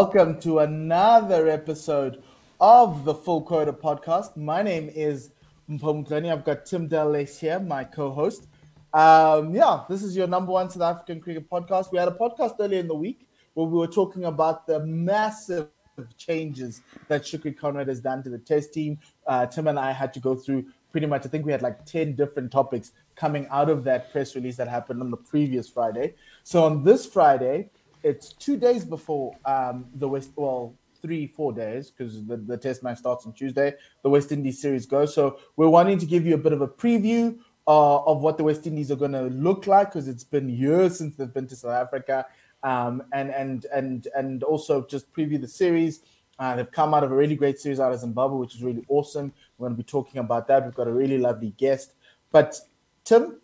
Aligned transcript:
welcome 0.00 0.40
to 0.40 0.60
another 0.60 1.46
episode 1.46 2.22
of 2.58 3.04
the 3.04 3.14
Full 3.14 3.42
Quota 3.42 3.70
podcast. 3.70 4.34
My 4.34 4.62
name 4.62 4.90
is 4.94 5.32
Mpomkleni. 5.68 6.32
I've 6.32 6.42
got 6.42 6.64
Tim 6.64 6.88
Delace 6.88 7.38
here, 7.38 7.60
my 7.60 7.84
co-host. 7.84 8.46
Um, 8.94 9.54
yeah, 9.54 9.82
this 9.90 10.02
is 10.02 10.16
your 10.16 10.26
number 10.26 10.52
one 10.52 10.70
South 10.70 10.80
African 10.80 11.20
cricket 11.20 11.50
podcast. 11.50 11.92
We 11.92 11.98
had 11.98 12.08
a 12.08 12.12
podcast 12.12 12.54
earlier 12.60 12.80
in 12.80 12.88
the 12.88 12.94
week 12.94 13.28
where 13.52 13.66
we 13.66 13.76
were 13.76 13.86
talking 13.86 14.24
about 14.24 14.66
the 14.66 14.80
massive 14.86 15.68
changes 16.16 16.80
that 17.08 17.24
Shukri 17.24 17.54
Conrad 17.54 17.88
has 17.88 18.00
done 18.00 18.22
to 18.22 18.30
the 18.30 18.38
test 18.38 18.72
team. 18.72 18.98
Uh, 19.26 19.44
Tim 19.44 19.66
and 19.68 19.78
I 19.78 19.92
had 19.92 20.14
to 20.14 20.20
go 20.20 20.34
through 20.34 20.64
pretty 20.92 21.08
much, 21.08 21.26
I 21.26 21.28
think 21.28 21.44
we 21.44 21.52
had 21.52 21.60
like 21.60 21.84
10 21.84 22.14
different 22.14 22.50
topics 22.50 22.92
coming 23.16 23.46
out 23.50 23.68
of 23.68 23.84
that 23.84 24.10
press 24.12 24.34
release 24.34 24.56
that 24.56 24.66
happened 24.66 25.02
on 25.02 25.10
the 25.10 25.18
previous 25.18 25.68
Friday. 25.68 26.14
So 26.42 26.64
on 26.64 26.84
this 26.84 27.04
Friday, 27.04 27.68
it's 28.02 28.32
two 28.32 28.56
days 28.56 28.84
before 28.84 29.36
um, 29.44 29.86
the 29.94 30.08
West, 30.08 30.30
well, 30.36 30.74
three, 31.02 31.26
four 31.26 31.52
days, 31.52 31.90
because 31.90 32.24
the, 32.26 32.36
the 32.36 32.56
test 32.56 32.82
match 32.82 32.98
starts 32.98 33.24
on 33.26 33.32
Tuesday, 33.32 33.74
the 34.02 34.10
West 34.10 34.32
Indies 34.32 34.60
series 34.60 34.86
goes. 34.86 35.14
So 35.14 35.38
we're 35.56 35.68
wanting 35.68 35.98
to 35.98 36.06
give 36.06 36.26
you 36.26 36.34
a 36.34 36.38
bit 36.38 36.52
of 36.52 36.60
a 36.60 36.68
preview 36.68 37.38
uh, 37.66 38.04
of 38.04 38.20
what 38.20 38.36
the 38.36 38.44
West 38.44 38.66
Indies 38.66 38.90
are 38.90 38.96
going 38.96 39.12
to 39.12 39.24
look 39.24 39.66
like, 39.66 39.88
because 39.88 40.08
it's 40.08 40.24
been 40.24 40.48
years 40.48 40.98
since 40.98 41.16
they've 41.16 41.32
been 41.32 41.46
to 41.46 41.56
South 41.56 41.72
Africa, 41.72 42.26
um, 42.62 43.02
and 43.12 43.30
and 43.30 43.66
and 43.72 44.08
and 44.14 44.42
also 44.42 44.86
just 44.86 45.12
preview 45.12 45.40
the 45.40 45.48
series. 45.48 46.00
Uh, 46.38 46.56
they've 46.56 46.70
come 46.70 46.94
out 46.94 47.04
of 47.04 47.12
a 47.12 47.14
really 47.14 47.36
great 47.36 47.58
series 47.58 47.80
out 47.80 47.92
of 47.92 48.00
Zimbabwe, 48.00 48.38
which 48.38 48.54
is 48.54 48.62
really 48.62 48.84
awesome. 48.88 49.32
We're 49.56 49.68
going 49.68 49.76
to 49.76 49.82
be 49.82 49.86
talking 49.86 50.20
about 50.20 50.46
that. 50.48 50.64
We've 50.64 50.74
got 50.74 50.88
a 50.88 50.92
really 50.92 51.18
lovely 51.18 51.54
guest. 51.56 51.92
But 52.32 52.58
Tim, 53.04 53.40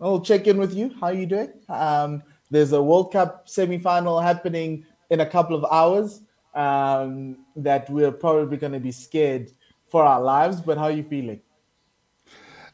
I'll 0.00 0.20
check 0.20 0.46
in 0.46 0.58
with 0.58 0.72
you. 0.72 0.94
How 1.00 1.08
are 1.08 1.14
you 1.14 1.26
doing? 1.26 1.52
Um, 1.68 2.22
there's 2.50 2.72
a 2.72 2.82
World 2.82 3.12
Cup 3.12 3.48
semi-final 3.48 4.20
happening 4.20 4.84
in 5.10 5.20
a 5.20 5.26
couple 5.26 5.56
of 5.56 5.64
hours 5.70 6.22
um, 6.54 7.38
that 7.56 7.88
we're 7.90 8.12
probably 8.12 8.56
going 8.56 8.72
to 8.72 8.80
be 8.80 8.92
scared 8.92 9.50
for 9.88 10.02
our 10.04 10.20
lives. 10.20 10.60
But 10.60 10.78
how 10.78 10.84
are 10.84 10.90
you 10.90 11.02
feeling? 11.02 11.40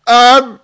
Um, 0.06 0.60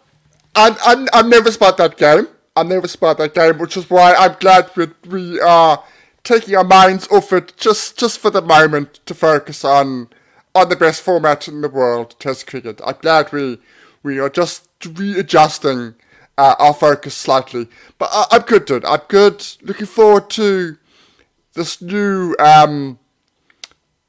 I'm, 0.54 0.76
I'm, 0.84 1.08
I'm 1.12 1.28
nervous 1.28 1.56
about 1.56 1.76
that 1.78 1.96
game. 1.96 2.28
I'm 2.54 2.68
nervous 2.68 2.94
about 2.94 3.18
that 3.18 3.34
game, 3.34 3.58
which 3.58 3.76
is 3.76 3.88
why 3.88 4.14
I'm 4.14 4.36
glad 4.38 4.70
that 4.74 5.06
we 5.06 5.40
are 5.40 5.82
taking 6.22 6.54
our 6.54 6.64
minds 6.64 7.08
off 7.08 7.32
it 7.32 7.54
just, 7.56 7.98
just 7.98 8.18
for 8.18 8.30
the 8.30 8.42
moment 8.42 9.00
to 9.06 9.14
focus 9.14 9.64
on 9.64 10.08
on 10.54 10.68
the 10.68 10.76
best 10.76 11.02
format 11.02 11.48
in 11.48 11.60
the 11.60 11.68
world, 11.68 12.14
Test 12.18 12.46
cricket. 12.46 12.80
I'm 12.84 12.96
glad 13.00 13.32
we 13.32 13.58
we 14.02 14.18
are 14.18 14.28
just 14.28 14.68
readjusting 14.84 15.94
uh, 16.38 16.54
our 16.58 16.74
focus 16.74 17.14
slightly. 17.14 17.68
But 17.98 18.10
I, 18.12 18.36
am 18.36 18.42
good, 18.42 18.64
dude. 18.64 18.84
I'm 18.84 19.00
good. 19.08 19.46
Looking 19.62 19.86
forward 19.86 20.30
to 20.30 20.76
this 21.54 21.80
new 21.82 22.34
um, 22.38 22.98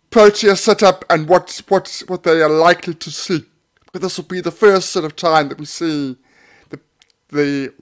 Protea 0.10 0.56
setup 0.56 1.06
and 1.10 1.28
what 1.28 1.62
what 1.68 2.04
what 2.08 2.24
they 2.24 2.42
are 2.42 2.50
likely 2.50 2.94
to 2.94 3.12
see. 3.12 3.44
But 3.92 4.02
this 4.02 4.18
will 4.18 4.26
be 4.26 4.42
the 4.42 4.52
first 4.52 4.90
sort 4.90 5.06
of 5.06 5.16
time 5.16 5.50
that 5.50 5.60
we 5.60 5.66
see 5.66 6.18
the 6.70 6.80
the 7.30 7.74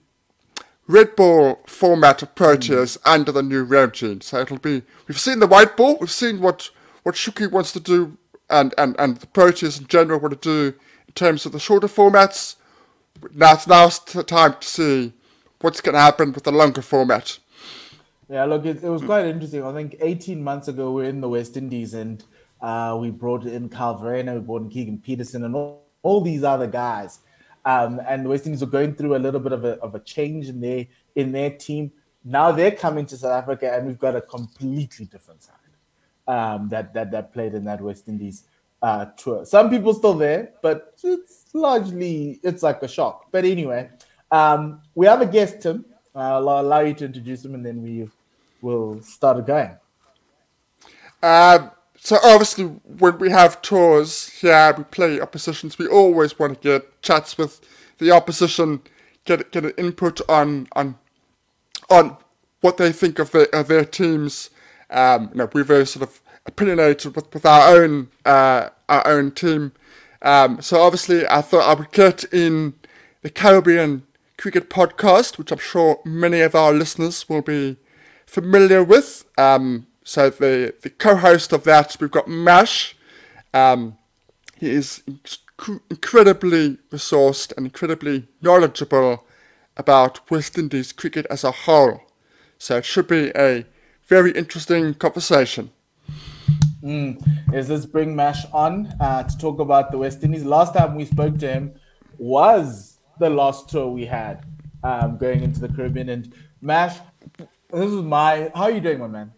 red 0.88 1.16
ball 1.16 1.60
format 1.68 2.22
of 2.22 2.34
Proteas 2.36 2.98
mm. 2.98 3.14
under 3.14 3.32
the 3.32 3.44
new 3.44 3.64
regime. 3.64 4.22
So 4.22 4.40
it'll 4.40 4.60
be 4.60 4.82
we've 5.08 5.20
seen 5.20 5.40
the 5.40 5.48
white 5.48 5.76
ball, 5.76 5.98
we've 6.00 6.12
seen 6.12 6.40
what 6.40 6.70
what 7.04 7.16
Shuki 7.16 7.52
wants 7.52 7.72
to 7.74 7.80
do 7.80 8.18
and, 8.50 8.74
and, 8.78 8.96
and 9.00 9.18
the 9.18 9.28
Proteas 9.28 9.80
in 9.80 9.88
general 9.88 10.20
want 10.20 10.40
to 10.40 10.72
do 10.72 10.78
in 11.08 11.14
terms 11.14 11.46
of 11.46 11.52
the 11.52 11.60
shorter 11.60 11.88
formats. 11.88 12.56
Now 13.34 13.54
it's 13.54 13.68
now 13.68 13.90
time 13.90 14.56
to 14.60 14.68
see 14.68 15.14
what's 15.62 15.82
going 15.82 15.94
to 15.94 16.02
happen 16.02 16.34
with 16.34 16.44
the 16.44 16.52
longer 16.52 16.82
format. 16.82 17.40
Yeah, 18.30 18.46
look, 18.46 18.66
it, 18.66 18.84
it 18.84 18.90
was 18.90 19.02
quite 19.04 19.26
interesting. 19.26 19.64
I 19.64 19.74
think 19.74 19.96
18 20.00 20.42
months 20.42 20.68
ago 20.68 20.92
we 20.92 21.04
are 21.04 21.10
in 21.10 21.22
the 21.22 21.30
West 21.30 21.58
Indies 21.58 21.94
and 21.94 22.24
uh, 22.62 22.98
we 23.00 23.10
brought 23.10 23.46
in 23.46 23.70
Kyle 23.70 24.00
Verreynne, 24.00 24.34
we 24.34 24.40
brought 24.40 24.62
in 24.62 24.70
Keegan 24.70 25.00
Petersen, 25.00 25.44
and 25.44 25.56
all, 25.56 25.84
all 26.04 26.22
these 26.22 26.44
other 26.44 26.68
guys. 26.68 27.20
Um, 27.66 28.00
and 28.08 28.26
the 28.26 28.30
West 28.30 28.46
Indies 28.46 28.62
were 28.62 28.68
going 28.68 28.96
through 28.96 29.16
a 29.16 29.20
little 29.20 29.40
bit 29.40 29.52
of 29.52 29.66
a, 29.66 29.74
of 29.80 29.96
a 29.96 30.00
change 30.00 30.48
in 30.48 30.62
their 30.62 30.88
in 31.16 31.32
their 31.32 31.52
team. 31.52 31.92
Now 32.24 32.52
they're 32.52 32.72
coming 32.72 33.06
to 33.08 33.18
South 33.18 33.44
Africa, 33.44 33.72
and 33.74 33.86
we've 33.86 34.00
got 34.00 34.16
a 34.16 34.22
completely 34.22 35.06
different 35.06 35.44
side 35.44 35.56
um, 36.28 36.70
that 36.70 36.94
that 36.94 37.12
that 37.12 37.34
played 37.34 37.54
in 37.54 37.66
that 37.66 37.82
West 37.82 38.08
Indies 38.08 38.44
uh, 38.82 39.06
tour. 39.18 39.46
Some 39.46 39.70
people 39.70 39.94
still 39.94 40.14
there, 40.14 40.54
but 40.62 40.96
it's 41.04 41.41
largely 41.54 42.40
it's 42.44 42.64
like 42.64 42.82
a 42.84 42.88
shock. 42.88 43.28
But 43.32 43.46
anyway, 43.46 43.90
um, 44.32 44.82
we 44.96 45.06
have 45.08 45.22
a 45.22 45.26
guest, 45.26 45.62
Tim. 45.62 45.86
I'll 46.14 46.48
allow 46.48 46.82
you 46.82 46.94
to 46.96 47.06
introduce 47.06 47.46
him, 47.46 47.56
and 47.56 47.66
then 47.66 47.82
we 47.82 48.10
will 48.62 49.02
start 49.02 49.46
going. 49.46 49.78
Uh, 51.24 51.70
so 51.98 52.18
obviously, 52.24 52.66
when 52.66 53.18
we 53.20 53.30
have 53.30 53.62
tours 53.62 54.30
here, 54.30 54.74
we 54.78 54.84
play 54.86 55.22
oppositions. 55.22 55.78
We 55.78 55.88
always 55.88 56.38
want 56.38 56.62
to 56.62 56.80
get 56.80 57.02
chats 57.02 57.38
with 57.38 57.62
the 58.00 58.12
opposition, 58.12 58.82
get 59.26 59.52
get 59.52 59.66
an 59.66 59.74
input 59.78 60.20
on 60.28 60.68
on 60.74 60.96
on 61.90 62.18
what 62.62 62.78
they 62.78 62.92
think 62.92 63.20
of 63.20 63.32
their 63.32 63.54
of 63.54 63.68
their 63.68 63.86
teams. 63.86 64.50
Um, 64.90 65.30
you 65.32 65.38
know, 65.38 65.50
we're 65.54 65.64
very 65.64 65.86
sort 65.86 66.04
of 66.04 66.22
opinionated 66.46 67.16
with, 67.16 67.34
with 67.34 67.46
our 67.46 67.76
own 67.76 68.10
uh, 68.26 68.70
our 68.90 69.08
own 69.08 69.32
team. 69.32 69.72
Um, 70.22 70.62
so 70.62 70.82
obviously, 70.82 71.28
I 71.28 71.42
thought 71.42 71.68
I 71.68 71.74
would 71.74 71.92
get 71.92 72.24
in 72.26 72.74
the 73.22 73.30
Caribbean 73.30 74.04
Cricket 74.38 74.70
Podcast, 74.70 75.38
which 75.38 75.52
I'm 75.52 75.60
sure 75.60 76.00
many 76.06 76.42
of 76.42 76.56
our 76.56 76.74
listeners 76.74 77.28
will 77.28 77.42
be 77.42 77.78
familiar 78.26 78.84
with. 78.84 79.26
Um, 79.38 79.88
so 80.04 80.30
the 80.30 80.74
the 80.82 80.90
co-host 80.90 81.54
of 81.54 81.64
that, 81.66 81.98
we've 82.00 82.12
got 82.12 82.28
Mash. 82.28 82.96
Um, 83.54 83.98
he 84.58 84.70
is 84.70 85.04
inc- 85.10 85.82
incredibly 85.90 86.78
resourced 86.92 87.56
and 87.56 87.66
incredibly 87.66 88.28
knowledgeable 88.42 89.26
about 89.78 90.30
West 90.30 90.58
Indies 90.58 90.92
cricket 90.92 91.26
as 91.30 91.44
a 91.44 91.52
whole. 91.52 92.02
So 92.58 92.78
it 92.78 92.86
should 92.86 93.08
be 93.08 93.32
a 93.36 93.66
very 94.08 94.32
interesting 94.32 94.94
conversation. 94.94 95.72
Mm. 96.84 97.41
Is 97.54 97.68
this 97.68 97.86
bring 97.86 98.16
Mash 98.16 98.46
on 98.54 98.88
uh, 99.02 99.24
to 99.24 99.38
talk 99.38 99.60
about 99.60 99.92
the 99.92 99.98
West 99.98 100.24
Indies? 100.24 100.46
Last 100.46 100.74
time 100.74 100.96
we 100.96 101.04
spoke 101.04 101.38
to 101.40 101.52
him 101.52 101.74
was 102.18 103.00
the 103.20 103.30
last 103.30 103.68
tour 103.68 103.90
we 103.90 104.06
had 104.06 104.46
um, 104.86 105.18
going 105.18 105.44
into 105.44 105.60
the 105.60 105.68
Caribbean. 105.68 106.08
And 106.08 106.34
Mash, 106.62 106.98
this 107.38 107.50
is 107.92 108.02
my. 108.04 108.52
How 108.56 108.64
are 108.64 108.72
you 108.72 108.80
doing, 108.80 109.00
my 109.00 109.08
man? 109.08 109.34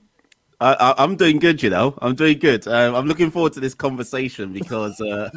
I, 0.59 0.93
am 0.99 1.15
doing 1.15 1.39
good, 1.39 1.63
you 1.63 1.71
know. 1.71 1.97
I'm 2.01 2.13
doing 2.13 2.37
good. 2.37 2.67
Um, 2.67 2.93
I'm 2.93 3.07
looking 3.07 3.31
forward 3.31 3.53
to 3.53 3.59
this 3.59 3.73
conversation 3.73 4.53
because 4.53 5.01
uh, 5.01 5.29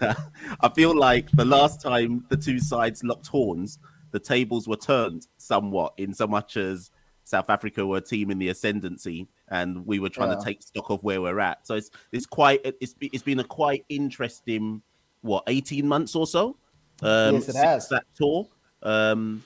I 0.60 0.68
feel 0.68 0.94
like 0.94 1.30
the 1.32 1.46
last 1.46 1.80
time 1.80 2.26
the 2.28 2.36
two 2.36 2.60
sides 2.60 3.02
locked 3.02 3.26
horns, 3.26 3.78
the 4.10 4.20
tables 4.20 4.68
were 4.68 4.76
turned 4.76 5.26
somewhat, 5.38 5.94
in 5.96 6.12
so 6.12 6.26
much 6.26 6.58
as 6.58 6.90
South 7.24 7.50
Africa 7.50 7.86
were 7.86 7.98
a 7.98 8.00
team 8.00 8.30
in 8.30 8.38
the 8.38 8.48
ascendancy, 8.48 9.28
and 9.48 9.86
we 9.86 9.98
were 9.98 10.08
trying 10.08 10.30
yeah. 10.30 10.36
to 10.36 10.44
take 10.44 10.62
stock 10.62 10.90
of 10.90 11.02
where 11.04 11.20
we're 11.20 11.40
at. 11.40 11.66
So 11.66 11.74
it's 11.74 11.90
it's 12.10 12.26
quite 12.26 12.60
it's 12.64 12.94
it's 13.00 13.22
been 13.22 13.40
a 13.40 13.44
quite 13.44 13.84
interesting 13.88 14.82
what 15.22 15.44
eighteen 15.46 15.86
months 15.86 16.14
or 16.14 16.26
so. 16.26 16.56
Um, 17.02 17.36
yes, 17.36 17.48
it 17.48 17.56
has 17.56 17.88
that 17.88 18.04
tour. 18.14 18.48
Um, 18.82 19.42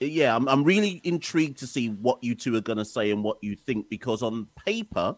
yeah, 0.00 0.34
I'm 0.34 0.48
I'm 0.48 0.64
really 0.64 1.00
intrigued 1.04 1.58
to 1.58 1.66
see 1.66 1.88
what 1.88 2.22
you 2.22 2.34
two 2.34 2.56
are 2.56 2.60
going 2.60 2.78
to 2.78 2.84
say 2.84 3.10
and 3.10 3.22
what 3.22 3.38
you 3.42 3.54
think 3.54 3.88
because 3.88 4.22
on 4.22 4.48
paper, 4.64 5.16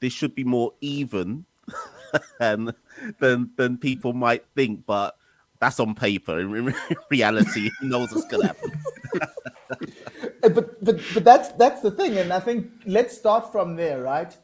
this 0.00 0.12
should 0.12 0.34
be 0.34 0.44
more 0.44 0.72
even 0.80 1.44
than 2.38 2.72
than 3.18 3.50
than 3.56 3.78
people 3.78 4.12
might 4.12 4.44
think, 4.54 4.84
but 4.86 5.16
that's 5.60 5.78
on 5.78 5.94
paper. 5.94 6.40
In 6.40 6.74
reality, 7.10 7.70
knows 7.82 8.12
what's 8.12 8.26
to 8.28 8.40
happen? 8.40 8.72
but 10.40 10.84
but 10.84 11.00
but 11.14 11.24
that's 11.24 11.50
that's 11.52 11.82
the 11.82 11.90
thing, 11.90 12.16
and 12.18 12.32
I 12.32 12.40
think 12.40 12.70
let's 12.86 13.16
start 13.16 13.52
from 13.52 13.76
there, 13.76 14.02
right? 14.02 14.36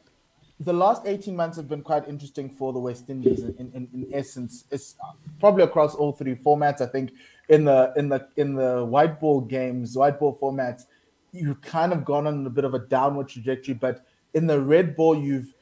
The 0.59 0.73
last 0.73 1.05
eighteen 1.05 1.35
months 1.35 1.57
have 1.57 1.67
been 1.67 1.81
quite 1.81 2.07
interesting 2.07 2.49
for 2.49 2.71
the 2.71 2.79
West 2.79 3.09
Indies. 3.09 3.43
In, 3.43 3.71
in, 3.73 3.87
in 3.93 4.07
essence, 4.13 4.65
it's 4.71 4.95
probably 5.39 5.63
across 5.63 5.95
all 5.95 6.13
three 6.13 6.35
formats. 6.35 6.81
I 6.81 6.87
think 6.87 7.11
in 7.49 7.65
the 7.65 7.93
in 7.95 8.09
the 8.09 8.27
in 8.37 8.53
the 8.53 8.85
white 8.85 9.19
ball 9.19 9.41
games, 9.41 9.97
white 9.97 10.19
ball 10.19 10.37
formats, 10.39 10.85
you've 11.31 11.61
kind 11.61 11.93
of 11.93 12.05
gone 12.05 12.27
on 12.27 12.45
a 12.45 12.49
bit 12.49 12.63
of 12.63 12.75
a 12.75 12.79
downward 12.79 13.29
trajectory. 13.29 13.73
But 13.73 14.05
in 14.35 14.45
the 14.45 14.61
red 14.61 14.95
ball, 14.95 15.17
you've 15.17 15.53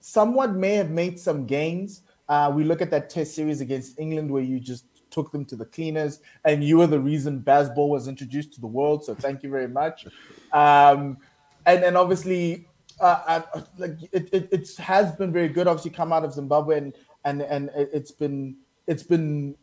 somewhat 0.00 0.54
may 0.54 0.74
have 0.74 0.90
made 0.90 1.18
some 1.18 1.46
gains. 1.46 2.02
Uh, 2.26 2.50
we 2.54 2.64
look 2.64 2.80
at 2.80 2.90
that 2.90 3.10
test 3.10 3.34
series 3.34 3.60
against 3.60 3.98
England 3.98 4.30
where 4.30 4.42
you 4.42 4.58
just 4.58 4.86
took 5.14 5.32
them 5.32 5.44
to 5.46 5.56
the 5.56 5.64
cleaners, 5.64 6.20
and 6.44 6.64
you 6.64 6.78
were 6.78 6.86
the 6.86 7.00
reason 7.00 7.40
Bazball 7.40 7.88
was 7.88 8.08
introduced 8.08 8.52
to 8.54 8.60
the 8.60 8.66
world. 8.66 9.04
So 9.04 9.14
thank 9.14 9.42
you 9.42 9.50
very 9.50 9.68
much. 9.68 10.06
Um, 10.52 11.18
and 11.66 11.82
then 11.82 11.96
obviously, 11.96 12.66
uh, 13.00 13.42
uh, 13.54 13.62
like 13.78 13.96
it, 14.12 14.28
it, 14.32 14.48
it 14.52 14.76
has 14.76 15.12
been 15.12 15.32
very 15.32 15.48
good. 15.48 15.66
Obviously, 15.66 15.92
come 15.92 16.12
out 16.12 16.24
of 16.24 16.32
Zimbabwe, 16.32 16.78
and 16.78 16.92
and 17.24 17.42
and 17.42 17.70
it's 17.74 18.10
been 18.10 18.56
it's 18.86 19.02
been 19.02 19.56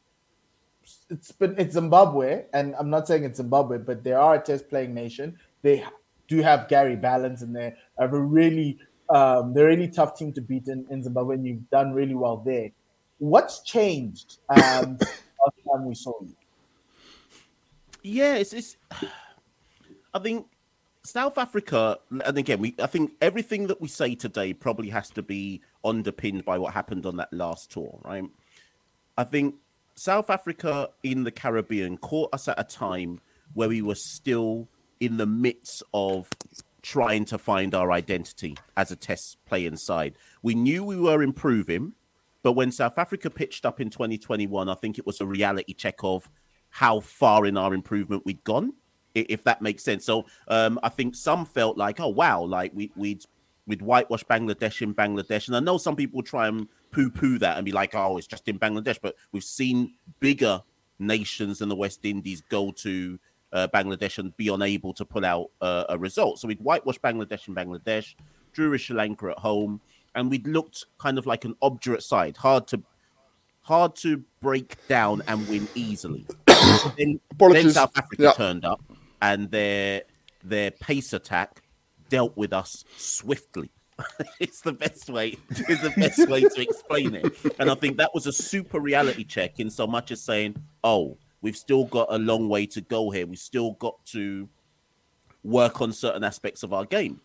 it's 1.10 1.32
been 1.32 1.56
it's 1.58 1.74
Zimbabwe, 1.74 2.46
and 2.54 2.76
I'm 2.80 2.90
not 2.90 3.08
saying 3.08 3.24
it's 3.24 3.38
Zimbabwe, 3.38 3.78
but 3.78 4.04
they 4.04 4.14
are 4.14 4.36
a 4.36 4.42
test 4.42 4.70
playing 4.70 4.94
nation. 4.94 5.38
They 5.62 5.84
do 6.28 6.42
have 6.42 6.68
Gary 6.70 6.96
Ballance 6.96 7.44
in 7.44 7.54
there. 7.54 7.78
Have 8.00 8.14
a 8.14 8.20
really 8.20 8.80
um, 9.10 9.54
they're 9.54 9.68
a 9.68 9.76
really 9.76 9.90
tough 9.90 10.18
team 10.18 10.32
to 10.34 10.42
beat 10.42 10.68
in, 10.68 10.86
in 10.90 11.04
Zimbabwe, 11.04 11.36
and 11.36 11.46
you've 11.46 11.70
done 11.70 11.94
really 11.94 12.16
well 12.16 12.38
there. 12.38 12.72
What's 13.20 13.62
changed 13.62 14.38
um, 14.50 14.98
time 15.72 15.86
we 15.86 15.96
saw 15.96 16.14
you? 16.22 16.36
Yeah, 18.04 18.36
it's, 18.36 18.54
it's 18.54 18.78
I 20.14 20.20
think 20.20 20.48
South 21.04 21.38
Africa, 21.38 21.98
and 22.10 22.38
again, 22.38 22.60
we 22.60 22.76
I 22.80 22.88
think 22.88 23.14
everything 23.22 23.68
that 23.68 23.82
we 23.82 23.88
say 23.88 24.16
today 24.16 24.54
probably 24.54 24.90
has 24.90 25.10
to 25.12 25.22
be 25.22 25.62
underpinned 25.84 26.46
by 26.46 26.58
what 26.58 26.74
happened 26.74 27.06
on 27.06 27.18
that 27.18 27.34
last 27.34 27.72
tour, 27.72 28.00
right? 28.04 28.24
I 29.18 29.24
think 29.24 29.56
South 29.96 30.30
Africa 30.30 30.90
in 31.04 31.24
the 31.24 31.32
Caribbean 31.32 31.98
caught 31.98 32.34
us 32.34 32.48
at 32.48 32.60
a 32.60 32.64
time 32.64 33.20
where 33.54 33.70
we 33.70 33.82
were 33.82 33.96
still 33.96 34.68
in 35.00 35.18
the 35.18 35.26
midst 35.26 35.84
of 35.94 36.30
trying 36.82 37.26
to 37.26 37.38
find 37.38 37.76
our 37.76 37.92
identity 37.92 38.58
as 38.78 38.92
a 38.92 38.96
test 38.96 39.38
playing 39.46 39.78
side. 39.78 40.16
We 40.42 40.56
knew 40.56 40.84
we 40.84 40.96
were 40.96 41.22
improving, 41.22 41.94
but 42.44 42.54
when 42.54 42.72
South 42.72 42.98
Africa 42.98 43.30
pitched 43.30 43.66
up 43.66 43.80
in 43.80 43.90
2021, 43.90 44.70
I 44.70 44.74
think 44.76 44.98
it 44.98 45.06
was 45.06 45.22
a 45.22 45.26
reality 45.26 45.74
check 45.74 45.96
of 46.04 46.30
how 46.70 47.00
far 47.00 47.46
in 47.46 47.58
our 47.58 47.74
improvement 47.74 48.26
we'd 48.26 48.44
gone, 48.44 48.74
if 49.14 49.44
that 49.44 49.62
makes 49.62 49.84
sense. 49.84 50.06
So 50.06 50.26
um, 50.48 50.80
I 50.82 50.90
think 50.90 51.16
some 51.16 51.46
felt 51.46 51.78
like, 51.78 52.00
oh 52.00 52.08
wow, 52.08 52.42
like 52.42 52.72
we, 52.74 52.92
we'd 52.96 53.24
we'd 53.68 53.82
whitewash 53.82 54.24
Bangladesh 54.24 54.82
in 54.82 54.96
Bangladesh, 54.96 55.48
and 55.48 55.56
I 55.56 55.60
know 55.60 55.78
some 55.78 55.96
people 55.96 56.24
try 56.24 56.48
and 56.48 56.68
poo-poo 56.92 57.38
that 57.40 57.58
and 57.58 57.66
be 57.66 57.72
like, 57.72 57.94
oh, 57.94 58.18
it's 58.18 58.28
just 58.28 58.48
in 58.48 58.58
Bangladesh, 58.58 58.98
but 59.02 59.16
we've 59.32 59.44
seen 59.44 59.94
bigger 60.20 60.62
nations 61.00 61.60
than 61.60 61.70
the 61.70 61.76
West 61.76 62.04
Indies 62.04 62.42
go 62.50 62.72
to 62.72 63.20
uh, 63.54 63.68
Bangladesh 63.74 64.18
and 64.18 64.36
be 64.38 64.48
unable 64.48 64.94
to 64.94 65.06
pull 65.06 65.26
out 65.26 65.52
uh, 65.62 65.86
a 65.90 65.98
result. 65.98 66.40
So 66.40 66.48
we'd 66.48 66.62
whitewash 66.62 67.00
Bangladesh 67.00 67.48
in 67.48 67.56
Bangladesh, 67.56 68.16
drew 68.54 68.74
a 68.74 68.78
Sri 68.78 68.96
Lanka 68.96 69.32
at 69.32 69.40
home, 69.40 69.82
and 70.16 70.30
we'd 70.30 70.48
looked 70.48 70.86
kind 70.98 71.18
of 71.18 71.26
like 71.26 71.46
an 71.46 71.56
obdurate 71.62 72.04
side, 72.04 72.38
hard 72.38 72.68
to 72.68 72.82
hard 73.64 73.96
to 73.96 74.24
break 74.42 74.76
down 74.88 75.22
and 75.28 75.48
win 75.48 75.68
easily. 75.76 76.26
then, 76.98 77.20
then, 77.38 77.72
South 77.72 77.98
Africa 77.98 78.24
yeah. 78.24 78.32
turned 78.34 78.66
up, 78.66 78.82
and 79.22 79.52
their 79.52 80.04
their 80.44 80.72
pace 80.72 81.14
attack 81.14 81.62
dealt 82.10 82.36
with 82.36 82.54
us 82.54 82.84
swiftly. 82.98 83.70
it's 84.40 84.62
the 84.62 84.72
best 84.74 85.10
way. 85.10 85.38
It's 85.50 85.82
the 85.82 85.94
best 85.96 86.28
way 86.28 86.42
to 86.42 86.62
explain 86.62 87.16
it. 87.16 87.34
And 87.60 87.70
I 87.70 87.76
think 87.76 87.98
that 87.98 88.12
was 88.14 88.26
a 88.26 88.34
super 88.34 88.80
reality 88.80 89.24
check 89.24 89.60
in 89.60 89.70
so 89.70 89.86
much 89.86 90.12
as 90.12 90.22
saying, 90.22 90.56
"Oh, 90.84 91.18
we've 91.42 91.58
still 91.58 91.86
got 91.86 92.08
a 92.10 92.18
long 92.18 92.50
way 92.50 92.66
to 92.68 92.82
go 92.82 93.10
here. 93.12 93.28
We've 93.28 93.38
still 93.38 93.72
got 93.74 94.04
to 94.08 94.50
work 95.44 95.82
on 95.82 95.92
certain 95.92 96.24
aspects 96.24 96.64
of 96.64 96.74
our 96.74 96.86
game. 96.86 97.22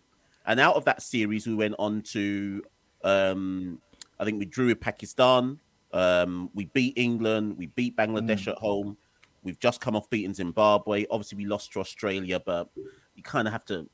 And 0.47 0.61
out 0.61 0.77
of 0.77 0.85
that 0.85 1.03
series, 1.03 1.47
we 1.47 1.55
went 1.55 1.75
on 1.79 2.03
to, 2.13 2.63
um, 3.07 3.81
I 4.19 4.25
think 4.25 4.39
we 4.39 4.45
drew 4.45 4.67
with 4.67 4.81
Pakistan. 4.81 5.59
Um, 5.93 6.51
we 6.55 6.67
beat 6.67 6.95
England. 6.97 7.57
We 7.57 7.67
beat 7.67 7.97
Bangladesh 7.97 8.45
mm. 8.45 8.53
at 8.53 8.59
home. 8.59 8.97
We've 9.45 9.59
just 9.61 9.81
come 9.81 9.95
off 9.95 10.11
beating 10.11 10.35
Zimbabwe. 10.35 11.07
Obviously, 11.09 11.39
we 11.39 11.47
lost 11.47 11.73
to 11.73 11.81
Australia, 11.81 12.41
but 12.45 12.69
you 13.15 13.23
kind 13.23 13.47
of 13.47 13.53
have 13.53 13.65
to 13.67 13.89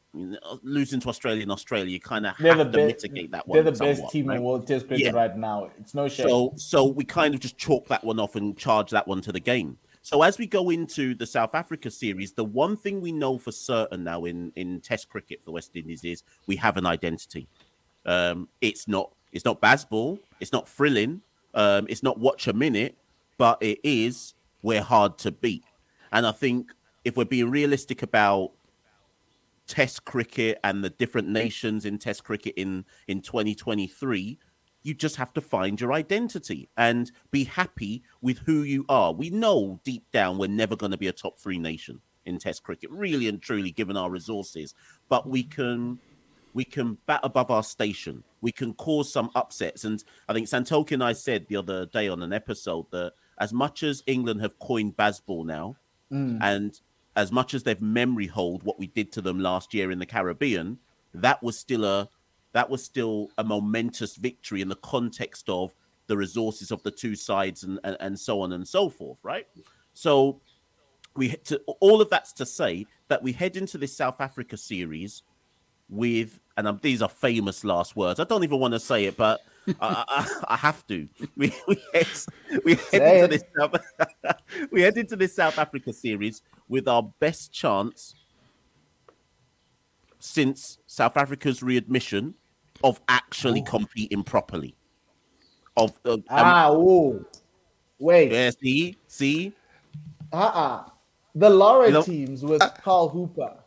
losing 0.62 0.98
to 1.00 1.08
Australia 1.10 1.42
in 1.42 1.50
Australia. 1.50 1.90
You 1.90 2.00
kind 2.00 2.26
of 2.26 2.36
have 2.38 2.58
to 2.58 2.64
best, 2.64 2.76
mitigate 2.76 3.30
that 3.32 3.46
one. 3.46 3.56
They're 3.56 3.70
the 3.70 3.78
best 3.78 4.08
team 4.10 4.28
right? 4.28 4.38
in 4.38 4.42
world 4.42 4.66
test 4.66 4.88
cricket 4.88 5.06
yeah. 5.06 5.12
right 5.12 5.36
now. 5.36 5.70
It's 5.78 5.94
no 5.94 6.08
shame. 6.08 6.26
So, 6.26 6.52
so 6.56 6.86
we 6.86 7.04
kind 7.04 7.34
of 7.34 7.40
just 7.40 7.58
chalk 7.58 7.86
that 7.88 8.02
one 8.02 8.18
off 8.18 8.34
and 8.34 8.56
charge 8.56 8.90
that 8.92 9.06
one 9.06 9.20
to 9.22 9.32
the 9.32 9.40
game. 9.40 9.76
So 10.00 10.22
as 10.22 10.38
we 10.38 10.46
go 10.46 10.70
into 10.70 11.14
the 11.14 11.26
South 11.26 11.54
Africa 11.54 11.90
series, 11.90 12.32
the 12.32 12.44
one 12.44 12.76
thing 12.76 13.00
we 13.00 13.12
know 13.12 13.38
for 13.38 13.52
certain 13.52 14.02
now 14.02 14.24
in 14.24 14.52
in 14.56 14.80
Test 14.80 15.08
cricket 15.08 15.44
for 15.44 15.52
West 15.52 15.76
Indies 15.76 16.02
is 16.02 16.22
we 16.46 16.56
have 16.56 16.76
an 16.76 16.86
identity. 16.86 17.46
Um, 18.06 18.48
it's 18.60 18.88
not 18.88 19.12
it's 19.32 19.44
not 19.44 19.60
Bazball, 19.60 20.18
it's 20.40 20.52
not 20.52 20.68
thrilling, 20.68 21.22
um, 21.54 21.86
it's 21.88 22.02
not 22.02 22.18
watch 22.18 22.46
a 22.46 22.52
minute, 22.52 22.96
but 23.38 23.58
it 23.62 23.78
is 23.82 24.34
we're 24.62 24.82
hard 24.82 25.18
to 25.18 25.32
beat. 25.32 25.64
And 26.12 26.26
I 26.26 26.32
think 26.32 26.72
if 27.04 27.16
we're 27.16 27.24
being 27.24 27.50
realistic 27.50 28.02
about 28.02 28.52
Test 29.68 30.04
cricket 30.04 30.58
and 30.64 30.84
the 30.84 30.90
different 30.90 31.28
nations 31.28 31.84
in 31.84 31.98
Test 31.98 32.24
cricket 32.24 32.54
in 32.56 32.84
in 33.06 33.22
2023, 33.22 34.38
you 34.82 34.94
just 34.94 35.16
have 35.16 35.32
to 35.34 35.40
find 35.40 35.80
your 35.80 35.92
identity 35.92 36.68
and 36.76 37.10
be 37.30 37.44
happy 37.44 38.02
with 38.20 38.38
who 38.38 38.62
you 38.62 38.84
are. 38.88 39.12
We 39.12 39.30
know 39.30 39.80
deep 39.84 40.10
down 40.12 40.36
we're 40.36 40.48
never 40.48 40.76
going 40.76 40.92
to 40.92 40.98
be 40.98 41.06
a 41.06 41.12
top 41.12 41.38
three 41.38 41.58
nation 41.58 42.00
in 42.26 42.38
Test 42.38 42.62
cricket, 42.62 42.90
really 42.90 43.28
and 43.28 43.40
truly, 43.40 43.70
given 43.70 43.96
our 43.96 44.10
resources. 44.10 44.74
But 45.08 45.28
we 45.28 45.42
can 45.42 45.98
we 46.54 46.64
can 46.64 46.98
bat 47.06 47.20
above 47.22 47.50
our 47.50 47.62
station. 47.62 48.22
We 48.40 48.52
can 48.52 48.74
cause 48.74 49.12
some 49.12 49.30
upsets. 49.34 49.84
And 49.84 50.02
I 50.28 50.32
think 50.32 50.48
Santoki 50.48 50.92
and 50.92 51.04
I 51.04 51.12
said 51.12 51.46
the 51.48 51.56
other 51.56 51.86
day 51.86 52.08
on 52.08 52.22
an 52.22 52.32
episode 52.32 52.86
that 52.90 53.14
as 53.38 53.52
much 53.52 53.82
as 53.82 54.02
England 54.06 54.40
have 54.40 54.58
coined 54.58 54.96
Bazball 54.96 55.46
now, 55.46 55.76
mm. 56.12 56.38
and 56.40 56.78
as 57.16 57.32
much 57.32 57.54
as 57.54 57.62
they've 57.62 57.80
memory 57.80 58.26
hold 58.26 58.62
what 58.62 58.78
we 58.78 58.86
did 58.86 59.12
to 59.12 59.20
them 59.20 59.38
last 59.38 59.74
year 59.74 59.90
in 59.90 59.98
the 59.98 60.06
Caribbean, 60.06 60.78
that 61.14 61.42
was 61.42 61.58
still 61.58 61.84
a 61.84 62.08
that 62.52 62.68
was 62.68 62.84
still 62.84 63.30
a 63.38 63.44
momentous 63.44 64.16
victory 64.16 64.60
in 64.60 64.68
the 64.68 64.76
context 64.76 65.48
of 65.48 65.74
the 66.06 66.16
resources 66.16 66.70
of 66.70 66.82
the 66.82 66.90
two 66.90 67.14
sides 67.14 67.64
and, 67.64 67.80
and, 67.82 67.96
and 68.00 68.18
so 68.18 68.42
on 68.42 68.52
and 68.52 68.68
so 68.68 68.90
forth, 68.90 69.18
right? 69.22 69.46
So 69.94 70.40
we 71.16 71.30
to 71.30 71.60
all 71.80 72.00
of 72.00 72.10
that's 72.10 72.32
to 72.34 72.46
say 72.46 72.86
that 73.08 73.22
we 73.22 73.32
head 73.32 73.56
into 73.56 73.78
this 73.78 73.96
South 73.96 74.20
Africa 74.20 74.56
series 74.56 75.22
with, 75.92 76.40
and 76.56 76.66
um, 76.66 76.80
these 76.82 77.02
are 77.02 77.08
famous 77.08 77.64
last 77.64 77.94
words. 77.94 78.18
I 78.18 78.24
don't 78.24 78.42
even 78.42 78.58
want 78.58 78.72
to 78.72 78.80
say 78.80 79.04
it, 79.04 79.16
but 79.16 79.40
I, 79.80 80.04
I, 80.08 80.54
I, 80.54 80.56
have 80.56 80.86
to. 80.88 81.08
We 81.36 81.54
we 81.68 81.76
head, 81.92 82.06
we 82.64 82.74
head 82.90 83.24
into 83.24 83.28
this 83.28 83.44
South, 83.56 83.76
we 84.70 84.80
head 84.82 84.96
into 84.96 85.16
this 85.16 85.34
South 85.34 85.58
Africa 85.58 85.92
series 85.92 86.42
with 86.68 86.88
our 86.88 87.02
best 87.20 87.52
chance 87.52 88.14
since 90.18 90.78
South 90.86 91.16
Africa's 91.16 91.62
readmission 91.62 92.34
of 92.82 93.00
actually 93.08 93.60
Ooh. 93.60 93.64
competing 93.64 94.24
properly. 94.24 94.74
Of 95.76 95.98
uh, 96.04 96.14
um, 96.14 96.24
ah, 96.28 96.68
oh, 96.70 97.24
wait, 97.98 98.32
yeah, 98.32 98.50
see, 98.50 98.96
see, 99.06 99.52
uh, 100.32 100.36
uh 100.36 100.84
the 101.34 101.48
Lara 101.48 101.86
you 101.86 101.92
know, 101.92 102.02
teams 102.02 102.44
with 102.44 102.62
uh, 102.62 102.70
Carl 102.70 103.08
Hooper. 103.08 103.61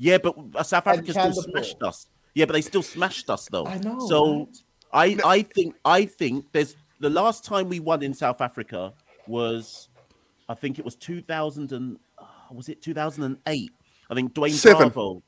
Yeah, 0.00 0.16
but 0.16 0.34
uh, 0.54 0.62
South 0.62 0.86
Africa 0.86 1.12
still 1.12 1.32
smashed 1.34 1.82
us. 1.82 2.06
Yeah, 2.34 2.46
but 2.46 2.54
they 2.54 2.62
still 2.62 2.82
smashed 2.82 3.28
us 3.28 3.46
though. 3.50 3.66
I 3.66 3.76
know. 3.78 3.98
So 4.08 4.48
right? 4.94 5.20
I, 5.22 5.28
I 5.28 5.42
think, 5.42 5.76
I 5.84 6.06
think 6.06 6.46
there's 6.52 6.74
the 7.00 7.10
last 7.10 7.44
time 7.44 7.68
we 7.68 7.80
won 7.80 8.02
in 8.02 8.14
South 8.14 8.40
Africa 8.40 8.94
was, 9.26 9.90
I 10.48 10.54
think 10.54 10.78
it 10.78 10.86
was 10.86 10.96
2000 10.96 11.72
and 11.72 11.98
uh, 12.18 12.24
was 12.50 12.70
it 12.70 12.80
2008? 12.80 13.72
I 14.08 14.14
think 14.14 14.32
Dwayne 14.32 14.52
seven. 14.52 14.88
Bravo. 14.88 15.22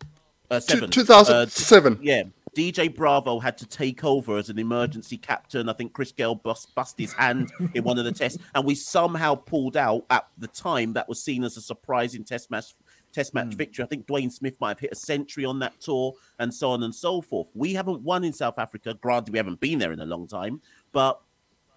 Uh, 0.50 0.58
seven. 0.58 0.90
2007. 0.90 1.92
Uh, 1.92 1.96
yeah. 2.00 2.22
DJ 2.56 2.94
Bravo 2.94 3.40
had 3.40 3.58
to 3.58 3.66
take 3.66 4.04
over 4.04 4.38
as 4.38 4.48
an 4.48 4.58
emergency 4.58 5.18
captain. 5.18 5.68
I 5.68 5.74
think 5.74 5.92
Chris 5.92 6.12
Gayle 6.12 6.34
bust, 6.34 6.74
bust 6.74 6.98
his 6.98 7.12
hand 7.12 7.50
in 7.74 7.84
one 7.84 7.98
of 7.98 8.04
the 8.04 8.12
tests, 8.12 8.38
and 8.54 8.64
we 8.64 8.74
somehow 8.74 9.34
pulled 9.34 9.76
out 9.76 10.04
at 10.10 10.26
the 10.36 10.48
time 10.48 10.92
that 10.94 11.08
was 11.08 11.22
seen 11.22 11.44
as 11.44 11.56
a 11.56 11.62
surprising 11.62 12.24
test 12.24 12.50
match 12.50 12.74
test 13.12 13.34
match 13.34 13.50
mm. 13.50 13.54
victory. 13.54 13.84
I 13.84 13.88
think 13.88 14.06
Dwayne 14.06 14.32
Smith 14.32 14.56
might 14.60 14.70
have 14.70 14.80
hit 14.80 14.92
a 14.92 14.96
century 14.96 15.44
on 15.44 15.58
that 15.60 15.80
tour, 15.80 16.14
and 16.38 16.52
so 16.52 16.70
on 16.70 16.82
and 16.82 16.94
so 16.94 17.20
forth. 17.20 17.48
We 17.54 17.74
haven't 17.74 18.02
won 18.02 18.24
in 18.24 18.32
South 18.32 18.58
Africa. 18.58 18.94
Granted, 18.94 19.32
we 19.32 19.38
haven't 19.38 19.60
been 19.60 19.78
there 19.78 19.92
in 19.92 20.00
a 20.00 20.06
long 20.06 20.26
time, 20.26 20.60
but 20.92 21.20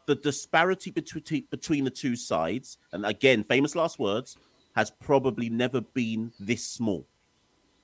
the 0.06 0.16
disparity 0.16 0.92
between 0.92 1.46
between 1.50 1.84
the 1.84 1.90
two 1.90 2.16
sides, 2.16 2.78
and 2.92 3.06
again, 3.06 3.44
famous 3.44 3.76
last 3.76 4.00
words, 4.00 4.38
has 4.76 4.92
probably 4.92 5.50
never 5.50 5.82
been 5.82 6.32
this 6.40 6.64
small 6.64 7.08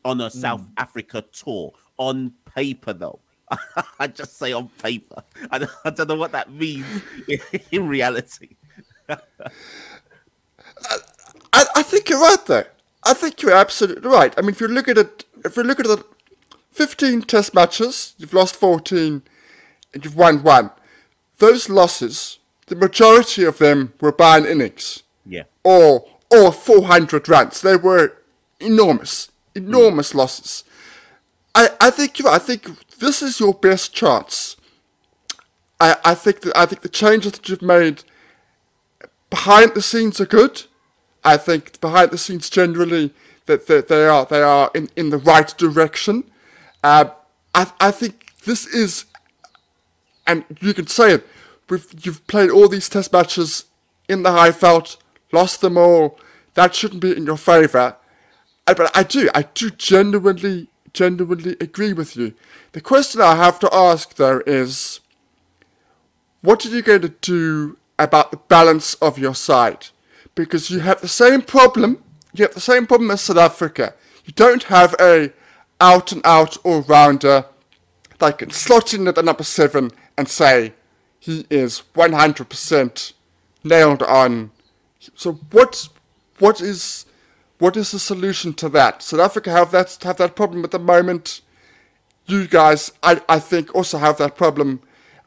on 0.04 0.22
a 0.22 0.28
mm. 0.28 0.32
South 0.32 0.68
Africa 0.78 1.24
tour 1.32 1.74
on 1.98 2.34
paper, 2.56 2.94
though. 2.94 3.20
I 4.00 4.08
just 4.08 4.38
say 4.38 4.54
on 4.54 4.70
paper. 4.82 5.24
I 5.50 5.60
don't, 5.60 5.72
I 5.84 5.90
don't 5.90 6.08
know 6.08 6.16
what 6.16 6.32
that 6.32 6.52
means 6.52 6.86
in, 7.72 7.88
reality. 7.88 8.56
I, 9.10 9.18
I, 11.54 11.84
think 11.84 12.10
you're 12.10 12.22
right 12.22 12.46
there. 12.48 12.72
I 13.04 13.14
think 13.14 13.42
you're 13.42 13.52
absolutely 13.54 14.10
right. 14.10 14.34
I 14.38 14.42
mean, 14.42 14.52
if 14.52 14.62
you 14.62 14.68
look 14.68 14.88
at 14.88 14.98
it, 14.98 15.26
if 15.44 15.58
you 15.58 15.64
look 15.64 15.80
at 15.80 15.88
the 15.88 16.06
15 16.72 17.24
test 17.24 17.54
matches, 17.54 18.14
you've 18.18 18.34
lost 18.34 18.56
14 18.56 19.22
and 19.94 20.06
you've 20.06 20.16
won 20.16 20.44
one. 20.44 20.72
Those 21.40 21.70
losses, 21.70 22.40
the 22.68 22.76
majority 22.76 23.44
of 23.44 23.58
them 23.58 23.94
were 24.00 24.12
by 24.12 24.38
an 24.38 24.46
innings. 24.46 25.04
Yeah. 25.26 25.44
Or 25.64 26.08
or 26.32 26.52
400 26.52 27.28
runs. 27.28 27.62
They 27.62 27.76
were 27.76 28.14
enormous, 28.60 29.30
enormous 29.54 30.14
mm. 30.14 30.16
losses. 30.16 30.64
I, 31.54 31.70
I 31.82 31.90
think 31.90 32.20
you, 32.20 32.30
I 32.30 32.40
think 32.40 32.98
this 33.00 33.22
is 33.22 33.40
your 33.40 33.54
best 33.54 33.94
chance. 33.94 34.56
I, 35.80 35.98
I 36.06 36.16
think 36.16 36.42
that 36.42 36.56
I 36.56 36.66
think 36.66 36.82
the 36.82 36.90
changes 36.90 37.34
that 37.34 37.50
you've 37.50 37.62
made 37.62 38.04
behind 39.30 39.74
the 39.74 39.82
scenes 39.82 40.22
are 40.22 40.26
good. 40.26 40.64
I 41.24 41.38
think 41.38 41.80
behind 41.82 42.12
the 42.12 42.18
scenes 42.18 42.50
generally 42.50 43.14
that, 43.46 43.68
that 43.68 43.88
they 43.88 44.06
are 44.08 44.26
they 44.26 44.42
are 44.42 44.72
in, 44.74 44.90
in 44.96 45.10
the 45.10 45.18
right 45.18 45.56
direction. 45.58 46.24
Uh, 46.84 47.06
I 47.54 47.72
I 47.80 47.92
think 47.92 48.34
this 48.46 48.66
is, 48.68 49.06
and 50.26 50.44
you 50.62 50.74
can 50.74 50.88
say 50.88 51.14
it. 51.14 51.28
We've, 51.70 51.88
you've 52.04 52.26
played 52.28 52.50
all 52.50 52.68
these 52.68 52.90
test 52.90 53.14
matches 53.14 53.66
in 54.10 54.24
the 54.24 54.30
Highveld, 54.30 54.98
lost 55.32 55.62
them 55.62 55.78
all. 55.78 56.20
That 56.56 56.76
shouldn't 56.76 57.02
be 57.02 57.16
in 57.16 57.26
your 57.26 57.38
favour. 57.38 57.96
Uh, 58.68 58.74
but 58.74 58.92
I 58.96 59.04
do, 59.04 59.30
I 59.34 59.44
do 59.44 59.70
genuinely, 59.70 60.68
genuinely 60.94 61.56
agree 61.62 61.94
with 61.94 62.18
you. 62.18 62.34
The 62.74 62.82
question 62.82 63.22
I 63.22 63.36
have 63.36 63.58
to 63.60 63.74
ask 63.74 64.16
though 64.16 64.42
is, 64.46 65.00
what 66.42 66.66
are 66.66 66.70
you 66.70 66.82
going 66.82 67.02
to 67.04 67.10
do 67.10 67.78
about 67.98 68.32
the 68.32 68.38
balance 68.38 68.96
of 68.96 69.18
your 69.18 69.36
side? 69.36 69.88
Because 70.36 70.70
you 70.70 70.80
have 70.80 71.02
the 71.02 71.08
same 71.08 71.42
problem. 71.42 72.04
You 72.34 72.46
have 72.46 72.54
the 72.54 72.62
same 72.62 72.88
problem 72.88 73.12
as 73.12 73.22
South 73.22 73.38
Africa. 73.38 73.94
You 74.26 74.34
don't 74.34 74.64
have 74.64 74.96
a 75.00 75.32
out 75.80 76.12
and 76.12 76.22
out 76.26 76.58
all 76.64 76.82
rounder 76.82 77.46
that 78.20 78.38
can 78.38 78.52
slot 78.52 78.94
in 78.94 79.08
at 79.08 79.16
the 79.16 79.24
number 79.24 79.44
seven 79.44 79.92
and 80.18 80.28
say 80.30 80.74
he 81.20 81.46
is 81.50 81.84
100% 81.96 83.14
nailed 83.64 84.04
on. 84.04 84.52
So 85.16 85.34
what 85.52 85.90
what 86.40 86.62
is 86.62 87.06
what 87.60 87.78
is 87.78 87.92
the 87.92 88.00
solution 88.00 88.54
to 88.56 88.70
that? 88.70 89.04
South 89.04 89.20
Africa 89.20 89.52
have 89.52 89.72
that 89.72 89.98
have 90.04 90.18
that 90.18 90.36
problem 90.36 90.64
at 90.64 90.72
the 90.72 90.80
moment. 90.80 91.42
You 92.26 92.48
guys, 92.48 92.92
I, 93.04 93.22
I 93.28 93.40
think, 93.40 93.74
also 93.76 93.98
have 93.98 94.18
that 94.18 94.36
problem. 94.36 94.82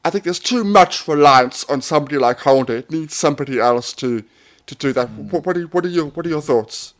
I 0.04 0.10
think 0.10 0.24
there's 0.24 0.38
too 0.38 0.64
much 0.64 1.06
reliance 1.08 1.64
on 1.64 1.82
somebody 1.82 2.18
like 2.18 2.40
Holder. 2.40 2.78
It 2.78 2.90
needs 2.90 3.14
somebody 3.14 3.58
else 3.58 3.92
to 3.94 4.24
to 4.66 4.74
do 4.74 4.92
that. 4.92 5.08
Mm. 5.08 5.30
What, 5.30 5.46
what, 5.46 5.56
are, 5.56 5.62
what 5.62 5.84
are 5.84 5.88
your 5.88 6.06
what 6.06 6.26
are 6.26 6.28
your 6.28 6.42
thoughts? 6.42 6.94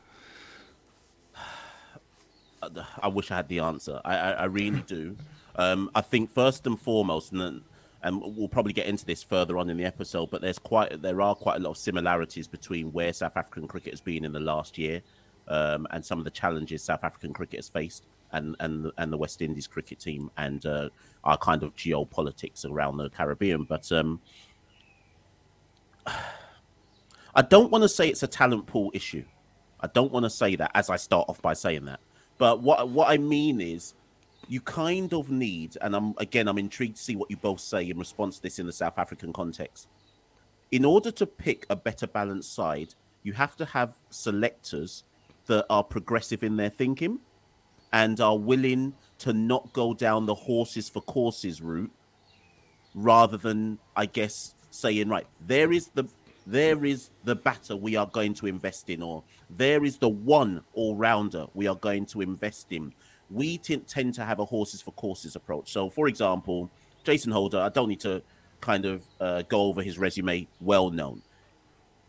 I 3.03 3.09
wish 3.09 3.31
I 3.31 3.37
had 3.37 3.49
the 3.49 3.59
answer. 3.59 4.01
I, 4.07 4.17
I, 4.17 4.31
I 4.31 4.45
really 4.45 4.81
do. 4.81 5.17
Um, 5.57 5.91
I 5.95 6.01
think 6.01 6.31
first 6.31 6.67
and 6.67 6.81
foremost, 6.81 7.31
and 7.33 7.41
then, 7.41 7.61
and 8.03 8.23
we'll 8.23 8.49
probably 8.49 8.73
get 8.73 8.87
into 8.87 9.05
this 9.05 9.23
further 9.23 9.59
on 9.59 9.69
in 9.69 9.77
the 9.77 9.85
episode, 9.85 10.31
but 10.31 10.41
there's 10.41 10.59
quite 10.59 11.03
there 11.03 11.21
are 11.21 11.35
quite 11.35 11.57
a 11.57 11.61
lot 11.61 11.71
of 11.71 11.77
similarities 11.77 12.49
between 12.49 12.93
where 12.93 13.13
South 13.13 13.37
African 13.37 13.69
cricket 13.69 13.93
has 13.93 14.01
been 14.01 14.25
in 14.25 14.33
the 14.33 14.41
last 14.41 14.79
year 14.79 15.03
um, 15.49 15.87
and 15.91 16.05
some 16.05 16.19
of 16.19 16.25
the 16.25 16.31
challenges 16.31 16.83
South 16.83 17.05
African 17.05 17.33
cricket 17.33 17.59
has 17.59 17.69
faced, 17.69 18.05
and 18.33 18.57
and 18.61 18.91
and 18.99 19.13
the 19.13 19.17
West 19.17 19.43
Indies 19.43 19.67
cricket 19.67 20.01
team, 20.01 20.31
and 20.37 20.65
uh, 20.67 20.89
our 21.23 21.37
kind 21.37 21.63
of 21.63 21.75
geopolitics 21.77 22.65
around 22.65 22.97
the 22.97 23.11
Caribbean. 23.11 23.65
But 23.65 23.91
um, 23.93 24.21
I 27.37 27.43
don't 27.43 27.71
want 27.71 27.83
to 27.83 27.89
say 27.89 28.09
it's 28.09 28.23
a 28.23 28.29
talent 28.29 28.67
pool 28.67 28.91
issue. 28.95 29.25
I 29.81 29.89
don't 29.89 30.13
want 30.13 30.25
to 30.25 30.31
say 30.31 30.57
that 30.57 30.71
as 30.75 30.89
I 30.89 30.97
start 30.97 31.29
off 31.29 31.43
by 31.43 31.53
saying 31.53 31.85
that. 31.87 32.01
But 32.39 32.63
what 32.63 32.89
what 32.89 33.11
I 33.11 33.19
mean 33.19 33.61
is 33.61 33.95
you 34.49 34.61
kind 34.61 35.13
of 35.13 35.31
need, 35.31 35.77
and 35.81 35.95
I'm 35.97 36.15
again 36.19 36.49
I'm 36.49 36.59
intrigued 36.59 36.97
to 36.97 37.03
see 37.03 37.17
what 37.17 37.31
you 37.31 37.37
both 37.37 37.61
say 37.61 37.89
in 37.89 37.99
response 37.99 38.37
to 38.37 38.43
this 38.43 38.59
in 38.59 38.67
the 38.67 38.73
South 38.73 38.99
African 38.99 39.33
context. 39.33 39.89
In 40.71 40.85
order 40.85 41.11
to 41.13 41.27
pick 41.27 41.67
a 41.71 41.77
better 41.77 42.07
balanced 42.07 42.55
side, 42.55 42.95
you 43.23 43.33
have 43.33 43.57
to 43.57 43.65
have 43.65 43.97
selectors 44.11 45.05
that 45.47 45.67
are 45.69 45.85
progressive 45.85 46.43
in 46.43 46.57
their 46.57 46.71
thinking 46.71 47.19
and 47.93 48.21
are 48.21 48.39
willing 48.39 48.95
to 49.19 49.33
not 49.33 49.73
go 49.73 49.95
down 49.95 50.27
the 50.27 50.35
horses 50.35 50.89
for 50.89 51.01
courses 51.03 51.61
route 51.61 51.93
rather 52.95 53.37
than 53.37 53.79
I 53.97 54.07
guess 54.07 54.55
saying 54.71 55.09
right 55.09 55.27
there 55.47 55.73
is 55.73 55.89
the 55.95 56.05
there 56.47 56.85
is 56.85 57.11
the 57.25 57.35
batter 57.35 57.77
we 57.77 57.97
are 57.97 58.07
going 58.07 58.35
to 58.35 58.47
invest 58.47 58.91
in 58.91 59.03
or 59.03 59.23
there 59.51 59.85
is 59.85 59.99
the 59.99 60.09
one 60.09 60.63
all-rounder 60.75 61.47
we 61.55 61.67
are 61.67 61.77
going 61.77 62.05
to 62.05 62.21
invest 62.21 62.71
in 62.71 62.93
we 63.31 63.57
t- 63.59 63.77
tend 63.79 64.13
to 64.15 64.25
have 64.25 64.39
a 64.39 64.45
horses 64.45 64.83
for 64.83 64.93
courses 64.93 65.37
approach 65.37 65.73
so 65.73 65.89
for 65.89 66.07
example 66.07 66.71
jason 67.03 67.33
holder 67.33 67.59
i 67.59 67.69
don't 67.69 67.89
need 67.89 68.01
to 68.01 68.23
kind 68.61 68.85
of 68.85 69.03
uh, 69.21 69.43
go 69.43 69.63
over 69.63 69.83
his 69.83 69.99
resume 69.99 70.47
well 70.61 70.91
known 70.91 71.23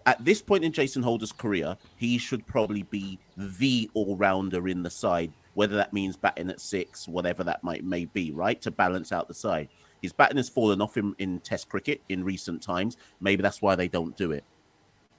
at 0.06 0.24
this 0.24 0.42
point 0.42 0.64
in 0.64 0.72
Jason 0.72 1.02
Holder's 1.02 1.32
career, 1.32 1.78
he 1.96 2.18
should 2.18 2.46
probably 2.46 2.84
be 2.84 3.18
the 3.36 3.90
all 3.94 4.16
rounder 4.16 4.68
in 4.68 4.84
the 4.84 4.90
side, 4.90 5.34
whether 5.56 5.76
that 5.76 5.94
means 5.94 6.16
batting 6.16 6.50
at 6.50 6.62
six, 6.62 7.08
whatever 7.08 7.44
that 7.44 7.64
might 7.64 7.84
may 7.84 8.06
be, 8.06 8.32
right? 8.32 8.62
To 8.62 8.72
balance 8.72 9.12
out 9.12 9.28
the 9.28 9.34
side. 9.34 9.70
His 10.06 10.14
batting 10.14 10.38
has 10.38 10.50
fallen 10.50 10.84
off 10.84 10.98
in, 10.98 11.16
in 11.18 11.40
Test 11.40 11.68
cricket 11.68 12.00
in 12.10 12.24
recent 12.24 12.62
times. 12.62 12.96
Maybe 13.20 13.42
that's 13.42 13.60
why 13.60 13.74
they 13.74 13.88
don't 13.88 14.16
do 14.16 14.32
it. 14.32 14.44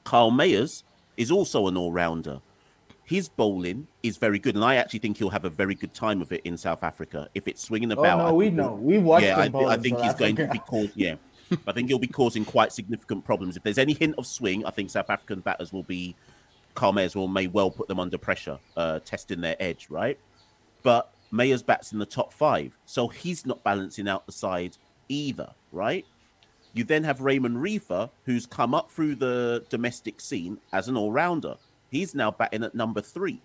Kyle 0.05 0.31
Mayers 0.31 0.85
is 1.17 1.33
also 1.33 1.67
an 1.67 1.77
all 1.77 1.91
rounder. 1.91 2.41
His 3.03 3.29
bowling 3.29 3.89
is 4.05 4.17
very 4.17 4.39
good, 4.39 4.55
and 4.55 4.63
I 4.63 4.77
actually 4.77 5.01
think 5.01 5.17
he'll 5.17 5.31
have 5.31 5.45
a 5.45 5.51
very 5.51 5.75
good 5.75 5.93
time 5.93 6.23
of 6.23 6.31
it 6.31 6.41
in 6.45 6.57
South 6.57 6.85
Africa 6.85 7.29
if 7.35 7.49
it's 7.49 7.61
swinging 7.65 7.91
oh, 7.91 7.99
about. 7.99 8.21
Oh 8.21 8.29
no, 8.29 8.35
we 8.35 8.51
know. 8.51 8.75
We 8.75 8.99
watched 8.99 9.27
yeah, 9.27 9.39
I, 9.39 9.47
I 9.47 9.77
think 9.77 9.99
he's 9.99 10.13
Africa. 10.13 10.19
going 10.19 10.37
to 10.37 10.47
be 10.53 10.61
called. 10.61 10.93
Yeah, 10.95 11.17
I 11.67 11.73
think 11.73 11.89
he'll 11.89 11.99
be 11.99 12.07
causing 12.07 12.45
quite 12.45 12.73
significant 12.73 13.25
problems. 13.25 13.57
If 13.57 13.65
there's 13.65 13.79
any 13.79 13.93
hint 13.93 14.15
of 14.19 14.25
swing, 14.25 14.65
I 14.65 14.71
think 14.71 14.91
South 14.91 15.11
African 15.11 15.41
batters 15.41 15.73
will 15.73 15.83
be, 15.83 16.15
Kyle 16.77 16.93
Mayers 16.93 17.17
will 17.17 17.27
may 17.27 17.49
well 17.49 17.73
put 17.73 17.89
them 17.89 17.99
under 17.99 18.19
pressure, 18.19 18.61
uh, 18.77 19.01
testing 19.01 19.41
their 19.41 19.57
edge, 19.59 19.89
right? 19.91 20.17
But 20.85 21.13
Mayers 21.37 21.65
bats 21.65 21.93
in 21.93 21.99
the 21.99 22.07
top 22.07 22.33
five, 22.33 22.77
so 22.87 23.09
he's 23.09 23.45
not 23.45 23.63
balancing 23.63 24.09
out 24.09 24.27
the 24.27 24.33
side 24.33 24.77
either, 25.09 25.51
right? 25.73 26.05
You 26.73 26.85
then 26.85 27.05
have 27.05 27.21
Raymond 27.21 27.57
Reifer, 27.57 28.11
who's 28.25 28.47
come 28.47 28.75
up 28.75 28.91
through 28.91 29.17
the 29.17 29.65
domestic 29.69 30.21
scene 30.21 30.59
as 30.73 30.89
an 30.89 30.97
all 30.97 31.13
rounder. 31.13 31.57
He's 31.91 32.15
now 32.15 32.31
batting 32.31 32.65
at 32.65 32.75
number 32.75 33.01
three. 33.01 33.41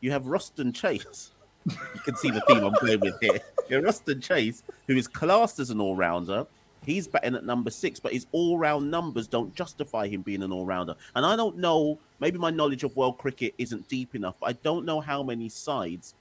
You 0.00 0.10
have 0.12 0.24
Roston 0.24 0.74
Chase. 0.74 1.32
you 1.66 2.00
can 2.04 2.16
see 2.16 2.30
the 2.30 2.40
theme 2.42 2.64
I'm 2.64 2.72
playing 2.74 3.00
with 3.00 3.20
here. 3.20 3.40
You 3.68 3.76
have 3.76 3.84
Roston 3.84 4.22
Chase, 4.22 4.62
who 4.86 4.96
is 4.96 5.06
classed 5.06 5.58
as 5.58 5.70
an 5.70 5.80
all 5.80 5.96
rounder 5.96 6.46
He's 6.84 7.06
batting 7.06 7.34
at 7.34 7.44
number 7.44 7.70
six, 7.70 8.00
but 8.00 8.12
his 8.12 8.26
all 8.32 8.58
round 8.58 8.90
numbers 8.90 9.26
don't 9.26 9.54
justify 9.54 10.08
him 10.08 10.22
being 10.22 10.42
an 10.42 10.52
all 10.52 10.64
rounder. 10.64 10.94
And 11.14 11.26
I 11.26 11.36
don't 11.36 11.58
know, 11.58 11.98
maybe 12.20 12.38
my 12.38 12.50
knowledge 12.50 12.84
of 12.84 12.96
world 12.96 13.18
cricket 13.18 13.54
isn't 13.58 13.88
deep 13.88 14.14
enough, 14.14 14.36
but 14.40 14.46
I 14.48 14.52
don't 14.52 14.86
know 14.86 15.00
how 15.00 15.22
many 15.22 15.48
sides 15.48 16.14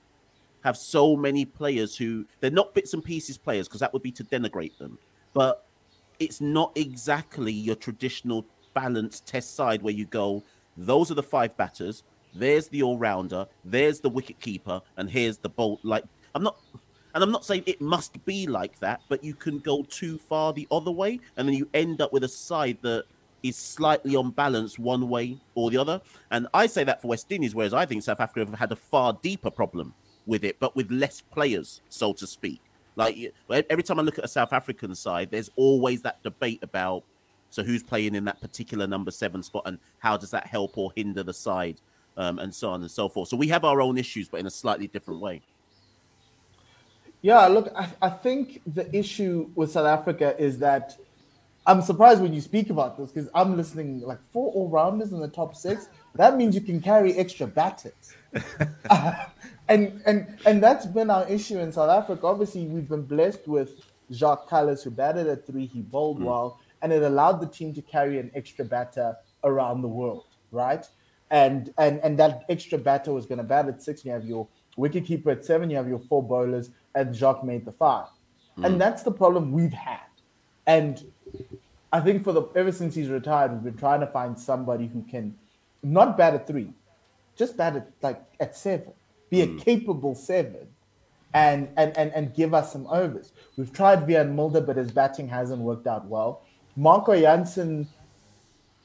have 0.64 0.78
so 0.78 1.16
many 1.16 1.46
players 1.46 1.96
who 1.96 2.26
they're 2.40 2.52
not 2.52 2.74
bits 2.74 2.94
and 2.94 3.04
pieces 3.04 3.38
players 3.38 3.68
because 3.68 3.80
that 3.80 3.94
would 3.94 4.04
be 4.04 4.12
to 4.12 4.24
denigrate 4.24 4.78
them. 4.78 4.98
But 5.34 5.66
it's 6.20 6.42
not 6.42 6.72
exactly 6.76 7.52
your 7.52 7.76
traditional 7.76 8.46
balanced 8.74 9.26
test 9.26 9.56
side 9.56 9.82
where 9.82 9.94
you 9.94 10.06
go, 10.06 10.44
those 10.78 11.12
are 11.12 11.16
the 11.16 11.24
five 11.24 11.56
batters, 11.58 12.04
there's 12.34 12.68
the 12.68 12.84
all 12.84 12.98
rounder, 12.98 13.48
there's 13.66 14.00
the 14.00 14.10
wicket 14.10 14.40
keeper, 14.40 14.82
and 14.98 15.10
here's 15.10 15.38
the 15.38 15.50
bolt. 15.50 15.80
Like, 15.84 16.04
I'm 16.36 16.44
not 16.44 16.58
and 17.16 17.24
I'm 17.24 17.32
not 17.32 17.44
saying 17.44 17.64
it 17.66 17.82
must 17.82 18.24
be 18.26 18.46
like 18.46 18.78
that, 18.80 19.02
but 19.10 19.24
you 19.24 19.34
can 19.34 19.60
go 19.60 19.84
too 19.84 20.20
far 20.20 20.54
the 20.54 20.68
other 20.70 20.92
way, 20.92 21.20
and 21.38 21.48
then 21.48 21.56
you 21.56 21.68
end 21.74 22.02
up 22.02 22.14
with 22.14 22.24
a 22.24 22.28
side 22.28 22.78
that 22.84 23.06
is 23.42 23.56
slightly 23.56 24.16
unbalanced 24.16 24.78
one 24.78 25.10
way 25.10 25.38
or 25.56 25.72
the 25.72 25.78
other. 25.78 26.02
And 26.30 26.48
I 26.54 26.68
say 26.68 26.84
that 26.84 27.02
for 27.02 27.08
West 27.08 27.32
Indies, 27.32 27.56
whereas 27.56 27.74
I 27.74 27.86
think 27.86 28.04
South 28.04 28.20
Africa 28.20 28.52
have 28.52 28.60
had 28.60 28.72
a 28.72 28.76
far 28.76 29.18
deeper 29.22 29.50
problem 29.50 29.94
with 30.30 30.44
it, 30.44 30.60
but 30.60 30.76
with 30.76 30.90
less 30.92 31.20
players, 31.20 31.82
so 31.90 32.14
to 32.14 32.26
speak. 32.26 32.62
Like 32.96 33.34
every 33.50 33.84
time 33.84 34.00
I 34.00 34.04
look 34.04 34.18
at 34.18 34.26
a 34.26 34.30
South 34.30 34.54
African 34.54 34.94
side, 34.94 35.32
there's 35.32 35.50
always 35.56 36.02
that 36.02 36.22
debate 36.24 36.60
about 36.62 37.04
so 37.50 37.64
who's 37.64 37.82
playing 37.82 38.14
in 38.16 38.26
that 38.26 38.40
particular 38.42 38.86
number 38.86 39.10
seven 39.10 39.42
spot 39.42 39.64
and 39.66 39.80
how 39.98 40.18
does 40.18 40.32
that 40.32 40.46
help 40.46 40.78
or 40.78 40.92
hinder 40.96 41.24
the 41.24 41.34
side, 41.34 41.82
um, 42.18 42.40
and 42.40 42.54
so 42.54 42.70
on 42.70 42.82
and 42.82 42.92
so 42.92 43.10
forth. 43.10 43.30
So 43.30 43.38
we 43.38 43.48
have 43.48 43.66
our 43.66 43.82
own 43.82 43.98
issues, 43.98 44.30
but 44.30 44.40
in 44.40 44.46
a 44.46 44.52
slightly 44.52 44.88
different 44.88 45.20
way. 45.20 45.42
Yeah, 47.22 47.48
look, 47.48 47.72
I, 47.76 47.90
I 48.02 48.10
think 48.10 48.62
the 48.66 48.96
issue 48.96 49.50
with 49.56 49.72
South 49.72 49.88
Africa 49.88 50.36
is 50.38 50.60
that 50.60 50.96
I'm 51.66 51.82
surprised 51.82 52.22
when 52.22 52.34
you 52.34 52.42
speak 52.42 52.70
about 52.70 52.98
this 52.98 53.12
because 53.12 53.30
I'm 53.34 53.58
listening 53.58 54.02
like 54.02 54.20
four 54.32 54.52
all 54.54 54.70
rounders 54.70 55.12
in 55.12 55.20
the 55.20 55.28
top 55.28 55.56
six. 55.56 55.90
That 56.16 56.38
means 56.38 56.56
you 56.56 56.62
can 56.62 56.82
carry 56.82 57.14
extra 57.16 57.46
batters. 57.46 58.16
uh, 58.90 59.26
and 59.70 60.02
and 60.06 60.38
and 60.46 60.62
that's 60.62 60.86
been 60.86 61.10
our 61.10 61.28
issue 61.30 61.60
in 61.60 61.72
South 61.72 61.90
Africa. 61.90 62.28
Obviously, 62.28 62.66
we've 62.66 62.90
been 62.90 63.04
blessed 63.04 63.48
with 63.48 63.80
Jacques 64.12 64.50
Kallis, 64.50 64.84
who 64.84 64.92
batted 64.92 65.28
at 65.28 65.46
three, 65.46 65.68
he 65.68 65.82
bowled 65.82 66.20
mm. 66.20 66.26
well, 66.26 66.60
and 66.82 66.92
it 66.92 67.04
allowed 67.04 67.40
the 67.40 67.48
team 67.48 67.74
to 67.76 67.82
carry 67.82 68.20
an 68.20 68.32
extra 68.34 68.66
batter 68.66 69.16
around 69.44 69.82
the 69.82 69.88
world, 69.88 70.26
right? 70.52 70.86
And 71.32 71.74
and 71.78 72.00
and 72.04 72.18
that 72.18 72.44
extra 72.50 72.78
batter 72.78 73.14
was 73.14 73.26
going 73.26 73.38
to 73.38 73.44
bat 73.44 73.68
at 73.68 73.82
six. 73.82 74.04
You 74.04 74.12
have 74.12 74.26
your 74.26 74.48
wicketkeeper 74.78 75.28
at 75.28 75.46
seven. 75.46 75.70
You 75.70 75.78
have 75.78 75.88
your 75.88 76.00
four 76.00 76.24
bowlers, 76.24 76.72
and 76.96 77.16
Jacques 77.16 77.44
made 77.44 77.66
the 77.66 77.72
five. 77.72 78.08
Mm. 78.58 78.66
And 78.66 78.82
that's 78.82 79.04
the 79.04 79.12
problem 79.12 79.52
we've 79.52 79.74
had. 79.74 80.00
And 80.66 81.04
I 81.92 82.00
think 82.00 82.24
for 82.24 82.34
the 82.34 82.44
ever 82.56 82.72
since 82.72 82.96
he's 82.96 83.10
retired, 83.10 83.52
we've 83.52 83.64
been 83.64 83.78
trying 83.78 84.00
to 84.00 84.08
find 84.08 84.40
somebody 84.40 84.88
who 84.88 85.04
can 85.04 85.36
not 85.84 86.18
bat 86.18 86.34
at 86.34 86.48
three, 86.48 86.74
just 87.36 87.56
bat 87.56 87.76
at 87.76 87.92
like 88.02 88.22
at 88.40 88.56
seven, 88.56 88.94
be 89.30 89.38
mm. 89.38 89.44
a 89.44 89.46
hmm. 89.48 89.58
capable 89.58 90.16
seven, 90.16 90.68
and 91.34 91.70
and 91.78 91.96
and 91.98 92.12
and 92.14 92.34
give 92.34 92.54
us 92.54 92.72
some 92.72 92.88
overs. 92.88 93.32
We've 93.58 93.72
tried 93.72 94.08
Wiaan 94.08 94.34
Mulder, 94.34 94.62
but 94.62 94.78
his 94.78 94.92
batting 94.92 95.28
hasn't 95.28 95.62
worked 95.62 95.88
out 95.88 96.06
well. 96.06 96.44
Marco 96.76 97.20
Jansen 97.20 97.88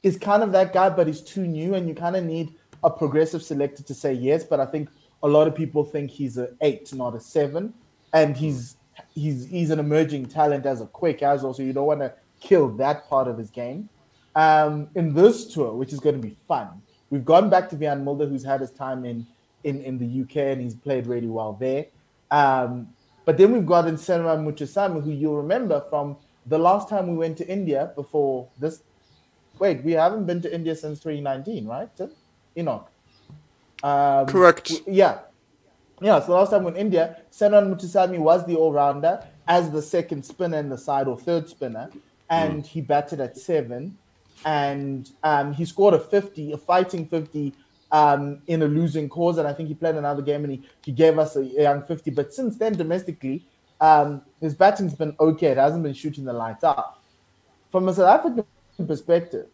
is 0.02 0.18
kind 0.18 0.42
of 0.42 0.52
that 0.52 0.72
guy, 0.72 0.90
but 0.90 1.06
he's 1.06 1.20
too 1.20 1.46
new, 1.46 1.74
and 1.74 1.88
you 1.88 1.94
kind 1.94 2.16
of 2.16 2.24
need 2.24 2.54
a 2.82 2.90
progressive 2.90 3.42
selector 3.42 3.82
to 3.82 3.94
say 3.94 4.12
yes, 4.12 4.44
but 4.44 4.60
I 4.60 4.66
think 4.66 4.90
a 5.22 5.28
lot 5.28 5.48
of 5.48 5.54
people 5.54 5.84
think 5.84 6.10
he's 6.10 6.36
an 6.36 6.54
eight, 6.60 6.92
not 6.92 7.14
a 7.14 7.20
seven, 7.20 7.72
and 8.12 8.36
he's 8.36 8.76
he's 9.14 9.46
he's 9.46 9.70
an 9.70 9.78
emerging 9.78 10.26
talent 10.26 10.66
as 10.66 10.80
a 10.82 10.86
quick 10.86 11.22
as 11.22 11.42
well. 11.42 11.54
So 11.54 11.62
you 11.62 11.72
don't 11.72 11.86
want 11.86 12.00
to 12.00 12.12
kill 12.40 12.68
that 12.76 13.08
part 13.08 13.26
of 13.26 13.38
his 13.38 13.50
game. 13.50 13.88
Um, 14.36 14.88
in 14.94 15.14
this 15.14 15.46
tour, 15.46 15.72
which 15.72 15.92
is 15.92 16.00
going 16.00 16.16
to 16.16 16.20
be 16.20 16.36
fun, 16.46 16.82
we've 17.08 17.24
gone 17.24 17.48
back 17.48 17.70
to 17.70 17.76
Wiaan 17.76 18.02
Mulder, 18.02 18.26
who's 18.26 18.44
had 18.44 18.60
his 18.60 18.70
time 18.70 19.04
in 19.04 19.26
in 19.64 19.80
in 19.82 19.98
the 19.98 20.22
UK 20.22 20.52
and 20.52 20.60
he's 20.60 20.74
played 20.74 21.06
really 21.06 21.26
well 21.26 21.54
there. 21.54 21.86
Um, 22.30 22.88
but 23.24 23.38
then 23.38 23.52
we've 23.52 23.66
got 23.66 23.88
in 23.88 23.96
Senuran 23.96 24.44
Muthusamy, 24.44 25.02
who 25.02 25.10
you'll 25.10 25.36
remember 25.36 25.82
from 25.88 26.16
the 26.46 26.58
last 26.58 26.88
time 26.88 27.08
we 27.08 27.16
went 27.16 27.38
to 27.38 27.48
India 27.48 27.92
before 27.94 28.48
this. 28.58 28.82
Wait, 29.58 29.82
we 29.82 29.92
haven't 29.92 30.26
been 30.26 30.42
to 30.42 30.54
India 30.54 30.74
since 30.74 30.98
2019, 31.00 31.66
right? 31.66 31.88
Enoch. 32.56 32.90
Um, 33.82 34.26
Correct. 34.26 34.72
Yeah. 34.86 35.20
Yeah, 36.00 36.20
so 36.20 36.32
last 36.32 36.50
time 36.50 36.66
in 36.66 36.76
India, 36.76 37.18
Senuran 37.32 37.74
Muthusamy 37.74 38.18
was 38.18 38.44
the 38.46 38.56
all-rounder 38.56 39.24
as 39.46 39.70
the 39.70 39.80
second 39.80 40.24
spinner 40.24 40.58
in 40.58 40.68
the 40.68 40.76
side 40.76 41.06
or 41.06 41.16
third 41.16 41.48
spinner, 41.48 41.88
and 42.28 42.62
mm. 42.62 42.66
he 42.66 42.80
batted 42.80 43.20
at 43.20 43.38
seven, 43.38 43.96
and 44.44 45.10
um, 45.22 45.52
he 45.52 45.64
scored 45.64 45.94
a 45.94 46.00
50, 46.00 46.52
a 46.52 46.58
fighting 46.58 47.06
50 47.06 47.54
um, 47.94 48.42
in 48.48 48.60
a 48.60 48.66
losing 48.66 49.08
cause, 49.08 49.38
and 49.38 49.46
I 49.46 49.52
think 49.52 49.68
he 49.68 49.74
played 49.74 49.94
another 49.94 50.20
game 50.20 50.42
and 50.42 50.54
he, 50.54 50.62
he 50.84 50.90
gave 50.90 51.16
us 51.16 51.36
a, 51.36 51.42
a 51.42 51.62
young 51.62 51.82
50. 51.84 52.10
But 52.10 52.34
since 52.34 52.56
then, 52.56 52.72
domestically, 52.72 53.46
um, 53.80 54.22
his 54.40 54.52
batting's 54.52 54.94
been 54.94 55.14
okay. 55.20 55.46
It 55.48 55.58
hasn't 55.58 55.84
been 55.84 55.94
shooting 55.94 56.24
the 56.24 56.32
lights 56.32 56.64
out. 56.64 56.98
From 57.70 57.88
a 57.88 57.94
South 57.94 58.18
African 58.18 58.44
perspective, 58.84 59.46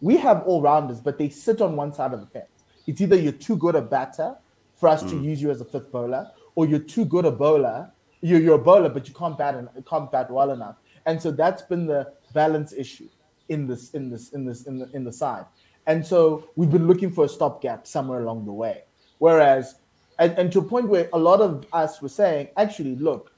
we 0.00 0.16
have 0.16 0.42
all 0.42 0.60
rounders, 0.60 1.00
but 1.00 1.16
they 1.16 1.28
sit 1.28 1.60
on 1.60 1.76
one 1.76 1.94
side 1.94 2.12
of 2.12 2.18
the 2.18 2.26
fence. 2.26 2.48
It's 2.88 3.00
either 3.00 3.14
you're 3.14 3.30
too 3.30 3.56
good 3.56 3.76
a 3.76 3.82
batter 3.82 4.34
for 4.74 4.88
us 4.88 5.04
mm. 5.04 5.10
to 5.10 5.20
use 5.20 5.40
you 5.40 5.52
as 5.52 5.60
a 5.60 5.64
fifth 5.64 5.92
bowler, 5.92 6.28
or 6.56 6.66
you're 6.66 6.80
too 6.80 7.04
good 7.04 7.24
a 7.24 7.30
bowler. 7.30 7.88
You're, 8.20 8.40
you're 8.40 8.56
a 8.56 8.58
bowler, 8.58 8.88
but 8.88 9.06
you 9.06 9.14
can't 9.14 9.38
bat 9.38 9.54
and 9.54 9.68
can't 9.86 10.10
bat 10.10 10.28
well 10.28 10.50
enough. 10.50 10.74
And 11.06 11.22
so 11.22 11.30
that's 11.30 11.62
been 11.62 11.86
the 11.86 12.12
balance 12.34 12.72
issue 12.72 13.08
in 13.48 13.68
this 13.68 13.90
in 13.90 14.10
this 14.10 14.30
in 14.30 14.44
this 14.44 14.66
in 14.66 14.78
the 14.78 14.90
in 14.92 15.04
the 15.04 15.12
side. 15.12 15.44
And 15.86 16.04
so 16.04 16.48
we've 16.56 16.70
been 16.70 16.86
looking 16.86 17.10
for 17.10 17.24
a 17.24 17.28
stopgap 17.28 17.86
somewhere 17.86 18.20
along 18.20 18.44
the 18.44 18.52
way. 18.52 18.84
Whereas, 19.18 19.76
and, 20.18 20.32
and 20.38 20.52
to 20.52 20.60
a 20.60 20.62
point 20.62 20.88
where 20.88 21.08
a 21.12 21.18
lot 21.18 21.40
of 21.40 21.66
us 21.72 22.00
were 22.00 22.08
saying, 22.08 22.48
actually, 22.56 22.96
look, 22.96 23.32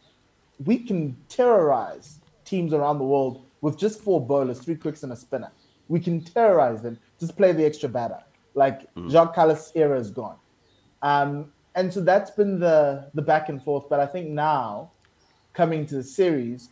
we 0.64 0.78
can 0.78 1.16
terrorize 1.28 2.18
teams 2.44 2.72
around 2.72 2.98
the 2.98 3.04
world 3.04 3.44
with 3.60 3.78
just 3.78 4.00
four 4.00 4.20
bowlers, 4.20 4.58
three 4.60 4.74
quicks, 4.74 5.02
and 5.02 5.12
a 5.12 5.16
spinner. 5.16 5.50
We 5.88 6.00
can 6.00 6.20
terrorize 6.22 6.82
them. 6.82 6.98
Just 7.18 7.36
play 7.36 7.52
the 7.52 7.64
extra 7.64 7.88
batter. 7.88 8.18
Like 8.54 8.92
mm. 8.94 9.10
Jacques 9.10 9.34
Kallis' 9.34 9.72
era 9.74 9.98
is 9.98 10.10
gone. 10.10 10.36
Um, 11.00 11.52
and 11.74 11.92
so 11.92 12.00
that's 12.00 12.30
been 12.30 12.60
the 12.60 13.08
the 13.14 13.22
back 13.22 13.48
and 13.48 13.62
forth. 13.62 13.88
But 13.88 14.00
I 14.00 14.06
think 14.06 14.28
now, 14.28 14.90
coming 15.54 15.86
to 15.86 15.96
the 15.96 16.02
series, 16.02 16.68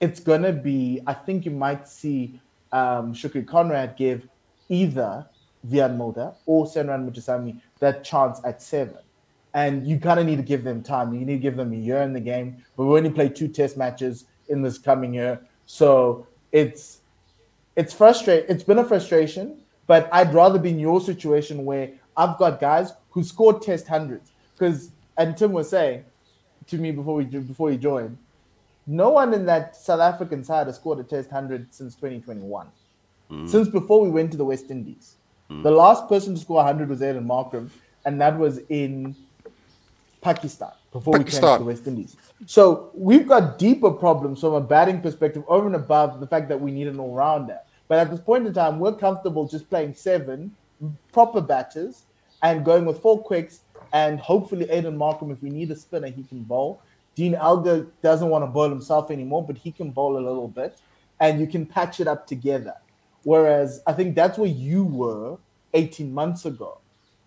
it's 0.00 0.20
gonna 0.20 0.52
be. 0.52 1.00
I 1.06 1.14
think 1.14 1.44
you 1.44 1.50
might 1.50 1.88
see 1.88 2.40
um, 2.72 3.14
Shukri 3.14 3.46
Conrad 3.46 3.96
give 3.96 4.28
either 4.68 5.26
Wiaan 5.66 5.96
Mulder 5.96 6.32
or 6.46 6.66
Senuran 6.66 7.10
Muthusamy 7.10 7.60
that 7.80 8.04
chance 8.04 8.40
at 8.44 8.62
seven. 8.62 8.98
And 9.54 9.86
you 9.86 9.98
kind 9.98 10.20
of 10.20 10.26
need 10.26 10.36
to 10.36 10.42
give 10.42 10.62
them 10.62 10.82
time. 10.82 11.12
You 11.12 11.24
need 11.24 11.34
to 11.34 11.38
give 11.38 11.56
them 11.56 11.72
a 11.72 11.76
year 11.76 12.02
in 12.02 12.12
the 12.12 12.20
game. 12.20 12.62
But 12.76 12.84
we 12.84 12.96
only 12.96 13.10
play 13.10 13.28
two 13.28 13.48
test 13.48 13.76
matches 13.76 14.26
in 14.48 14.62
this 14.62 14.78
coming 14.78 15.14
year. 15.14 15.40
So 15.66 16.26
it's 16.52 17.00
it's 17.76 17.94
frustrating. 17.94 18.48
It's 18.48 18.64
been 18.64 18.78
a 18.78 18.84
frustration, 18.84 19.58
but 19.86 20.08
I'd 20.12 20.34
rather 20.34 20.58
be 20.58 20.70
in 20.70 20.78
your 20.78 21.00
situation 21.00 21.64
where 21.64 21.92
I've 22.16 22.36
got 22.36 22.60
guys 22.60 22.92
who 23.10 23.22
scored 23.22 23.62
test 23.62 23.86
hundreds. 23.88 24.32
Because 24.54 24.90
and 25.16 25.36
Tim 25.36 25.52
was 25.52 25.70
saying 25.70 26.04
to 26.66 26.76
me 26.76 26.92
before 26.92 27.14
we 27.14 27.24
before 27.24 27.70
he 27.70 27.78
joined, 27.78 28.18
no 28.86 29.10
one 29.10 29.32
in 29.32 29.46
that 29.46 29.76
South 29.76 30.00
African 30.00 30.44
side 30.44 30.66
has 30.66 30.76
scored 30.76 30.98
a 30.98 31.04
test 31.04 31.30
hundred 31.30 31.72
since 31.72 31.94
2021 31.94 32.68
mm. 33.30 33.48
since 33.48 33.68
before 33.68 34.00
we 34.00 34.10
went 34.10 34.30
to 34.32 34.36
the 34.36 34.44
West 34.44 34.70
Indies. 34.70 35.16
Mm. 35.50 35.62
The 35.62 35.70
last 35.70 36.08
person 36.08 36.34
to 36.34 36.40
score 36.40 36.56
100 36.56 36.88
was 36.88 37.00
Aiden 37.00 37.26
Markram, 37.26 37.70
and 38.04 38.20
that 38.20 38.38
was 38.38 38.58
in 38.68 39.14
Pakistan 40.20 40.72
before 40.92 41.14
Pakistan. 41.14 41.42
we 41.42 41.48
came 41.48 41.58
to 41.58 41.64
the 41.64 41.70
West 41.70 41.86
Indies. 41.86 42.16
So 42.46 42.90
we've 42.94 43.26
got 43.26 43.58
deeper 43.58 43.90
problems 43.90 44.40
from 44.40 44.54
a 44.54 44.60
batting 44.60 45.00
perspective 45.00 45.44
over 45.48 45.66
and 45.66 45.76
above 45.76 46.20
the 46.20 46.26
fact 46.26 46.48
that 46.48 46.60
we 46.60 46.70
need 46.70 46.86
an 46.86 46.98
all 46.98 47.14
rounder. 47.14 47.58
But 47.88 47.98
at 47.98 48.10
this 48.10 48.20
point 48.20 48.46
in 48.46 48.52
time, 48.52 48.78
we're 48.78 48.94
comfortable 48.94 49.48
just 49.48 49.68
playing 49.70 49.94
seven 49.94 50.54
proper 51.12 51.40
batters 51.40 52.04
and 52.42 52.64
going 52.64 52.84
with 52.84 53.00
four 53.00 53.22
quicks 53.22 53.60
and 53.92 54.20
hopefully 54.20 54.66
Aiden 54.66 54.96
Markram, 54.96 55.32
if 55.32 55.42
we 55.42 55.50
need 55.50 55.70
a 55.70 55.76
spinner, 55.76 56.08
he 56.08 56.22
can 56.22 56.42
bowl. 56.42 56.82
Dean 57.14 57.34
Elgar 57.34 57.86
doesn't 58.02 58.28
want 58.28 58.42
to 58.42 58.46
bowl 58.46 58.68
himself 58.68 59.10
anymore, 59.10 59.44
but 59.44 59.56
he 59.56 59.72
can 59.72 59.90
bowl 59.90 60.16
a 60.16 60.20
little 60.20 60.48
bit, 60.48 60.78
and 61.20 61.40
you 61.40 61.46
can 61.46 61.66
patch 61.66 62.00
it 62.00 62.06
up 62.06 62.26
together. 62.26 62.74
Whereas 63.28 63.82
I 63.86 63.92
think 63.92 64.14
that's 64.14 64.38
where 64.38 64.48
you 64.48 64.84
were 64.84 65.36
18 65.74 66.14
months 66.14 66.46
ago, 66.46 66.78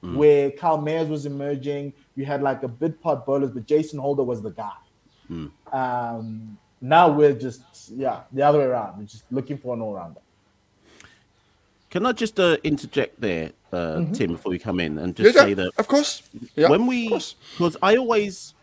mm. 0.04 0.16
where 0.16 0.50
Kyle 0.50 0.80
Mayers 0.80 1.08
was 1.08 1.28
emerging. 1.28 1.94
You 2.16 2.26
had 2.26 2.42
like 2.42 2.64
a 2.64 2.68
bit 2.68 3.00
part 3.04 3.24
bowlers, 3.24 3.52
but 3.52 3.68
Jason 3.68 4.00
Holder 4.00 4.24
was 4.24 4.42
the 4.42 4.50
guy. 4.50 4.82
Mm. 5.30 5.52
Um, 5.72 6.58
now 6.82 7.08
we're 7.08 7.36
just, 7.36 7.62
yeah, 7.92 8.22
the 8.32 8.42
other 8.42 8.58
way 8.58 8.66
around. 8.66 8.98
We're 8.98 9.06
just 9.06 9.26
looking 9.32 9.60
for 9.60 9.76
an 9.76 9.82
all 9.82 9.94
rounder. 9.94 10.22
Can 11.92 12.08
I 12.08 12.14
just 12.14 12.40
uh, 12.40 12.58
interject 12.64 13.22
there, 13.22 13.52
uh, 13.72 13.98
mm-hmm. 13.98 14.14
Tim, 14.14 14.32
before 14.32 14.50
we 14.50 14.58
come 14.58 14.80
in 14.80 14.98
and 14.98 15.16
just 15.16 15.36
yeah, 15.36 15.44
say 15.44 15.54
that? 15.54 15.72
Of 15.78 15.88
course. 15.88 16.24
Yeah, 16.56 16.70
when 16.70 16.88
we, 16.88 17.10
because 17.10 17.78
I 17.84 17.96
always, 17.98 18.56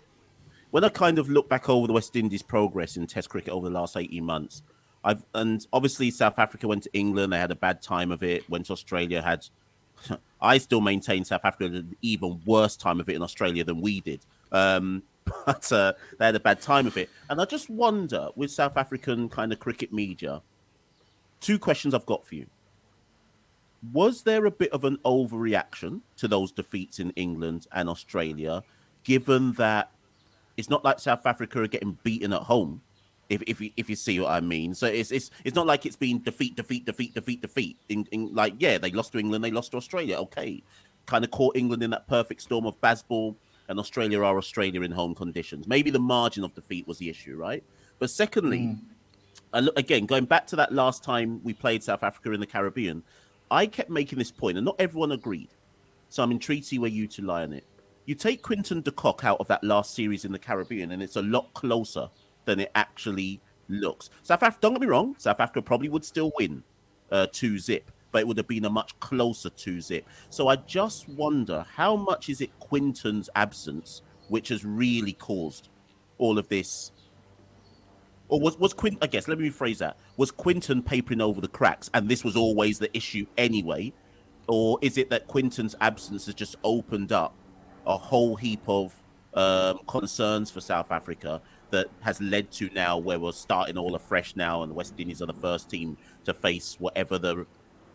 when 0.72 0.82
I 0.82 0.88
kind 0.88 1.20
of 1.20 1.30
look 1.30 1.48
back 1.48 1.68
over 1.68 1.86
the 1.86 1.92
West 1.92 2.16
Indies' 2.16 2.42
progress 2.42 2.96
in 2.96 3.06
Test 3.06 3.28
cricket 3.28 3.52
over 3.52 3.68
the 3.68 3.74
last 3.74 3.96
18 3.96 4.24
months, 4.24 4.64
I've 5.04 5.24
and 5.34 5.66
obviously 5.72 6.10
South 6.10 6.38
Africa 6.38 6.66
went 6.68 6.82
to 6.84 6.90
England. 6.92 7.32
They 7.32 7.38
had 7.38 7.50
a 7.50 7.56
bad 7.56 7.82
time 7.82 8.10
of 8.10 8.22
it. 8.22 8.48
Went 8.50 8.66
to 8.66 8.72
Australia. 8.72 9.22
Had 9.22 9.46
I 10.40 10.58
still 10.58 10.80
maintain 10.80 11.24
South 11.24 11.44
Africa 11.44 11.64
had 11.64 11.84
an 11.84 11.96
even 12.02 12.40
worse 12.44 12.76
time 12.76 13.00
of 13.00 13.08
it 13.08 13.16
in 13.16 13.22
Australia 13.22 13.64
than 13.64 13.80
we 13.80 14.00
did. 14.00 14.20
Um, 14.52 15.02
but 15.46 15.70
uh, 15.72 15.92
they 16.18 16.26
had 16.26 16.34
a 16.34 16.40
bad 16.40 16.60
time 16.60 16.86
of 16.86 16.96
it. 16.96 17.10
And 17.28 17.40
I 17.40 17.44
just 17.44 17.68
wonder 17.68 18.28
with 18.34 18.50
South 18.50 18.76
African 18.76 19.28
kind 19.28 19.52
of 19.52 19.58
cricket 19.58 19.92
media, 19.92 20.42
two 21.40 21.58
questions 21.58 21.94
I've 21.94 22.06
got 22.06 22.26
for 22.26 22.34
you. 22.34 22.46
Was 23.92 24.22
there 24.22 24.46
a 24.46 24.50
bit 24.50 24.72
of 24.72 24.84
an 24.84 24.98
overreaction 25.04 26.00
to 26.16 26.26
those 26.26 26.50
defeats 26.50 26.98
in 26.98 27.10
England 27.10 27.66
and 27.72 27.88
Australia, 27.88 28.62
given 29.04 29.52
that 29.52 29.92
it's 30.56 30.68
not 30.68 30.84
like 30.84 30.98
South 30.98 31.24
Africa 31.26 31.62
are 31.62 31.68
getting 31.68 31.96
beaten 32.02 32.32
at 32.32 32.42
home? 32.42 32.80
If 33.28 33.42
if 33.46 33.60
you, 33.60 33.70
if 33.76 33.90
you 33.90 33.96
see 33.96 34.20
what 34.20 34.30
I 34.30 34.40
mean. 34.40 34.74
So 34.74 34.86
it's 34.86 35.10
it's 35.10 35.30
it's 35.44 35.54
not 35.54 35.66
like 35.66 35.84
it's 35.84 35.96
been 35.96 36.22
defeat, 36.22 36.56
defeat, 36.56 36.86
defeat, 36.86 37.14
defeat, 37.14 37.42
defeat. 37.42 37.76
In, 37.88 38.06
in 38.10 38.34
like 38.34 38.54
yeah, 38.58 38.78
they 38.78 38.90
lost 38.90 39.12
to 39.12 39.18
England, 39.18 39.44
they 39.44 39.50
lost 39.50 39.72
to 39.72 39.76
Australia. 39.76 40.16
Okay, 40.16 40.62
kind 41.06 41.24
of 41.24 41.30
caught 41.30 41.56
England 41.56 41.82
in 41.82 41.90
that 41.90 42.08
perfect 42.08 42.40
storm 42.40 42.64
of 42.66 42.80
Bazball, 42.80 43.36
and 43.68 43.78
Australia 43.78 44.22
are 44.22 44.38
Australia 44.38 44.80
in 44.80 44.90
home 44.90 45.14
conditions. 45.14 45.68
Maybe 45.68 45.90
the 45.90 45.98
margin 45.98 46.42
of 46.42 46.54
defeat 46.54 46.88
was 46.88 46.98
the 46.98 47.10
issue, 47.10 47.36
right? 47.36 47.62
But 47.98 48.08
secondly, 48.10 48.78
mm. 49.52 49.64
look, 49.64 49.78
again 49.78 50.06
going 50.06 50.24
back 50.24 50.46
to 50.48 50.56
that 50.56 50.72
last 50.72 51.04
time 51.04 51.42
we 51.44 51.52
played 51.52 51.82
South 51.84 52.02
Africa 52.02 52.32
in 52.32 52.40
the 52.40 52.46
Caribbean, 52.46 53.02
I 53.50 53.66
kept 53.66 53.90
making 53.90 54.18
this 54.18 54.30
point, 54.30 54.56
and 54.56 54.64
not 54.64 54.76
everyone 54.78 55.12
agreed. 55.12 55.50
So 56.08 56.22
I'm 56.22 56.30
intrigued 56.30 56.62
to 56.62 56.68
see 56.68 56.78
where 56.78 56.90
you 56.90 57.06
two 57.06 57.22
lie 57.22 57.42
on 57.42 57.52
it. 57.52 57.64
You 58.06 58.14
take 58.14 58.40
Quinton 58.40 58.80
de 58.80 58.90
Kock 58.90 59.22
out 59.24 59.38
of 59.38 59.48
that 59.48 59.62
last 59.62 59.94
series 59.94 60.24
in 60.24 60.32
the 60.32 60.38
Caribbean, 60.38 60.92
and 60.92 61.02
it's 61.02 61.16
a 61.16 61.22
lot 61.22 61.52
closer 61.52 62.08
than 62.48 62.60
it 62.60 62.70
actually 62.74 63.40
looks. 63.68 64.08
South 64.22 64.42
Africa, 64.42 64.58
don't 64.62 64.72
get 64.72 64.80
me 64.80 64.86
wrong, 64.86 65.14
South 65.18 65.38
Africa 65.38 65.60
probably 65.60 65.90
would 65.90 66.04
still 66.04 66.32
win 66.38 66.64
uh, 67.12 67.26
two 67.30 67.58
zip, 67.58 67.90
but 68.10 68.20
it 68.20 68.26
would 68.26 68.38
have 68.38 68.48
been 68.48 68.64
a 68.64 68.70
much 68.70 68.98
closer 69.00 69.50
two 69.50 69.82
zip. 69.82 70.06
So 70.30 70.48
I 70.48 70.56
just 70.56 71.08
wonder 71.10 71.66
how 71.74 71.94
much 71.94 72.30
is 72.30 72.40
it 72.40 72.50
Quinton's 72.58 73.28
absence 73.36 74.00
which 74.28 74.48
has 74.48 74.64
really 74.64 75.12
caused 75.12 75.68
all 76.16 76.38
of 76.38 76.48
this? 76.48 76.92
Or 78.28 78.40
was 78.40 78.58
was 78.58 78.72
Quint? 78.72 78.98
I 79.02 79.06
guess 79.06 79.28
let 79.28 79.38
me 79.38 79.50
rephrase 79.50 79.78
that. 79.78 79.98
Was 80.16 80.30
Quinton 80.30 80.82
papering 80.82 81.20
over 81.20 81.40
the 81.40 81.48
cracks, 81.48 81.90
and 81.94 82.08
this 82.08 82.24
was 82.24 82.36
always 82.36 82.78
the 82.78 82.94
issue 82.96 83.26
anyway, 83.38 83.92
or 84.48 84.78
is 84.82 84.98
it 84.98 85.10
that 85.10 85.26
Quinton's 85.26 85.74
absence 85.80 86.26
has 86.26 86.34
just 86.34 86.56
opened 86.64 87.12
up 87.12 87.34
a 87.86 87.96
whole 87.96 88.36
heap 88.36 88.60
of 88.68 88.94
um, 89.34 89.78
concerns 89.86 90.50
for 90.50 90.60
South 90.60 90.90
Africa 90.90 91.40
that 91.70 91.88
has 92.00 92.20
led 92.20 92.50
to 92.52 92.70
now 92.74 92.98
where 92.98 93.18
we're 93.18 93.32
starting 93.32 93.76
all 93.76 93.94
afresh 93.94 94.36
now, 94.36 94.62
and 94.62 94.70
the 94.70 94.74
West 94.74 94.94
Indies 94.98 95.22
are 95.22 95.26
the 95.26 95.34
first 95.34 95.70
team 95.70 95.96
to 96.24 96.34
face 96.34 96.76
whatever 96.78 97.18
the 97.18 97.46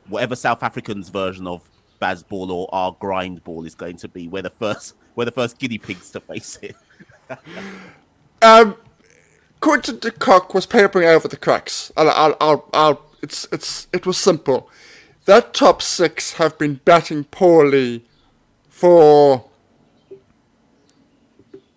whatever 0.08 0.36
South 0.36 0.64
Africans' 0.64 1.10
version 1.10 1.48
of 1.48 1.70
Bazball 2.02 2.50
or 2.50 2.68
our 2.74 2.96
grind 3.00 3.44
ball 3.44 3.66
is 3.66 3.76
going 3.76 3.98
to 3.98 4.08
be. 4.08 4.28
We're 4.28 4.42
the 4.42 4.50
first 4.50 4.96
we're 5.16 5.26
the 5.26 5.32
first 5.32 5.58
guinea 5.58 5.78
pigs 5.78 6.10
to 6.12 6.20
face 6.20 6.60
it. 6.62 6.76
um, 8.42 8.76
Quinton 9.60 10.00
de 10.00 10.12
Kock 10.12 10.54
was 10.54 10.66
papering 10.66 11.08
over 11.08 11.28
the 11.28 11.38
cracks. 11.38 11.92
I'll, 11.96 12.36
I'll, 12.42 12.68
I'll, 12.74 13.06
it's, 13.22 13.48
it's, 13.50 13.88
it 13.94 14.06
was 14.06 14.18
simple. 14.18 14.70
that 15.24 15.54
top 15.54 15.82
six 15.82 16.34
have 16.34 16.58
been 16.58 16.82
batting 16.84 17.24
poorly 17.24 18.06
for 18.68 19.46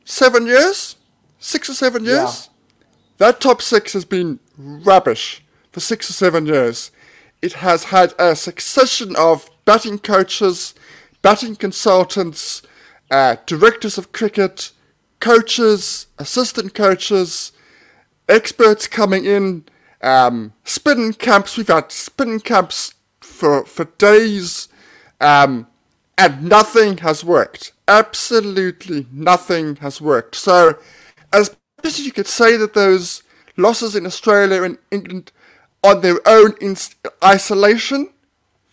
seven 0.04 0.46
years, 0.46 0.96
six 1.46 1.70
or 1.70 1.74
seven 1.74 2.04
years. 2.04 2.50
That 3.18 3.40
top 3.40 3.62
six 3.62 3.92
has 3.92 4.04
been 4.04 4.40
rubbish 4.58 5.44
for 5.72 5.80
six 5.80 6.10
or 6.10 6.12
seven 6.12 6.46
years. 6.46 6.90
It 7.40 7.54
has 7.54 7.84
had 7.84 8.14
a 8.18 8.34
succession 8.34 9.14
of 9.16 9.48
batting 9.64 10.00
coaches, 10.00 10.74
batting 11.22 11.54
consultants, 11.56 12.62
uh, 13.10 13.36
directors 13.46 13.96
of 13.96 14.10
cricket, 14.12 14.72
coaches, 15.20 16.08
assistant 16.18 16.74
coaches, 16.74 17.52
experts 18.28 18.88
coming 18.88 19.24
in, 19.24 19.64
um, 20.02 20.52
spin 20.64 21.12
camps. 21.12 21.56
We've 21.56 21.68
had 21.68 21.92
spin 21.92 22.40
camps 22.40 22.94
for 23.20 23.64
for 23.64 23.84
days, 23.98 24.68
um, 25.20 25.68
and 26.18 26.42
nothing 26.42 26.98
has 26.98 27.24
worked. 27.24 27.72
Absolutely 27.86 29.06
nothing 29.12 29.76
has 29.76 30.00
worked. 30.00 30.34
So, 30.34 30.76
as 31.36 31.50
much 31.50 31.86
as 31.86 32.06
you 32.06 32.12
could 32.12 32.26
say 32.26 32.56
that 32.56 32.74
those 32.74 33.22
losses 33.56 33.94
in 33.94 34.06
Australia 34.06 34.62
and 34.62 34.78
England 34.90 35.32
on 35.84 36.00
their 36.00 36.20
own 36.26 36.54
in 36.60 36.76
isolation 37.22 38.10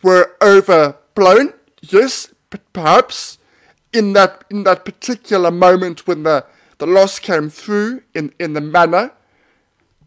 were 0.01 0.35
overblown, 0.41 1.53
yes, 1.81 2.33
perhaps 2.73 3.37
in 3.91 4.13
that 4.13 4.43
in 4.49 4.63
that 4.63 4.85
particular 4.85 5.51
moment 5.51 6.07
when 6.07 6.23
the, 6.23 6.45
the 6.77 6.87
loss 6.87 7.19
came 7.19 7.49
through 7.49 8.01
in, 8.13 8.33
in 8.39 8.53
the 8.53 8.61
manner. 8.61 9.11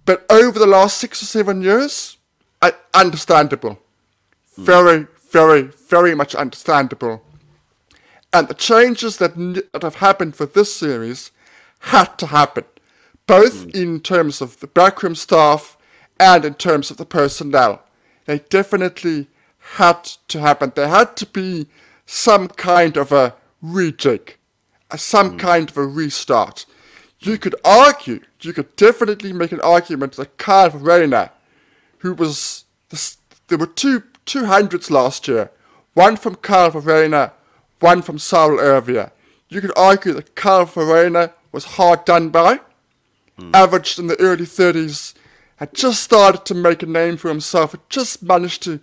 But 0.04 0.24
over 0.30 0.58
the 0.58 0.66
last 0.66 0.98
six 0.98 1.22
or 1.22 1.26
seven 1.26 1.62
years, 1.62 2.16
I, 2.62 2.72
understandable. 2.94 3.78
Hmm. 4.54 4.64
Very, 4.64 5.06
very, 5.30 5.62
very 5.62 6.14
much 6.14 6.34
understandable. 6.34 7.22
And 8.32 8.48
the 8.48 8.54
changes 8.54 9.18
that, 9.18 9.34
that 9.72 9.82
have 9.82 9.96
happened 9.96 10.36
for 10.36 10.46
this 10.46 10.74
series 10.74 11.32
had 11.80 12.16
to 12.18 12.26
happen, 12.26 12.64
both 13.26 13.66
mm. 13.66 13.74
in 13.74 14.00
terms 14.00 14.40
of 14.40 14.60
the 14.60 14.66
backroom 14.66 15.14
staff 15.14 15.76
and 16.18 16.44
in 16.44 16.54
terms 16.54 16.90
of 16.90 16.96
the 16.96 17.06
personnel. 17.06 17.82
They 18.24 18.40
definitely 18.40 19.28
had 19.76 20.04
to 20.28 20.40
happen. 20.40 20.72
There 20.74 20.88
had 20.88 21.16
to 21.18 21.26
be 21.26 21.68
some 22.06 22.48
kind 22.48 22.96
of 22.96 23.12
a 23.12 23.34
rejig, 23.62 24.34
some 24.96 25.32
mm. 25.32 25.38
kind 25.38 25.70
of 25.70 25.76
a 25.76 25.86
restart. 25.86 26.66
You 27.20 27.38
could 27.38 27.54
argue, 27.64 28.20
you 28.40 28.52
could 28.52 28.74
definitely 28.76 29.32
make 29.32 29.52
an 29.52 29.60
argument 29.60 30.14
that 30.16 30.38
Kyle 30.38 30.70
Verreynne, 30.70 31.30
who 31.98 32.14
was, 32.14 32.64
there 33.48 33.58
were 33.58 33.66
two 33.66 34.02
two 34.26 34.44
hundreds 34.46 34.90
last 34.90 35.28
year, 35.28 35.50
one 35.94 36.16
from 36.16 36.34
Kyle 36.34 36.70
Verreynne, 36.70 37.30
one 37.80 38.02
from 38.02 38.18
Sarel 38.18 38.58
Erwee. 38.58 39.10
You 39.48 39.60
could 39.60 39.72
argue 39.76 40.12
that 40.14 40.34
Kyle 40.34 40.66
Verreynne 40.66 41.32
was 41.56 41.64
hard 41.64 42.04
done 42.04 42.28
by, 42.28 42.60
averaged 43.54 43.98
in 43.98 44.08
the 44.08 44.20
early 44.20 44.44
30s, 44.44 45.14
had 45.56 45.72
just 45.72 46.02
started 46.02 46.44
to 46.44 46.54
make 46.54 46.82
a 46.82 46.86
name 46.86 47.16
for 47.16 47.28
himself, 47.28 47.72
had 47.72 47.88
just 47.88 48.22
managed 48.22 48.62
to 48.64 48.78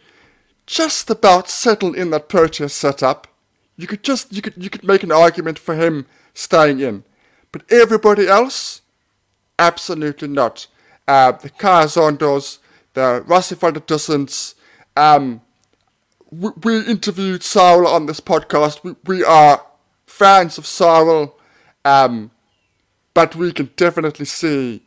just 0.65 1.07
about 1.11 1.47
settle 1.47 1.93
in 1.93 2.09
that 2.09 2.29
Proteas 2.29 2.71
setup. 2.71 3.27
You 3.77 3.85
could 3.85 4.01
just 4.01 4.33
you 4.33 4.41
could 4.41 4.55
you 4.57 4.71
could 4.71 4.83
make 4.83 5.03
an 5.03 5.11
argument 5.11 5.59
for 5.59 5.75
him 5.75 6.07
staying 6.33 6.79
in, 6.79 7.03
but 7.51 7.61
everybody 7.71 8.27
else, 8.27 8.81
absolutely 9.59 10.27
not. 10.27 10.65
Uh, 11.07 11.31
the 11.33 11.51
Khaya 11.51 11.85
Zondos, 11.85 12.57
the 12.95 13.23
Rossi 13.27 13.53
van 13.53 13.73
der 13.73 13.81
Dussens, 13.81 14.55
um, 14.97 15.41
we, 16.31 16.49
we 16.63 16.85
interviewed 16.87 17.41
Sarel 17.41 17.85
on 17.85 18.07
this 18.07 18.19
podcast. 18.19 18.83
We, 18.83 18.95
we 19.05 19.23
are 19.23 19.63
fans 20.07 20.57
of 20.57 20.63
Sarel, 20.63 21.33
um, 21.85 22.31
but 23.13 23.35
we 23.35 23.51
can 23.51 23.69
definitely 23.75 24.25
see 24.25 24.81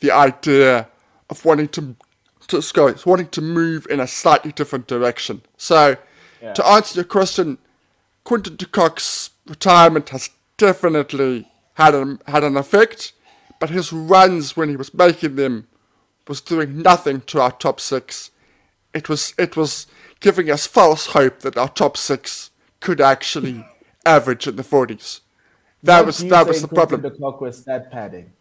the 0.00 0.10
idea 0.10 0.88
of 1.30 1.44
wanting 1.44 1.68
to 1.68 1.96
to 2.48 2.62
go, 2.74 2.94
wanting 3.06 3.28
to 3.28 3.40
move 3.40 3.86
in 3.88 4.00
a 4.00 4.06
slightly 4.06 4.52
different 4.52 4.86
direction. 4.86 5.40
So, 5.56 5.96
to 6.52 6.66
answer 6.66 6.96
your 6.96 7.04
question, 7.04 7.56
Quinton 8.24 8.56
de 8.56 8.66
Kock's 8.66 9.30
retirement 9.46 10.10
has 10.10 10.28
definitely 10.58 11.48
had 11.74 11.94
an, 11.94 12.20
had 12.26 12.44
an 12.44 12.56
effect, 12.56 13.12
but 13.60 13.70
his 13.70 13.92
runs 13.92 14.56
when 14.56 14.68
he 14.68 14.76
was 14.76 14.92
making 14.92 15.36
them 15.36 15.66
was 16.28 16.40
doing 16.40 16.82
nothing 16.82 17.22
to 17.22 17.40
our 17.40 17.52
top 17.52 17.80
six. 17.80 18.30
It 18.92 19.08
was 19.08 19.34
it 19.38 19.56
was 19.56 19.86
giving 20.20 20.50
us 20.50 20.66
false 20.66 21.06
hope 21.06 21.40
that 21.40 21.56
our 21.56 21.68
top 21.68 21.96
six 21.96 22.50
could 22.80 23.00
actually 23.00 23.66
average 24.06 24.46
in 24.46 24.56
the 24.56 24.62
forties. 24.62 25.20
That 25.84 26.04
was 26.06 26.18
that 26.30 26.46
was 26.46 26.60
the 26.62 26.68
problem. 26.68 27.00
De 27.02 27.10
Kock 27.10 27.40
was 27.40 27.58
stat 27.58 27.90
padding. 27.90 28.32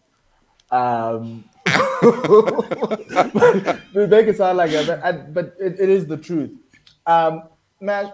Um, 0.71 1.43
we 3.93 4.08
make 4.08 4.27
it 4.27 4.38
sound 4.38 4.58
like 4.58 4.71
that, 4.71 4.88
but, 4.88 5.03
I- 5.03 5.12
but 5.12 5.56
it, 5.60 5.79
it 5.79 5.89
is 5.89 6.08
the 6.08 6.17
truth. 6.17 6.51
Um, 7.06 7.43
man, 7.79 8.12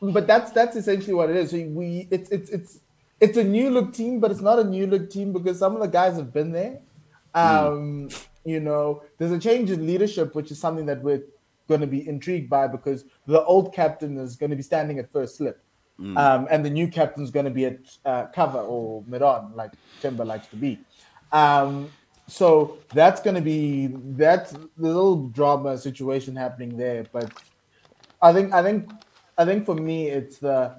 but 0.00 0.26
that's 0.26 0.52
that's 0.52 0.76
essentially 0.76 1.14
what 1.14 1.30
it 1.30 1.36
is. 1.36 1.50
So 1.50 1.58
we 1.68 2.08
it's 2.10 2.30
it's 2.30 2.50
it's 2.50 2.78
it's 3.20 3.36
a 3.36 3.44
new 3.44 3.70
look 3.70 3.92
team, 3.92 4.20
but 4.20 4.30
it's 4.30 4.40
not 4.40 4.58
a 4.58 4.64
new 4.64 4.86
look 4.86 5.10
team 5.10 5.32
because 5.32 5.58
some 5.58 5.74
of 5.74 5.80
the 5.82 5.88
guys 5.88 6.16
have 6.16 6.32
been 6.32 6.52
there. 6.52 6.80
Um, 7.34 8.08
You 8.44 8.60
know, 8.60 9.02
there's 9.18 9.32
a 9.32 9.40
change 9.40 9.72
in 9.72 9.86
leadership, 9.86 10.34
which 10.36 10.52
is 10.52 10.58
something 10.60 10.86
that 10.86 11.02
we're 11.02 11.24
going 11.66 11.80
to 11.80 11.86
be 11.88 12.06
intrigued 12.08 12.48
by 12.48 12.68
because 12.68 13.04
the 13.26 13.42
old 13.44 13.74
captain 13.74 14.16
is 14.18 14.36
going 14.36 14.50
to 14.50 14.56
be 14.56 14.62
standing 14.62 15.00
at 15.00 15.10
first 15.10 15.36
slip, 15.36 15.60
um, 15.98 16.46
and 16.50 16.64
the 16.64 16.70
new 16.70 16.88
captain 16.88 17.24
is 17.24 17.30
going 17.30 17.46
to 17.46 17.50
be 17.50 17.66
at 17.66 17.78
uh, 18.04 18.26
cover 18.26 18.58
or 18.58 19.02
mid 19.06 19.22
on, 19.22 19.52
like 19.54 19.72
Temba 20.02 20.26
likes 20.26 20.46
to 20.48 20.56
be. 20.56 20.78
Um, 21.32 21.90
so 22.26 22.78
that's 22.92 23.20
going 23.20 23.36
to 23.36 23.40
be 23.40 23.88
that's 24.16 24.52
the 24.52 24.68
little 24.78 25.28
drama 25.28 25.78
situation 25.78 26.36
happening 26.36 26.76
there, 26.76 27.06
but 27.12 27.32
I 28.20 28.32
think 28.32 28.52
I 28.52 28.62
think 28.62 28.90
I 29.38 29.44
think 29.44 29.64
for 29.64 29.74
me 29.74 30.08
it's 30.08 30.38
the 30.38 30.76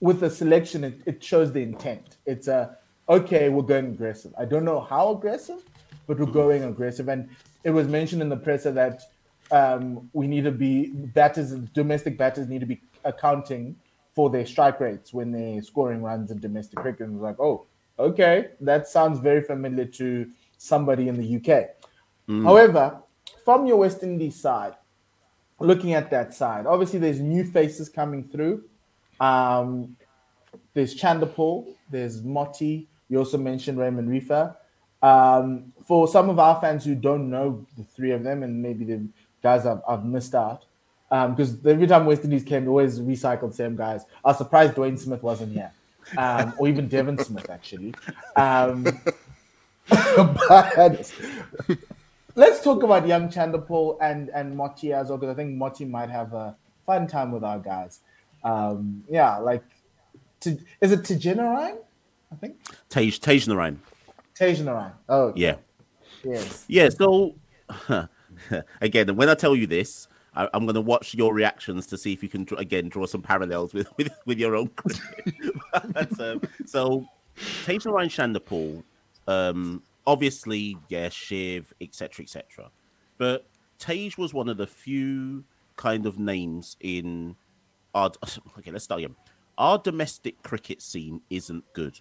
with 0.00 0.20
the 0.20 0.30
selection 0.30 0.84
it, 0.84 1.00
it 1.06 1.22
shows 1.22 1.52
the 1.52 1.62
intent. 1.62 2.16
It's 2.26 2.48
a 2.48 2.76
okay, 3.08 3.48
we're 3.48 3.62
going 3.62 3.86
aggressive. 3.86 4.34
I 4.38 4.44
don't 4.44 4.64
know 4.64 4.80
how 4.80 5.12
aggressive, 5.12 5.62
but 6.06 6.18
we're 6.18 6.26
going 6.26 6.64
aggressive. 6.64 7.08
And 7.08 7.28
it 7.62 7.70
was 7.70 7.86
mentioned 7.86 8.22
in 8.22 8.28
the 8.28 8.36
presser 8.36 8.72
that 8.72 9.02
um, 9.50 10.08
we 10.12 10.26
need 10.26 10.44
to 10.44 10.50
be 10.50 10.88
batters, 10.88 11.52
domestic 11.52 12.16
batters 12.16 12.48
need 12.48 12.60
to 12.60 12.66
be 12.66 12.80
accounting 13.04 13.76
for 14.14 14.30
their 14.30 14.46
strike 14.46 14.80
rates 14.80 15.12
when 15.12 15.32
they're 15.32 15.60
scoring 15.62 16.02
runs 16.02 16.30
in 16.30 16.38
domestic 16.38 16.78
cricket. 16.78 17.08
And 17.08 17.20
like, 17.20 17.38
oh, 17.40 17.66
okay, 17.98 18.50
that 18.60 18.88
sounds 18.88 19.18
very 19.18 19.42
familiar 19.42 19.84
to 19.86 20.30
somebody 20.56 21.08
in 21.08 21.16
the 21.16 21.36
UK. 21.36 21.70
However, 22.44 23.00
from 23.44 23.66
your 23.66 23.76
West 23.78 24.02
Indies 24.02 24.36
side, 24.40 24.74
looking 25.58 25.94
at 25.94 26.10
that 26.10 26.32
side, 26.32 26.66
obviously 26.66 26.98
there's 26.98 27.20
new 27.20 27.44
faces 27.44 27.88
coming 27.88 28.24
through. 28.24 28.64
Um, 29.20 29.96
there's 30.72 30.94
Chanderpaul, 30.94 31.74
there's 31.90 32.22
Motie. 32.22 32.86
You 33.08 33.18
also 33.18 33.36
mentioned 33.36 33.78
Raymond 33.78 34.08
Reifer. 34.08 34.56
Um, 35.02 35.72
for 35.86 36.08
some 36.08 36.30
of 36.30 36.38
our 36.38 36.58
fans 36.60 36.84
who 36.84 36.94
don't 36.94 37.28
know 37.28 37.66
the 37.76 37.84
three 37.84 38.12
of 38.12 38.22
them, 38.22 38.42
and 38.42 38.62
maybe 38.62 38.84
the 38.84 39.06
guys 39.42 39.66
I've, 39.66 39.82
I've 39.86 40.04
missed 40.04 40.34
out, 40.34 40.64
because 41.28 41.64
every 41.66 41.86
time 41.86 42.06
West 42.06 42.24
Indies 42.24 42.42
came, 42.44 42.64
they 42.64 42.68
always 42.68 42.98
recycled 43.00 43.50
the 43.50 43.56
same 43.56 43.76
guys. 43.76 44.04
I 44.24 44.28
was 44.28 44.38
surprised 44.38 44.74
Dwayne 44.74 44.98
Smith 44.98 45.22
wasn't 45.22 45.52
here, 45.52 45.70
um, 46.16 46.54
or 46.58 46.66
even 46.68 46.88
Devin 46.88 47.18
Smith 47.18 47.48
actually. 47.50 47.94
Um, 48.36 48.84
but 49.88 51.12
let's 52.34 52.62
talk 52.62 52.82
about 52.82 53.06
young 53.06 53.28
Chanderpaul 53.28 53.98
and 54.00 54.28
and 54.30 54.56
Motie 54.56 54.92
as 54.92 55.08
well, 55.08 55.18
because 55.18 55.32
I 55.32 55.36
think 55.36 55.56
Motie 55.56 55.88
might 55.88 56.10
have 56.10 56.32
a 56.32 56.56
fun 56.86 57.06
time 57.06 57.32
with 57.32 57.44
our 57.44 57.58
guys. 57.58 58.00
Um, 58.42 59.04
yeah, 59.08 59.38
like, 59.38 59.64
to, 60.40 60.58
is 60.80 60.92
it 60.92 61.00
Tagenarine? 61.00 61.78
I 62.30 62.36
think 62.36 62.56
Tej 62.90 63.10
Narain. 63.10 63.76
Tagenarine. 64.38 64.92
Oh, 65.08 65.32
Yeah. 65.36 65.56
yes. 66.24 66.64
Yeah, 66.68 66.88
so 66.90 67.34
again, 68.80 69.16
when 69.16 69.28
I 69.28 69.34
tell 69.34 69.54
you 69.54 69.66
this, 69.66 70.08
I, 70.36 70.48
I'm 70.52 70.64
going 70.64 70.74
to 70.74 70.80
watch 70.80 71.14
your 71.14 71.32
reactions 71.34 71.86
to 71.88 71.98
see 71.98 72.12
if 72.12 72.22
you 72.22 72.28
can 72.28 72.46
again 72.58 72.88
draw 72.88 73.06
some 73.06 73.22
parallels 73.22 73.72
with 73.72 73.88
with, 73.96 74.10
with 74.26 74.38
your 74.38 74.56
own. 74.56 74.68
cricket. 74.68 75.02
But, 75.92 76.20
um, 76.20 76.40
so, 76.66 77.04
Tagenarine 77.64 78.08
Chanderpaul, 78.08 78.84
um, 79.26 79.82
obviously, 80.06 80.76
yeah, 80.88 81.08
Shiv, 81.08 81.72
etc., 81.80 82.22
etc. 82.22 82.70
But 83.18 83.46
Tage 83.78 84.16
was 84.16 84.32
one 84.32 84.48
of 84.48 84.56
the 84.56 84.66
few 84.66 85.44
kind 85.76 86.06
of 86.06 86.18
names 86.18 86.76
in 86.80 87.36
our. 87.94 88.12
Okay, 88.58 88.70
let's 88.70 88.84
start 88.84 89.00
again. 89.00 89.16
Our 89.58 89.78
domestic 89.78 90.42
cricket 90.42 90.80
scene 90.80 91.20
isn't 91.30 91.64
good. 91.72 92.00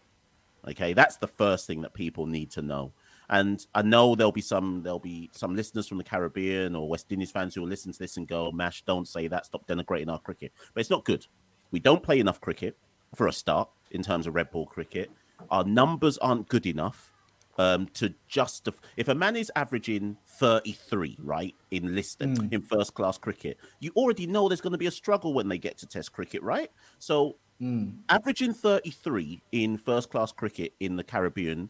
Okay, 0.68 0.94
that's 0.94 1.18
the 1.18 1.28
first 1.28 1.68
thing 1.68 1.82
that 1.82 1.94
people 1.94 2.26
need 2.26 2.52
to 2.52 2.62
know. 2.62 2.94
And 3.30 3.66
I 3.74 3.82
know 3.82 4.16
there'll 4.16 4.32
be 4.32 4.42
some 4.42 4.84
there'll 4.84 5.00
be 5.00 5.30
some 5.34 5.56
listeners 5.56 5.88
from 5.88 5.98
the 5.98 6.04
Caribbean 6.04 6.76
or 6.76 6.88
West 6.90 7.12
Indies 7.12 7.32
fans 7.32 7.56
who 7.56 7.62
will 7.62 7.70
listen 7.70 7.92
to 7.94 8.00
this 8.00 8.18
and 8.18 8.28
go, 8.28 8.52
"Mash, 8.52 8.84
don't 8.84 9.08
say 9.08 9.28
that. 9.28 9.46
Stop 9.46 9.68
denigrating 9.68 10.12
our 10.12 10.20
cricket." 10.20 10.52
But 10.74 10.82
it's 10.82 10.90
not 10.90 11.06
good. 11.06 11.26
We 11.72 11.80
don't 11.80 12.04
play 12.04 12.20
enough 12.20 12.40
cricket 12.42 12.78
for 13.16 13.28
a 13.28 13.34
start 13.34 13.70
in 13.92 14.04
terms 14.04 14.28
of 14.28 14.36
red 14.36 14.52
ball 14.52 14.66
cricket. 14.66 15.12
Our 15.50 15.64
numbers 15.64 16.18
aren't 16.20 16.48
good 16.48 16.66
enough 16.66 17.12
um, 17.60 17.88
to 17.94 18.14
justify. 18.28 18.80
If 18.98 19.08
a 19.08 19.16
man 19.16 19.36
is 19.36 19.52
averaging 19.56 20.18
33, 20.28 21.18
right, 21.22 21.56
in 21.70 21.94
listed 21.94 22.30
Mm. 22.30 22.52
in 22.54 22.62
first 22.64 22.96
class 22.96 23.18
cricket, 23.18 23.58
you 23.80 23.92
already 23.96 24.26
know 24.26 24.48
there's 24.50 24.62
going 24.62 24.72
to 24.72 24.78
be 24.78 24.88
a 24.88 24.92
struggle 24.92 25.34
when 25.34 25.50
they 25.50 25.60
get 25.60 25.78
to 25.80 25.86
Test 25.86 26.12
cricket, 26.14 26.42
right? 26.42 26.72
So, 27.00 27.38
Mm. 27.62 28.00
averaging 28.10 28.54
33 28.54 29.44
in 29.52 29.78
first 29.78 30.10
class 30.10 30.32
cricket 30.32 30.74
in 30.80 30.96
the 30.96 31.04
Caribbean, 31.04 31.70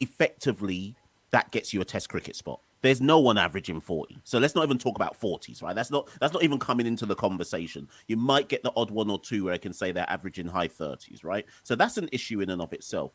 effectively, 0.00 0.96
that 1.30 1.50
gets 1.50 1.72
you 1.72 1.80
a 1.80 1.84
Test 1.84 2.08
cricket 2.08 2.36
spot. 2.36 2.60
There's 2.82 3.00
no 3.00 3.18
one 3.18 3.38
averaging 3.38 3.80
40. 3.80 4.18
So 4.24 4.38
let's 4.38 4.54
not 4.54 4.62
even 4.64 4.76
talk 4.76 4.96
about 4.96 5.18
40s, 5.18 5.62
right? 5.62 5.74
That's 5.74 5.90
not 5.90 6.10
that's 6.20 6.34
not 6.34 6.42
even 6.42 6.58
coming 6.58 6.86
into 6.86 7.06
the 7.06 7.14
conversation. 7.14 7.88
You 8.08 8.18
might 8.18 8.50
get 8.50 8.62
the 8.62 8.72
odd 8.76 8.90
one 8.90 9.10
or 9.10 9.18
two 9.18 9.44
where 9.44 9.54
I 9.54 9.58
can 9.58 9.72
say 9.72 9.90
they're 9.90 10.10
averaging 10.10 10.46
high 10.46 10.68
30s, 10.68 11.24
right? 11.24 11.46
So 11.62 11.74
that's 11.74 11.96
an 11.96 12.10
issue 12.12 12.42
in 12.42 12.50
and 12.50 12.60
of 12.60 12.74
itself. 12.74 13.12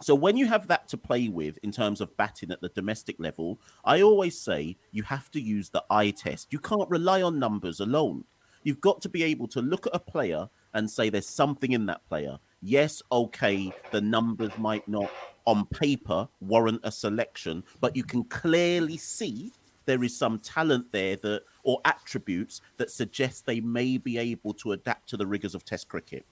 So 0.00 0.14
when 0.14 0.36
you 0.36 0.46
have 0.46 0.68
that 0.68 0.86
to 0.88 0.96
play 0.96 1.28
with 1.28 1.58
in 1.64 1.72
terms 1.72 2.00
of 2.00 2.16
batting 2.16 2.52
at 2.52 2.60
the 2.60 2.68
domestic 2.68 3.16
level, 3.18 3.60
I 3.84 4.02
always 4.02 4.38
say 4.38 4.76
you 4.92 5.02
have 5.02 5.28
to 5.32 5.40
use 5.40 5.70
the 5.70 5.84
eye 5.90 6.10
test. 6.10 6.52
You 6.52 6.60
can't 6.60 6.88
rely 6.88 7.22
on 7.22 7.40
numbers 7.40 7.80
alone. 7.80 8.24
You've 8.62 8.80
got 8.80 9.02
to 9.02 9.08
be 9.08 9.24
able 9.24 9.48
to 9.48 9.60
look 9.60 9.86
at 9.86 9.94
a 9.94 9.98
player 9.98 10.48
and 10.74 10.88
say 10.88 11.10
there's 11.10 11.28
something 11.28 11.72
in 11.72 11.86
that 11.86 12.06
player. 12.06 12.38
Yes, 12.60 13.02
okay, 13.12 13.72
the 13.92 14.00
numbers 14.00 14.56
might 14.58 14.86
not 14.88 15.10
on 15.44 15.64
paper 15.66 16.28
warrant 16.40 16.80
a 16.82 16.90
selection, 16.90 17.62
but 17.80 17.96
you 17.96 18.02
can 18.02 18.24
clearly 18.24 18.96
see 18.96 19.52
there 19.86 20.04
is 20.04 20.14
some 20.16 20.38
talent 20.40 20.92
there 20.92 21.16
that 21.16 21.42
or 21.62 21.80
attributes 21.84 22.60
that 22.76 22.90
suggest 22.90 23.46
they 23.46 23.60
may 23.60 23.96
be 23.96 24.18
able 24.18 24.52
to 24.54 24.72
adapt 24.72 25.08
to 25.08 25.16
the 25.16 25.26
rigors 25.26 25.54
of 25.54 25.64
test 25.64 25.88
cricket. 25.88 26.26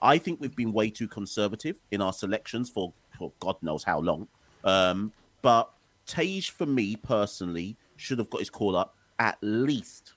I 0.00 0.18
think 0.18 0.40
we've 0.40 0.56
been 0.56 0.72
way 0.72 0.88
too 0.88 1.08
conservative 1.08 1.76
in 1.90 2.00
our 2.00 2.12
selections 2.12 2.70
for, 2.70 2.92
for 3.18 3.32
God 3.38 3.56
knows 3.60 3.84
how 3.84 4.00
long. 4.00 4.28
Um, 4.64 5.12
but 5.42 5.70
Tage, 6.06 6.50
for 6.50 6.66
me 6.66 6.96
personally, 6.96 7.76
should 7.96 8.18
have 8.18 8.30
got 8.30 8.40
his 8.40 8.50
call 8.50 8.76
up 8.76 8.96
at 9.18 9.36
least, 9.42 10.14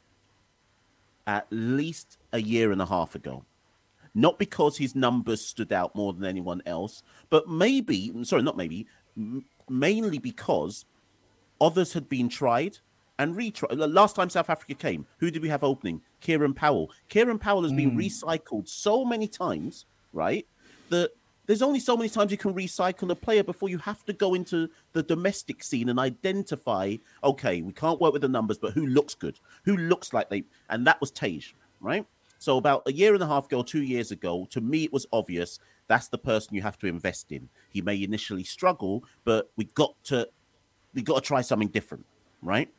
at 1.27 1.47
least 1.49 2.17
a 2.31 2.41
year 2.41 2.71
and 2.71 2.81
a 2.81 2.85
half 2.85 3.13
ago. 3.13 3.43
Not 4.15 4.39
because 4.39 4.77
his 4.77 4.95
numbers 4.95 5.45
stood 5.45 5.73
out 5.73 5.93
more 5.93 6.13
than 6.13 6.23
anyone 6.23 6.61
else, 6.65 7.03
but 7.29 7.49
maybe, 7.49 8.13
sorry, 8.23 8.41
not 8.41 8.57
maybe, 8.57 8.87
m- 9.17 9.45
mainly 9.69 10.17
because 10.17 10.85
others 11.59 11.93
had 11.93 12.07
been 12.07 12.29
tried 12.29 12.79
and 13.19 13.35
retried. 13.35 13.77
The 13.77 13.87
Last 13.87 14.15
time 14.15 14.29
South 14.29 14.49
Africa 14.49 14.73
came, 14.73 15.05
who 15.17 15.29
did 15.29 15.41
we 15.41 15.49
have 15.49 15.63
opening? 15.63 16.01
Kieran 16.21 16.53
Powell. 16.53 16.91
Kieran 17.09 17.39
Powell 17.39 17.63
has 17.63 17.73
been 17.73 17.91
hmm. 17.91 17.99
recycled 17.99 18.69
so 18.69 19.03
many 19.03 19.27
times, 19.27 19.85
right? 20.13 20.47
That 20.89 21.11
there's 21.45 21.61
only 21.61 21.79
so 21.79 21.95
many 21.95 22.09
times 22.09 22.31
you 22.31 22.37
can 22.37 22.53
recycle 22.53 23.09
a 23.11 23.15
player 23.15 23.43
before 23.43 23.69
you 23.69 23.77
have 23.79 24.03
to 24.05 24.13
go 24.13 24.33
into 24.33 24.69
the 24.93 25.03
domestic 25.03 25.63
scene 25.63 25.89
and 25.89 25.99
identify, 25.99 26.95
okay, 27.23 27.61
we 27.61 27.71
can't 27.71 28.01
work 28.01 28.13
with 28.13 28.21
the 28.21 28.27
numbers, 28.29 28.57
but 28.57 28.73
who 28.73 28.87
looks 28.87 29.13
good? 29.13 29.39
Who 29.65 29.77
looks 29.77 30.13
like 30.13 30.29
they 30.29 30.45
and 30.69 30.87
that 30.87 30.99
was 30.99 31.11
Tage, 31.11 31.55
right? 31.79 32.05
So 32.45 32.57
about 32.57 32.83
a 32.85 32.93
year 32.93 33.15
and 33.15 33.23
a 33.23 33.25
half 33.25 33.45
ago, 33.45 33.63
two 33.63 33.81
years 33.81 34.11
ago, 34.11 34.45
to 34.51 34.61
me 34.61 34.83
it 34.83 34.93
was 34.93 35.07
obvious 35.11 35.57
that's 35.87 36.09
the 36.09 36.19
person 36.19 36.53
you 36.53 36.61
have 36.61 36.77
to 36.77 36.85
invest 36.85 37.31
in. 37.31 37.49
He 37.69 37.81
may 37.81 38.03
initially 38.03 38.43
struggle, 38.43 39.03
but 39.23 39.49
we 39.55 39.65
got 39.65 39.95
to 40.05 40.29
we 40.93 41.01
got 41.01 41.15
to 41.15 41.27
try 41.27 41.41
something 41.41 41.69
different, 41.69 42.05
right? 42.43 42.69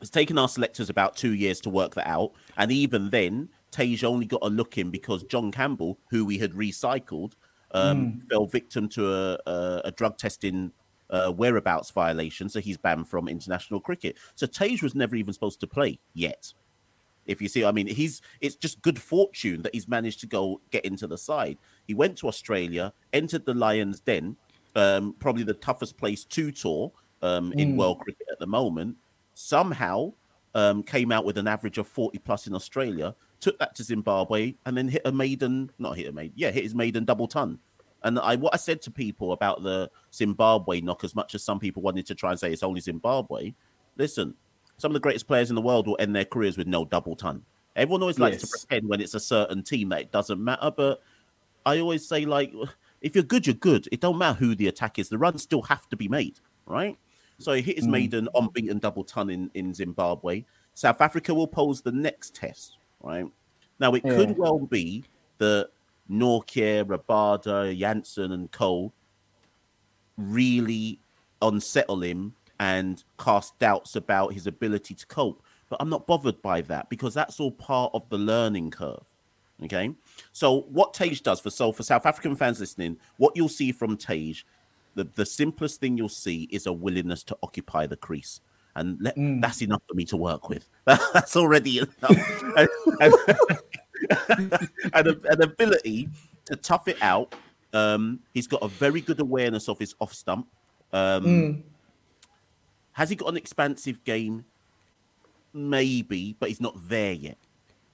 It's 0.00 0.10
taken 0.10 0.38
our 0.38 0.46
selectors 0.46 0.90
about 0.90 1.16
two 1.16 1.34
years 1.34 1.60
to 1.62 1.70
work 1.70 1.96
that 1.96 2.06
out, 2.06 2.34
and 2.56 2.70
even 2.70 3.10
then, 3.10 3.48
Tage 3.72 4.04
only 4.04 4.26
got 4.26 4.42
a 4.42 4.48
look 4.48 4.78
in 4.78 4.92
because 4.92 5.24
John 5.24 5.50
Campbell, 5.50 5.98
who 6.10 6.24
we 6.24 6.38
had 6.38 6.52
recycled, 6.52 7.32
um, 7.72 8.22
fell 8.30 8.46
victim 8.46 8.88
to 8.90 9.12
a, 9.12 9.38
a, 9.44 9.80
a 9.86 9.90
drug 9.90 10.18
testing 10.18 10.70
uh, 11.10 11.32
whereabouts 11.32 11.90
violation, 11.90 12.48
so 12.48 12.60
he's 12.60 12.76
banned 12.76 13.08
from 13.08 13.26
international 13.26 13.80
cricket. 13.80 14.16
So 14.36 14.46
Tage 14.46 14.84
was 14.84 14.94
never 14.94 15.16
even 15.16 15.34
supposed 15.34 15.58
to 15.60 15.66
play 15.66 15.98
yet. 16.14 16.54
If 17.26 17.40
you 17.40 17.48
see, 17.48 17.64
I 17.64 17.72
mean, 17.72 17.86
he's 17.86 18.20
it's 18.40 18.56
just 18.56 18.82
good 18.82 19.00
fortune 19.00 19.62
that 19.62 19.74
he's 19.74 19.88
managed 19.88 20.20
to 20.20 20.26
go 20.26 20.60
get 20.70 20.84
into 20.84 21.06
the 21.06 21.18
side. 21.18 21.58
He 21.86 21.94
went 21.94 22.18
to 22.18 22.28
Australia, 22.28 22.92
entered 23.12 23.46
the 23.46 23.54
Lions' 23.54 24.00
Den, 24.00 24.36
um, 24.74 25.14
probably 25.18 25.44
the 25.44 25.54
toughest 25.54 25.96
place 25.96 26.24
to 26.24 26.50
tour 26.50 26.92
um, 27.22 27.52
in 27.54 27.76
world 27.76 28.00
cricket 28.00 28.26
at 28.30 28.38
the 28.38 28.46
moment. 28.46 28.96
Somehow 29.34 30.12
um, 30.54 30.82
came 30.82 31.12
out 31.12 31.24
with 31.24 31.38
an 31.38 31.46
average 31.46 31.78
of 31.78 31.86
40 31.86 32.18
plus 32.18 32.46
in 32.46 32.54
Australia, 32.54 33.14
took 33.40 33.58
that 33.58 33.74
to 33.76 33.84
Zimbabwe, 33.84 34.54
and 34.66 34.76
then 34.76 34.88
hit 34.88 35.02
a 35.04 35.12
maiden, 35.12 35.70
not 35.78 35.96
hit 35.96 36.08
a 36.08 36.12
maiden, 36.12 36.34
yeah, 36.36 36.50
hit 36.50 36.64
his 36.64 36.74
maiden 36.74 37.04
double 37.04 37.28
ton. 37.28 37.58
And 38.04 38.18
I 38.18 38.34
what 38.36 38.52
I 38.52 38.56
said 38.56 38.82
to 38.82 38.90
people 38.90 39.32
about 39.32 39.62
the 39.62 39.90
Zimbabwe 40.12 40.80
knock, 40.80 41.04
as 41.04 41.14
much 41.14 41.34
as 41.34 41.44
some 41.44 41.60
people 41.60 41.82
wanted 41.82 42.06
to 42.06 42.14
try 42.14 42.30
and 42.30 42.40
say 42.40 42.52
it's 42.52 42.64
only 42.64 42.80
Zimbabwe, 42.80 43.54
listen, 43.96 44.34
some 44.82 44.90
of 44.90 44.94
the 44.94 45.00
greatest 45.00 45.28
players 45.28 45.48
in 45.48 45.54
the 45.54 45.62
world 45.62 45.86
will 45.86 45.96
end 46.00 46.14
their 46.14 46.24
careers 46.24 46.58
with 46.58 46.66
no 46.66 46.84
double 46.84 47.14
ton. 47.14 47.44
Everyone 47.76 48.02
always 48.02 48.18
likes 48.18 48.42
to 48.42 48.48
pretend 48.48 48.88
when 48.88 49.00
it's 49.00 49.14
a 49.14 49.20
certain 49.20 49.62
team 49.62 49.90
that 49.90 50.00
it 50.00 50.10
doesn't 50.10 50.42
matter, 50.42 50.72
but 50.76 51.00
I 51.64 51.78
always 51.78 52.04
say 52.06 52.24
like 52.24 52.52
if 53.00 53.14
you're 53.14 53.22
good, 53.22 53.46
you're 53.46 53.54
good. 53.54 53.88
It 53.92 54.00
don't 54.00 54.18
matter 54.18 54.36
who 54.36 54.56
the 54.56 54.66
attack 54.66 54.98
is. 54.98 55.08
The 55.08 55.18
runs 55.18 55.40
still 55.40 55.62
have 55.62 55.88
to 55.90 55.96
be 55.96 56.08
made, 56.08 56.40
right? 56.66 56.98
So 57.38 57.52
he 57.52 57.62
hit 57.62 57.76
his 57.76 57.84
hmm. 57.84 57.92
maiden 57.92 58.28
unbeaten 58.34 58.80
double 58.80 59.04
ton 59.04 59.30
in, 59.30 59.52
in 59.54 59.72
Zimbabwe. 59.72 60.44
South 60.74 61.00
Africa 61.00 61.32
will 61.32 61.46
pose 61.46 61.80
the 61.80 61.92
next 61.92 62.34
test, 62.34 62.78
right? 63.02 63.26
Now 63.78 63.94
it 63.94 64.04
Yeah. 64.04 64.16
could 64.16 64.36
well 64.36 64.58
be 64.58 65.04
that 65.38 65.70
Nortje, 66.10 66.84
Rabada, 66.84 67.78
Jansen, 67.78 68.32
and 68.32 68.50
Cole 68.50 68.92
really 70.16 70.98
unsettle 71.40 72.02
him 72.02 72.34
and 72.62 73.02
cast 73.18 73.58
doubts 73.58 73.96
about 73.96 74.32
his 74.32 74.46
ability 74.46 74.94
to 74.94 75.04
cope. 75.06 75.42
But 75.68 75.78
I'm 75.80 75.88
not 75.88 76.06
bothered 76.06 76.40
by 76.42 76.60
that 76.62 76.88
because 76.88 77.12
that's 77.12 77.40
all 77.40 77.50
part 77.50 77.90
of 77.92 78.08
the 78.08 78.18
learning 78.18 78.70
curve. 78.70 79.02
Okay. 79.64 79.90
So 80.32 80.60
what 80.70 80.94
Tage 80.94 81.22
does 81.22 81.40
for 81.40 81.50
so 81.50 81.72
for 81.72 81.82
South 81.82 82.06
African 82.06 82.36
fans 82.36 82.60
listening, 82.60 82.98
what 83.16 83.36
you'll 83.36 83.48
see 83.48 83.72
from 83.72 83.96
Tage, 83.96 84.46
the, 84.94 85.08
the 85.14 85.26
simplest 85.26 85.80
thing 85.80 85.96
you'll 85.96 86.08
see 86.08 86.48
is 86.52 86.66
a 86.66 86.72
willingness 86.72 87.24
to 87.24 87.36
occupy 87.42 87.88
the 87.88 87.96
crease. 87.96 88.40
And 88.76 88.96
let, 89.00 89.14
that's 89.16 89.60
enough 89.60 89.82
for 89.88 89.94
me 89.94 90.04
to 90.06 90.16
work 90.16 90.48
with. 90.48 90.68
that's 90.84 91.34
already 91.34 91.78
enough. 91.78 92.42
and, 92.56 92.68
and- 93.00 93.14
and 94.94 95.06
a- 95.08 95.32
an 95.32 95.42
ability 95.42 96.08
to 96.44 96.54
tough 96.56 96.86
it 96.86 96.96
out. 97.02 97.34
Um, 97.72 98.20
he's 98.34 98.46
got 98.46 98.62
a 98.62 98.68
very 98.68 99.00
good 99.00 99.18
awareness 99.20 99.68
of 99.68 99.78
his 99.80 99.96
off 100.00 100.12
stump. 100.14 100.46
Um, 100.92 101.64
Has 102.92 103.10
he 103.10 103.16
got 103.16 103.28
an 103.28 103.36
expansive 103.36 104.04
game? 104.04 104.44
Maybe, 105.54 106.36
but 106.38 106.48
he's 106.48 106.60
not 106.60 106.88
there 106.88 107.12
yet. 107.12 107.38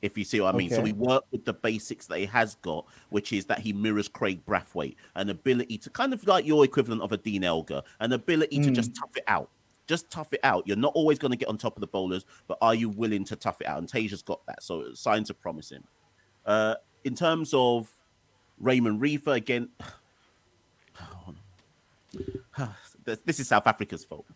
If 0.01 0.17
you 0.17 0.25
see 0.25 0.41
what 0.41 0.55
I 0.55 0.59
mean. 0.59 0.71
So 0.71 0.81
we 0.81 0.93
work 0.93 1.25
with 1.33 1.45
the 1.45 1.53
basics 1.53 2.07
that 2.07 2.19
he 2.19 2.27
has 2.27 2.55
got, 2.57 2.87
which 3.11 3.33
is 3.33 3.47
that 3.47 3.59
he 3.59 3.73
mirrors 3.73 4.09
Kraigg 4.09 4.45
Brathwaite, 4.47 4.95
an 5.17 5.29
ability 5.29 5.79
to 5.79 5.91
kind 5.91 6.13
of 6.13 6.25
like 6.27 6.47
your 6.47 6.65
equivalent 6.65 7.03
of 7.03 7.11
a 7.11 7.17
Dean 7.17 7.43
Elgar, 7.43 7.83
an 7.99 8.13
ability 8.13 8.63
to 8.63 8.71
just 8.71 8.95
tough 8.95 9.17
it 9.17 9.25
out. 9.27 9.51
Just 9.89 10.09
tough 10.11 10.33
it 10.33 10.41
out. 10.45 10.65
You're 10.67 10.77
not 10.77 10.93
always 10.95 11.19
going 11.19 11.33
to 11.33 11.37
get 11.37 11.49
on 11.49 11.59
top 11.59 11.77
of 11.77 11.81
the 11.81 11.87
bowlers, 11.89 12.27
but 12.47 12.59
are 12.61 12.75
you 12.75 12.91
willing 12.91 13.25
to 13.25 13.35
tough 13.35 13.61
it 13.61 13.67
out? 13.67 13.79
And 13.79 13.89
Tasia's 13.89 14.23
got 14.23 14.45
that. 14.47 14.63
So 14.63 14.93
signs 14.95 15.31
are 15.31 15.35
promising. 15.35 15.83
Uh, 16.47 16.77
in 17.05 17.15
terms 17.17 17.53
of 17.53 17.91
Raymond 18.61 19.01
Reifer, 19.01 19.35
again, 19.35 19.69
this 23.25 23.41
is 23.41 23.49
South 23.49 23.67
Africa's 23.67 24.05
fault. 24.05 24.27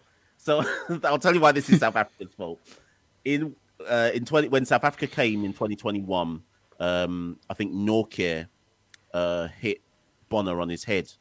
So 0.43 0.65
I'll 1.05 1.21
tell 1.21 1.35
you 1.35 1.41
why 1.41 1.53
this 1.53 1.71
is 1.71 1.81
South 1.81 1.95
Africa's 1.95 2.35
fault. 2.35 2.59
In 3.25 3.55
uh, 3.89 4.11
in 4.13 4.25
twenty 4.25 4.49
when 4.49 4.65
South 4.65 4.83
Africa 4.83 5.07
came 5.07 5.45
in 5.45 5.53
2021, 5.53 6.43
um, 6.81 7.39
I 7.49 7.55
think 7.55 7.73
Nortje 7.73 8.49
uh, 9.15 9.49
hit 9.61 9.81
Bonner 10.29 10.61
on 10.61 10.69
his 10.69 10.83
head, 10.83 11.13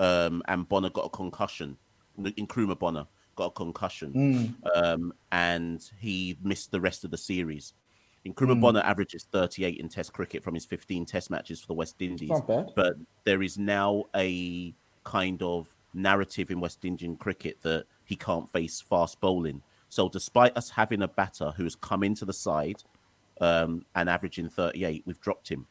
um, 0.00 0.42
and 0.48 0.68
Bonner 0.68 0.90
got 0.90 1.06
a 1.06 1.08
concussion. 1.08 1.76
Nkrumah 2.18 2.78
Bonner 2.78 3.06
got 3.36 3.46
a 3.46 3.50
concussion, 3.50 4.56
um, 4.74 5.12
and 5.30 5.88
he 6.00 6.36
missed 6.42 6.72
the 6.72 6.80
rest 6.80 7.04
of 7.04 7.12
the 7.12 7.18
series. 7.18 7.74
Nkrumah 8.26 8.60
Bonner 8.60 8.80
averages 8.80 9.26
38 9.30 9.78
in 9.78 9.88
Test 9.88 10.12
cricket 10.12 10.42
from 10.42 10.54
his 10.54 10.64
15 10.64 11.06
Test 11.06 11.30
matches 11.30 11.60
for 11.60 11.68
the 11.68 11.74
West 11.74 11.96
Indies. 12.00 12.30
Not 12.30 12.48
bad. 12.48 12.70
But 12.74 12.94
there 13.24 13.42
is 13.42 13.56
now 13.58 14.04
a 14.16 14.74
kind 15.04 15.42
of 15.42 15.68
narrative 15.92 16.50
in 16.50 16.58
West 16.58 16.84
Indian 16.84 17.16
cricket 17.16 17.58
that 17.62 17.84
he 18.04 18.16
can't 18.16 18.50
face 18.50 18.80
fast 18.80 19.20
bowling. 19.20 19.62
So, 19.88 20.08
despite 20.08 20.56
us 20.56 20.70
having 20.70 21.02
a 21.02 21.08
batter 21.08 21.52
who 21.56 21.64
has 21.64 21.76
come 21.76 22.02
into 22.02 22.24
the 22.24 22.32
side 22.32 22.82
um, 23.40 23.84
and 23.94 24.08
averaging 24.08 24.48
38, 24.48 25.02
we've 25.06 25.20
dropped 25.20 25.48
him 25.48 25.66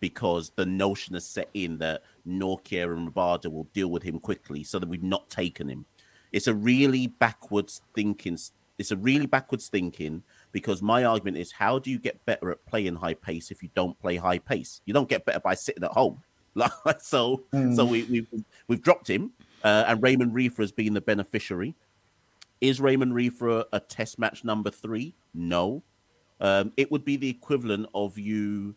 because 0.00 0.50
the 0.56 0.66
notion 0.66 1.14
has 1.14 1.24
set 1.24 1.48
in 1.54 1.78
that 1.78 2.02
Nortje 2.26 2.82
and 2.82 3.14
Rabada 3.14 3.46
will 3.46 3.68
deal 3.72 3.88
with 3.88 4.02
him 4.02 4.18
quickly, 4.18 4.64
so 4.64 4.78
that 4.78 4.88
we've 4.88 5.02
not 5.02 5.30
taken 5.30 5.68
him. 5.68 5.86
It's 6.32 6.48
a 6.48 6.54
really 6.54 7.06
backwards 7.06 7.82
thinking. 7.94 8.36
It's 8.78 8.90
a 8.90 8.96
really 8.96 9.26
backwards 9.26 9.68
thinking 9.68 10.24
because 10.50 10.82
my 10.82 11.04
argument 11.04 11.36
is, 11.36 11.52
how 11.52 11.78
do 11.78 11.90
you 11.90 12.00
get 12.00 12.24
better 12.26 12.50
at 12.50 12.66
playing 12.66 12.96
high 12.96 13.14
pace 13.14 13.52
if 13.52 13.62
you 13.62 13.68
don't 13.76 13.98
play 14.00 14.16
high 14.16 14.38
pace? 14.38 14.80
You 14.86 14.94
don't 14.94 15.08
get 15.08 15.24
better 15.24 15.40
by 15.40 15.54
sitting 15.54 15.84
at 15.84 15.92
home. 15.92 16.22
So, 16.98 17.44
mm. 17.54 17.74
so 17.74 17.84
we, 17.86 18.02
we 18.04 18.26
we've 18.68 18.82
dropped 18.82 19.08
him, 19.08 19.32
uh, 19.62 19.84
and 19.86 20.02
Raymond 20.02 20.32
Reifer 20.32 20.58
has 20.58 20.72
been 20.72 20.94
the 20.94 21.00
beneficiary. 21.00 21.74
Is 22.60 22.80
Raymond 22.80 23.12
Reifer 23.12 23.60
a, 23.60 23.76
a 23.76 23.80
test 23.80 24.18
match 24.18 24.44
number 24.44 24.70
three? 24.70 25.14
No. 25.34 25.82
Um, 26.40 26.72
it 26.76 26.90
would 26.90 27.04
be 27.04 27.16
the 27.16 27.28
equivalent 27.28 27.86
of 27.94 28.18
you. 28.18 28.74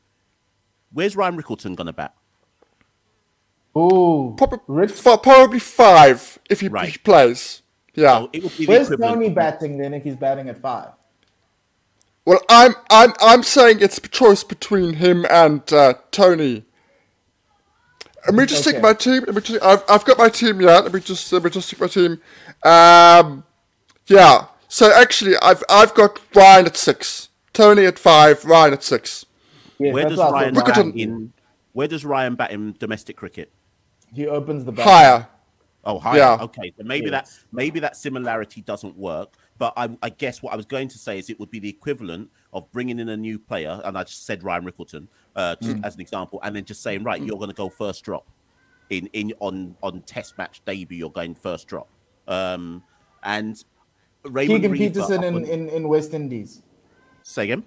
Where's 0.92 1.16
Ryan 1.16 1.42
Rickelton 1.42 1.76
going 1.76 1.88
to 1.88 1.94
bat? 1.94 2.16
Oh, 3.76 4.34
probably, 4.38 4.88
probably 4.88 5.60
five 5.60 6.40
if 6.50 6.62
he 6.62 6.70
right. 6.70 7.04
plays. 7.04 7.62
Yeah. 7.94 8.20
So 8.20 8.30
it 8.32 8.44
would 8.44 8.58
be 8.58 8.66
Where's 8.66 8.90
Tony 8.90 9.30
batting 9.30 9.78
then 9.78 9.94
if 9.94 10.04
he's 10.04 10.16
batting 10.16 10.48
at 10.48 10.58
five? 10.58 10.92
Well, 12.26 12.40
I'm 12.50 12.74
I'm 12.90 13.14
I'm 13.22 13.44
saying 13.44 13.80
it's 13.82 13.98
a 13.98 14.02
choice 14.02 14.44
between 14.44 14.96
him 14.96 15.26
and 15.30 15.62
uh, 15.72 15.96
Tony. 16.12 16.66
Let 18.26 18.36
me 18.36 18.46
just 18.46 18.66
okay. 18.66 18.74
take 18.74 18.84
my 18.84 18.94
team. 18.94 19.24
Let 19.26 19.36
me 19.36 19.42
just, 19.42 19.64
I've 19.64 19.84
I've 19.88 20.06
got 20.06 20.18
my 20.18 20.30
team 20.30 20.62
yet. 20.62 20.84
Let 20.84 20.94
me 20.94 21.00
just 21.00 21.32
let 21.32 21.44
me 21.44 21.50
just 21.50 21.70
take 21.70 21.80
my 21.80 21.88
team. 21.88 22.20
Um, 22.64 23.44
yeah. 24.08 24.48
So 24.68 24.92
actually, 24.94 25.36
I've 25.42 25.64
I've 25.70 25.94
got 25.94 26.20
Ryan 26.36 26.66
at 26.66 26.78
six, 26.78 27.30
Tony 27.54 27.86
at 27.86 28.00
five, 28.00 28.44
Ryan 28.46 28.74
at 28.74 28.84
six. 28.84 29.26
Yeah, 29.78 29.92
where 29.92 30.10
does 30.10 30.18
Ryan 30.18 30.54
bat 30.54 30.78
in? 30.78 31.34
Where 31.74 31.88
does 31.88 32.06
Ryan 32.06 32.36
bat 32.36 32.52
in 32.52 32.76
domestic 32.80 33.18
cricket? 33.18 33.52
He 34.14 34.28
opens 34.28 34.66
the 34.66 34.72
bat. 34.72 34.86
higher. 34.86 35.28
Oh, 35.84 36.00
higher. 36.00 36.18
Yeah. 36.18 36.38
Okay, 36.42 36.74
so 36.78 36.84
maybe 36.84 37.10
that 37.12 37.30
maybe 37.52 37.80
that 37.82 37.96
similarity 37.96 38.62
doesn't 38.62 38.98
work. 38.98 39.34
But 39.58 39.74
I, 39.78 39.90
I, 40.02 40.10
guess 40.10 40.44
what 40.44 40.52
I 40.52 40.58
was 40.58 40.66
going 40.66 40.90
to 40.90 40.98
say 40.98 41.18
is 41.18 41.30
it 41.30 41.40
would 41.40 41.50
be 41.50 41.60
the 41.60 41.70
equivalent 41.70 42.30
of 42.52 42.70
bringing 42.74 43.00
in 43.00 43.08
a 43.08 43.16
new 43.16 43.40
player, 43.40 43.82
and 43.86 43.98
I 43.98 44.04
just 44.04 44.26
said 44.26 44.44
Ryan 44.44 44.66
Rickelton 44.66 45.08
uh, 45.36 45.56
mm. 45.62 45.84
as 45.86 45.96
an 45.96 46.02
example, 46.02 46.40
and 46.44 46.56
then 46.56 46.66
just 46.66 46.82
saying, 46.82 47.04
right, 47.04 47.22
mm. 47.22 47.28
you're 47.28 47.38
going 47.38 47.50
to 47.50 47.56
go 47.56 47.70
first 47.70 48.04
drop 48.04 48.26
in 48.90 49.08
in 49.14 49.34
on 49.40 49.76
on 49.82 50.02
Test 50.02 50.38
match 50.38 50.62
debut. 50.66 50.98
You're 50.98 51.10
going 51.10 51.36
first 51.36 51.68
drop. 51.68 51.88
Um, 52.28 52.84
and 53.24 53.64
Raymond 54.24 54.64
Keegan 54.64 54.78
Petersen 54.78 55.24
in, 55.24 55.46
in, 55.46 55.70
in 55.70 55.88
West 55.88 56.14
Indies. 56.14 56.62
Say 57.24 57.46
again. 57.46 57.64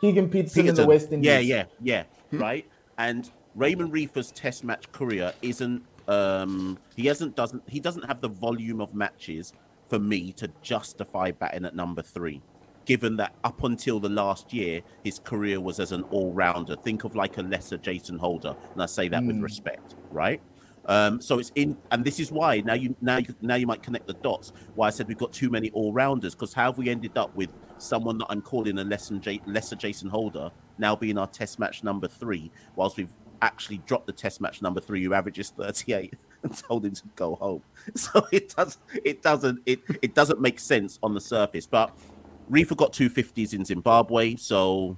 Keegan 0.00 0.28
Petersen, 0.28 0.62
Petersen. 0.62 0.68
in 0.68 0.74
the 0.74 0.86
West 0.86 1.12
Indies. 1.12 1.26
Yeah, 1.26 1.38
yeah, 1.38 1.64
yeah. 1.82 2.04
Hmm. 2.30 2.38
Right. 2.38 2.66
And 2.98 3.30
Raymond 3.54 3.92
Reifer's 3.92 4.30
Test 4.32 4.64
match 4.64 4.90
career 4.92 5.32
isn't. 5.42 5.82
Um, 6.06 6.78
he 6.96 7.06
hasn't 7.06 7.34
doesn't 7.34 7.62
he 7.66 7.80
doesn't 7.80 8.04
have 8.04 8.20
the 8.20 8.28
volume 8.28 8.80
of 8.80 8.94
matches 8.94 9.54
for 9.88 9.98
me 9.98 10.32
to 10.32 10.50
justify 10.60 11.30
batting 11.30 11.64
at 11.64 11.74
number 11.74 12.02
three. 12.02 12.42
Given 12.84 13.16
that 13.16 13.34
up 13.44 13.64
until 13.64 13.98
the 13.98 14.08
last 14.08 14.52
year, 14.52 14.82
his 15.02 15.18
career 15.18 15.60
was 15.60 15.80
as 15.80 15.92
an 15.92 16.02
all-rounder. 16.04 16.76
Think 16.76 17.04
of 17.04 17.14
like 17.16 17.38
a 17.38 17.42
lesser 17.42 17.78
Jason 17.78 18.18
Holder, 18.18 18.54
and 18.72 18.82
I 18.82 18.86
say 18.86 19.08
that 19.08 19.22
mm. 19.22 19.28
with 19.28 19.36
hmm. 19.36 19.42
respect, 19.42 19.94
right? 20.10 20.40
Um, 20.86 21.20
so 21.20 21.38
it's 21.38 21.50
in, 21.54 21.76
and 21.90 22.04
this 22.04 22.20
is 22.20 22.30
why 22.30 22.60
now 22.60 22.74
you 22.74 22.94
now 23.00 23.16
you 23.16 23.34
now 23.40 23.54
you 23.54 23.66
might 23.66 23.82
connect 23.82 24.06
the 24.06 24.14
dots. 24.14 24.52
Why 24.74 24.88
I 24.88 24.90
said 24.90 25.08
we've 25.08 25.18
got 25.18 25.32
too 25.32 25.50
many 25.50 25.70
all 25.70 25.92
rounders 25.92 26.34
because 26.34 26.52
how 26.52 26.66
have 26.66 26.78
we 26.78 26.90
ended 26.90 27.16
up 27.16 27.34
with 27.34 27.50
someone 27.78 28.18
that 28.18 28.26
I'm 28.28 28.42
calling 28.42 28.78
a 28.78 28.84
lesser, 28.84 29.16
J, 29.18 29.40
lesser 29.46 29.76
Jason 29.76 30.08
Holder 30.08 30.50
now 30.78 30.94
being 30.94 31.18
our 31.18 31.26
Test 31.26 31.58
match 31.58 31.84
number 31.84 32.08
three, 32.08 32.50
whilst 32.76 32.96
we've 32.96 33.12
actually 33.42 33.78
dropped 33.86 34.06
the 34.06 34.12
Test 34.12 34.40
match 34.40 34.62
number 34.62 34.80
three, 34.80 35.02
who 35.02 35.14
averages 35.14 35.50
38, 35.50 36.14
and 36.42 36.56
told 36.56 36.84
him 36.84 36.92
to 36.92 37.02
go 37.16 37.36
home. 37.36 37.62
So 37.94 38.26
it 38.32 38.54
does 38.54 38.78
it 39.04 39.22
doesn't 39.22 39.60
it 39.66 39.80
it 40.02 40.14
doesn't 40.14 40.40
make 40.40 40.60
sense 40.60 40.98
on 41.02 41.14
the 41.14 41.20
surface. 41.20 41.66
But 41.66 41.96
Reifer 42.50 42.76
got 42.76 42.92
two 42.92 43.08
fifties 43.08 43.54
in 43.54 43.64
Zimbabwe, 43.64 44.36
so 44.36 44.96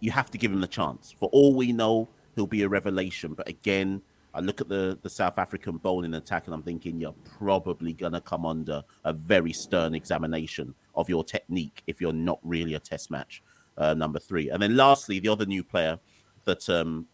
you 0.00 0.10
have 0.10 0.30
to 0.30 0.38
give 0.38 0.52
him 0.52 0.60
the 0.60 0.66
chance. 0.66 1.14
For 1.18 1.28
all 1.32 1.54
we 1.54 1.72
know, 1.72 2.08
he'll 2.34 2.46
be 2.46 2.62
a 2.62 2.68
revelation. 2.68 3.34
But 3.34 3.48
again 3.48 4.02
I 4.36 4.40
look 4.40 4.60
at 4.60 4.68
the, 4.68 4.98
the 5.00 5.08
South 5.08 5.38
African 5.38 5.78
bowling 5.78 6.12
attack 6.12 6.44
and 6.44 6.52
I'm 6.52 6.62
thinking 6.62 7.00
you're 7.00 7.14
probably 7.38 7.94
going 7.94 8.12
to 8.12 8.20
come 8.20 8.44
under 8.44 8.84
a 9.02 9.14
very 9.14 9.54
stern 9.54 9.94
examination 9.94 10.74
of 10.94 11.08
your 11.08 11.24
technique 11.24 11.82
if 11.86 12.02
you're 12.02 12.12
not 12.12 12.38
really 12.42 12.74
a 12.74 12.78
test 12.78 13.10
match 13.10 13.42
uh, 13.78 13.94
number 13.94 14.18
three. 14.18 14.50
And 14.50 14.62
then 14.62 14.76
lastly, 14.76 15.20
the 15.20 15.30
other 15.30 15.46
new 15.46 15.64
player 15.64 15.98
that 16.44 16.68
um, 16.68 17.06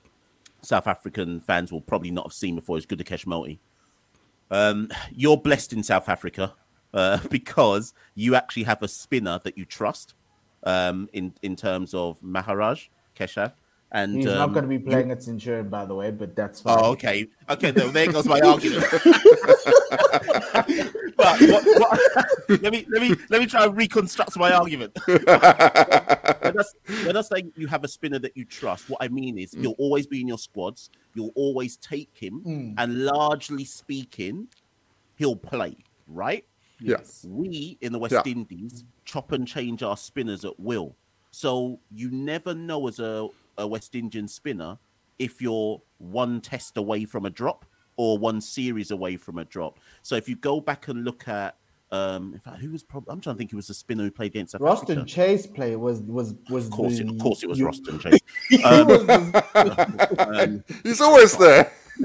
South 0.62 0.88
African 0.88 1.38
fans 1.38 1.70
will 1.70 1.80
probably 1.80 2.10
not 2.10 2.26
have 2.26 2.32
seen 2.32 2.56
before 2.56 2.76
is 2.76 2.86
Gudakesh 2.86 3.24
Motie. 3.24 3.60
Um, 4.50 4.88
you're 5.12 5.36
blessed 5.36 5.72
in 5.72 5.84
South 5.84 6.08
Africa 6.08 6.54
uh, 6.94 7.18
because 7.30 7.94
you 8.14 8.34
actually 8.34 8.64
have 8.64 8.82
a 8.82 8.88
spinner 8.88 9.40
that 9.44 9.56
you 9.56 9.64
trust 9.64 10.14
um, 10.64 11.08
in, 11.12 11.34
in 11.42 11.56
terms 11.56 11.94
of 11.94 12.22
Maharaj 12.22 12.88
Keshav. 13.18 13.52
And 13.94 14.16
he's 14.16 14.26
um, 14.26 14.38
not 14.38 14.52
going 14.54 14.62
to 14.62 14.68
be 14.68 14.78
playing 14.78 15.10
at 15.10 15.22
Centurion, 15.22 15.68
by 15.68 15.84
the 15.84 15.94
way, 15.94 16.10
but 16.10 16.34
that's 16.34 16.62
fine. 16.62 16.78
Oh, 16.80 16.92
okay, 16.92 17.28
okay. 17.50 17.72
there 17.72 18.10
goes 18.10 18.24
my 18.24 18.40
argument. 18.44 18.86
but 21.14 21.40
what, 21.42 21.62
what, 21.62 22.00
let 22.62 22.72
me 22.72 22.86
let 22.88 23.02
me 23.02 23.14
let 23.28 23.40
me 23.42 23.46
try 23.46 23.64
and 23.64 23.76
reconstruct 23.76 24.38
my 24.38 24.50
argument. 24.50 24.96
when, 25.04 25.22
I, 25.28 26.64
when 27.04 27.18
I 27.18 27.20
say 27.20 27.44
you 27.54 27.66
have 27.66 27.84
a 27.84 27.88
spinner 27.88 28.18
that 28.20 28.34
you 28.34 28.46
trust, 28.46 28.88
what 28.88 29.02
I 29.02 29.08
mean 29.08 29.36
is 29.36 29.52
mm. 29.52 29.60
he'll 29.60 29.72
always 29.72 30.06
be 30.06 30.22
in 30.22 30.28
your 30.28 30.38
squads. 30.38 30.88
You'll 31.14 31.32
always 31.34 31.76
take 31.76 32.16
him, 32.16 32.40
mm. 32.46 32.74
and 32.78 33.04
largely 33.04 33.66
speaking, 33.66 34.48
he'll 35.16 35.36
play. 35.36 35.76
Right? 36.08 36.46
Yes. 36.90 37.26
We 37.28 37.78
in 37.80 37.92
the 37.92 37.98
West 37.98 38.14
yeah. 38.14 38.22
Indies 38.26 38.84
chop 39.04 39.32
and 39.32 39.46
change 39.46 39.82
our 39.82 39.96
spinners 39.96 40.44
at 40.44 40.58
will. 40.58 40.96
So 41.30 41.80
you 41.90 42.10
never 42.10 42.54
know 42.54 42.88
as 42.88 42.98
a 42.98 43.28
a 43.58 43.66
West 43.66 43.94
Indian 43.94 44.28
spinner 44.28 44.78
if 45.18 45.40
you're 45.40 45.80
one 45.98 46.40
test 46.40 46.76
away 46.76 47.04
from 47.04 47.26
a 47.26 47.30
drop 47.30 47.64
or 47.96 48.18
one 48.18 48.40
series 48.40 48.90
away 48.90 49.16
from 49.16 49.38
a 49.38 49.44
drop. 49.44 49.78
So 50.02 50.16
if 50.16 50.28
you 50.28 50.36
go 50.36 50.60
back 50.60 50.88
and 50.88 51.04
look 51.04 51.28
at 51.28 51.56
um, 51.92 52.32
in 52.32 52.40
fact, 52.40 52.56
who 52.56 52.70
was 52.70 52.82
probably? 52.82 53.12
I'm 53.12 53.20
trying 53.20 53.34
to 53.34 53.38
think. 53.38 53.50
Who 53.50 53.58
was 53.58 53.66
the 53.66 53.74
spinner 53.74 54.02
who 54.02 54.10
played 54.10 54.30
against 54.30 54.52
South 54.52 54.62
Roston 54.62 54.82
Africa. 54.82 55.04
Chase 55.04 55.46
play 55.46 55.76
was 55.76 56.00
was 56.00 56.34
was. 56.48 56.64
Of 56.64 56.72
course, 56.72 56.96
the, 56.96 57.04
it, 57.04 57.10
of 57.10 57.18
course, 57.18 57.42
it 57.42 57.50
was 57.50 57.58
you, 57.58 57.66
Roston 57.66 58.00
Chase. 58.00 58.18
Um, 58.64 60.18
um, 60.40 60.64
He's 60.82 61.02
always 61.02 61.36
there. 61.36 61.70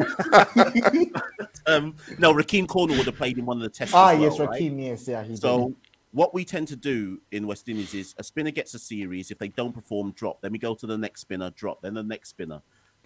um, 1.67 1.95
no, 2.19 2.34
Rahkeem 2.34 2.67
Cornwall 2.67 2.97
would 2.97 3.06
have 3.06 3.15
played 3.15 3.38
in 3.38 3.45
one 3.45 3.58
of 3.58 3.63
the 3.63 3.69
tests. 3.69 3.93
Ah, 3.93 4.13
well, 4.13 4.21
yes, 4.21 4.38
Rahkeem, 4.38 4.76
right? 4.76 4.86
yes, 4.86 5.08
yeah. 5.08 5.23
so 5.36 5.67
did 5.67 5.76
what 6.12 6.34
we 6.34 6.45
tend 6.45 6.67
to 6.69 6.76
do 6.76 7.21
in 7.32 7.45
West 7.45 7.67
Indies 7.69 7.93
is 7.93 8.15
a 8.17 8.23
spinner 8.23 8.52
gets 8.52 8.73
a 8.73 8.80
series. 8.80 9.30
If 9.30 9.38
they 9.38 9.50
don't 9.50 9.73
perform, 9.73 10.12
drop. 10.12 10.41
Then 10.41 10.52
we 10.52 10.58
go 10.58 10.73
to 10.73 10.88
the 10.88 10.97
next 10.97 11.21
spinner, 11.21 11.52
drop. 11.52 11.82
Then 11.82 11.93
the 11.93 12.04
next 12.04 12.30
spinner. 12.30 12.62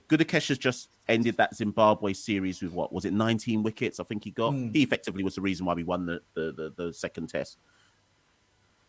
Gudakesh 0.08 0.50
has 0.50 0.58
just 0.58 0.90
ended 1.08 1.38
that 1.38 1.56
Zimbabwe 1.56 2.14
series 2.14 2.62
with 2.62 2.74
what 2.74 2.94
was 2.94 3.06
it, 3.06 3.14
19 3.14 3.64
wickets? 3.64 4.00
I 4.00 4.04
think 4.04 4.24
he 4.24 4.32
got. 4.32 4.54
Mm. 4.54 4.76
He 4.76 4.84
effectively 4.84 5.24
was 5.24 5.36
the 5.36 5.42
reason 5.42 5.66
why 5.66 5.74
we 5.74 5.84
won 5.84 6.06
the 6.06 6.22
the, 6.36 6.52
the, 6.52 6.86
the 6.86 6.94
second 6.94 7.28
test. 7.28 7.58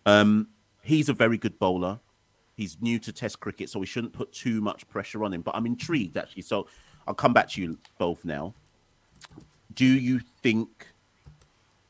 Um, 0.05 0.49
he's 0.83 1.09
a 1.09 1.13
very 1.13 1.39
good 1.39 1.59
bowler. 1.59 2.01
He's 2.57 2.77
new 2.81 2.99
to 2.99 3.13
Test 3.13 3.41
cricket, 3.41 3.71
so 3.71 3.81
we 3.81 3.87
shouldn't 3.87 4.13
put 4.13 4.33
too 4.33 4.61
much 4.61 4.87
pressure 4.89 5.25
on 5.25 5.33
him. 5.33 5.43
But 5.43 5.57
I'm 5.57 5.65
intrigued 5.65 6.17
actually. 6.17 6.43
So 6.43 6.69
I'll 7.07 7.15
come 7.15 7.33
back 7.33 7.49
to 7.51 7.63
you 7.63 7.79
both 7.99 8.25
now. 8.25 8.55
Do 9.75 9.87
you 9.87 10.21
think 10.43 10.89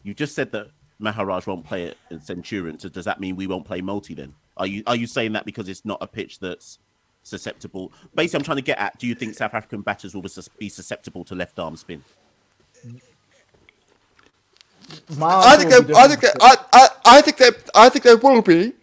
you 0.02 0.14
just 0.14 0.34
said 0.34 0.52
that 0.52 0.68
Maharaj 0.98 1.46
won't 1.46 1.64
play 1.66 1.84
it 1.84 1.98
in 2.10 2.20
Centurion, 2.20 2.78
so 2.78 2.88
does 2.88 3.04
that 3.04 3.20
mean 3.20 3.36
we 3.36 3.46
won't 3.46 3.64
play 3.64 3.80
Motie 3.80 4.16
then? 4.16 4.34
Are 4.56 4.66
you 4.66 4.82
are 4.86 4.96
you 4.96 5.06
saying 5.06 5.32
that 5.32 5.44
because 5.44 5.68
it's 5.68 5.84
not 5.84 5.98
a 6.00 6.06
pitch 6.06 6.38
that's 6.38 6.78
susceptible? 7.22 7.92
Basically, 8.14 8.38
I'm 8.38 8.44
trying 8.44 8.56
to 8.58 8.62
get 8.62 8.78
at: 8.78 8.98
Do 8.98 9.06
you 9.06 9.14
think 9.14 9.34
South 9.34 9.54
African 9.54 9.80
batters 9.80 10.14
will 10.14 10.24
be 10.58 10.68
susceptible 10.68 11.24
to 11.24 11.34
left 11.34 11.58
arm 11.58 11.76
spin? 11.76 12.04
I 15.20 15.56
think 15.56 15.70
they, 15.70 15.94
I 15.94 16.08
think 16.08 16.20
they, 16.20 16.28
I, 16.40 16.56
I, 16.72 16.88
I 17.06 17.20
think 17.22 17.36
they, 17.38 17.50
I 17.74 17.88
think 17.88 18.04
they 18.04 18.14
will 18.14 18.42
be. 18.42 18.74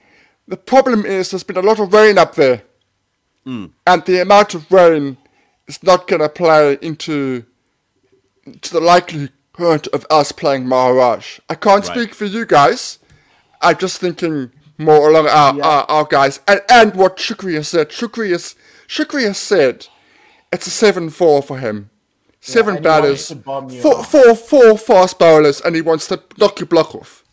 The 0.47 0.57
problem 0.57 1.05
is 1.05 1.29
there's 1.29 1.43
been 1.43 1.57
a 1.57 1.61
lot 1.61 1.79
of 1.79 1.93
rain 1.93 2.17
up 2.17 2.33
there, 2.35 2.63
mm. 3.45 3.69
and 3.85 4.05
the 4.05 4.21
amount 4.21 4.55
of 4.55 4.71
rain 4.71 5.17
is 5.69 5.83
not 5.83 6.07
going 6.07 6.21
to 6.21 6.27
play 6.27 6.77
into 6.81 7.45
to 8.61 8.73
the 8.73 8.81
likelihood 8.81 9.87
of 9.93 10.05
us 10.09 10.31
playing 10.31 10.67
Maharaj. 10.67 11.39
I 11.47 11.55
can't 11.55 11.87
right. 11.87 11.95
speak 11.95 12.13
for 12.15 12.25
you 12.25 12.45
guys. 12.45 12.97
I'm 13.61 13.77
just 13.77 13.99
thinking 14.01 14.51
more 14.77 15.09
along 15.09 15.27
our, 15.27 15.55
yeah. 15.55 15.63
our, 15.63 15.83
our, 15.83 16.05
guys. 16.05 16.39
And, 16.47 16.61
and 16.69 16.95
what 16.95 17.17
Shukriya 17.17 17.63
said. 17.63 17.89
Shukriya, 17.89 18.55
Shukriya 18.87 19.35
said 19.35 19.87
it's 20.51 20.67
a 20.67 20.91
7-4 20.91 21.43
for 21.43 21.59
him. 21.59 21.91
Seven 22.41 22.75
yeah, 22.75 22.81
batters, 22.81 23.33
four, 23.81 24.01
four, 24.01 24.33
four 24.33 24.77
fast 24.77 25.19
bowlers, 25.19 25.59
and 25.59 25.75
he 25.75 25.81
wants 25.81 26.07
to 26.07 26.23
knock 26.37 26.57
your 26.59 26.67
block 26.67 26.95
off. 26.95 27.25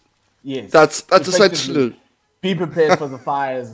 Yes. 0.43 0.73
That's 0.73 1.03
that's 1.03 1.29
essentially. 1.29 1.97
Be 2.41 2.57
prepared 2.57 2.99
for 2.99 3.07
the 3.07 3.17
fires, 3.17 3.71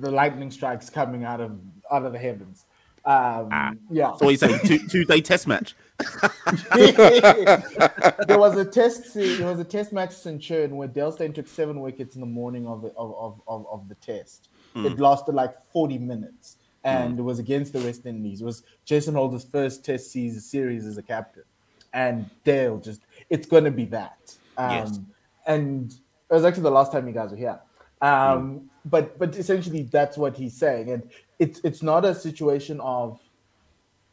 the 0.00 0.10
lightning 0.10 0.50
strikes 0.50 0.90
coming 0.90 1.24
out 1.24 1.40
of 1.40 1.58
out 1.90 2.04
of 2.04 2.12
the 2.12 2.18
heavens. 2.18 2.66
Um, 3.06 3.48
Ah. 3.52 3.72
Yeah. 3.90 4.16
So 4.16 4.28
he's 4.28 4.40
saying 4.40 4.60
two 4.64 4.78
two 4.88 5.04
day 5.04 5.20
test 5.20 5.46
match. 5.46 5.74
there 6.74 8.38
was 8.38 8.56
a 8.56 8.64
test. 8.64 9.14
There 9.14 9.46
was 9.46 9.60
a 9.60 9.64
test 9.64 9.92
match 9.92 10.12
Centurion 10.12 10.76
where 10.76 10.88
Dale 10.88 11.12
Steyn 11.12 11.32
took 11.32 11.46
seven 11.46 11.80
wickets 11.80 12.14
in 12.14 12.20
the 12.20 12.26
morning 12.26 12.66
of 12.66 12.82
the 12.82 12.88
of 12.96 13.40
of, 13.46 13.66
of, 13.68 13.88
the 13.88 13.94
test. 13.96 14.48
It 14.74 14.98
lasted 14.98 15.34
like 15.34 15.54
forty 15.72 15.98
minutes, 15.98 16.56
and 16.82 17.18
it 17.18 17.22
was 17.22 17.38
against 17.38 17.72
the 17.72 17.78
West 17.80 18.06
Indies. 18.06 18.40
It 18.40 18.44
was 18.44 18.64
Jason 18.84 19.14
Holder's 19.14 19.44
first 19.44 19.84
Test 19.84 20.10
season 20.10 20.40
series 20.40 20.84
as 20.84 20.98
a 20.98 21.02
captain, 21.02 21.44
and 21.92 22.28
Dale 22.42 22.78
just 22.78 23.02
it's 23.30 23.46
going 23.46 23.64
to 23.64 23.70
be 23.70 23.84
that. 23.86 24.34
Um, 24.56 24.70
Yes. 24.70 25.00
And 25.46 25.92
it 25.92 26.34
was 26.34 26.44
actually 26.44 26.62
the 26.64 26.70
last 26.70 26.90
time 26.90 27.06
you 27.06 27.12
guys 27.12 27.30
were 27.30 27.36
here. 27.36 27.60
Um, 28.00 28.70
But 28.86 29.18
but 29.18 29.36
essentially 29.36 29.82
that's 29.82 30.18
what 30.18 30.36
he's 30.36 30.54
saying, 30.56 30.90
and 30.90 31.08
it's 31.38 31.60
it's 31.64 31.82
not 31.82 32.04
a 32.04 32.14
situation 32.14 32.80
of 32.80 33.20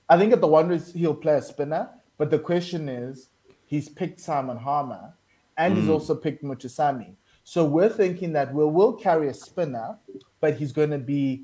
I 0.09 0.17
think 0.17 0.33
at 0.33 0.41
the 0.41 0.47
Wanderers 0.47 0.93
he'll 0.93 1.13
play 1.13 1.35
a 1.35 1.41
spinner, 1.41 1.89
but 2.17 2.29
the 2.29 2.39
question 2.39 2.89
is 2.89 3.29
he's 3.65 3.87
picked 3.87 4.19
Simon 4.19 4.57
Harmer 4.57 5.13
and 5.57 5.77
he's 5.77 5.85
mm. 5.85 5.91
also 5.91 6.15
picked 6.15 6.43
Muthusamy. 6.43 7.15
So 7.43 7.65
we're 7.65 7.89
thinking 7.89 8.33
that 8.33 8.53
we'll 8.53 8.71
will 8.71 8.93
carry 8.93 9.29
a 9.29 9.33
spinner, 9.33 9.97
but 10.39 10.55
he's 10.55 10.71
going 10.71 10.91
to 10.91 10.97
be 10.97 11.43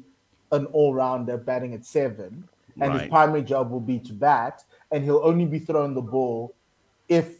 an 0.52 0.66
all-rounder 0.68 1.38
batting 1.38 1.74
at 1.74 1.86
seven, 1.86 2.48
and 2.80 2.94
his 2.94 3.10
primary 3.10 3.42
job 3.42 3.72
will 3.72 3.82
be 3.82 4.00
to 4.00 4.14
bat, 4.14 4.64
and 4.92 5.04
he'll 5.04 5.22
only 5.24 5.46
be 5.46 5.60
throwing 5.60 5.94
the 5.94 6.02
ball 6.02 6.56
if 7.10 7.38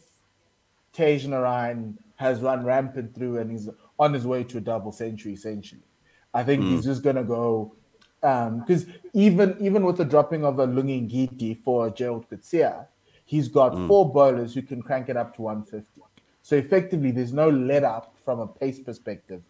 Tagenarine 0.94 1.94
has 2.16 2.40
run 2.40 2.64
rampant 2.64 3.14
through 3.14 3.38
and 3.38 3.50
he's 3.50 3.68
on 3.98 4.12
his 4.12 4.26
way 4.26 4.42
to 4.44 4.58
a 4.58 4.60
double 4.60 4.92
century, 4.92 5.32
essentially. 5.32 5.82
I 6.34 6.42
think 6.42 6.62
he's 6.62 6.80
mm. 6.80 6.84
just 6.84 7.02
gonna 7.02 7.24
go 7.24 7.74
Um, 8.22 8.60
because 8.60 8.86
even 9.12 9.56
even 9.60 9.84
with 9.84 9.96
the 9.96 10.04
dropping 10.04 10.44
of 10.44 10.58
a 10.58 10.66
Lungi 10.66 11.08
Ngidi 11.08 11.62
for 11.62 11.90
Gerald 11.90 12.28
Coetzee, 12.28 12.86
he's 13.24 13.48
got 13.48 13.72
mm. 13.72 13.86
four 13.86 14.12
bowlers 14.12 14.54
who 14.54 14.62
can 14.62 14.82
crank 14.82 15.08
it 15.08 15.16
up 15.16 15.36
to 15.36 15.42
150. 15.42 16.02
So 16.42 16.56
effectively, 16.56 17.10
there's 17.10 17.32
no 17.32 17.48
let 17.48 17.84
up 17.84 18.16
from 18.24 18.40
a 18.40 18.46
pace 18.46 18.80
perspective 18.80 19.42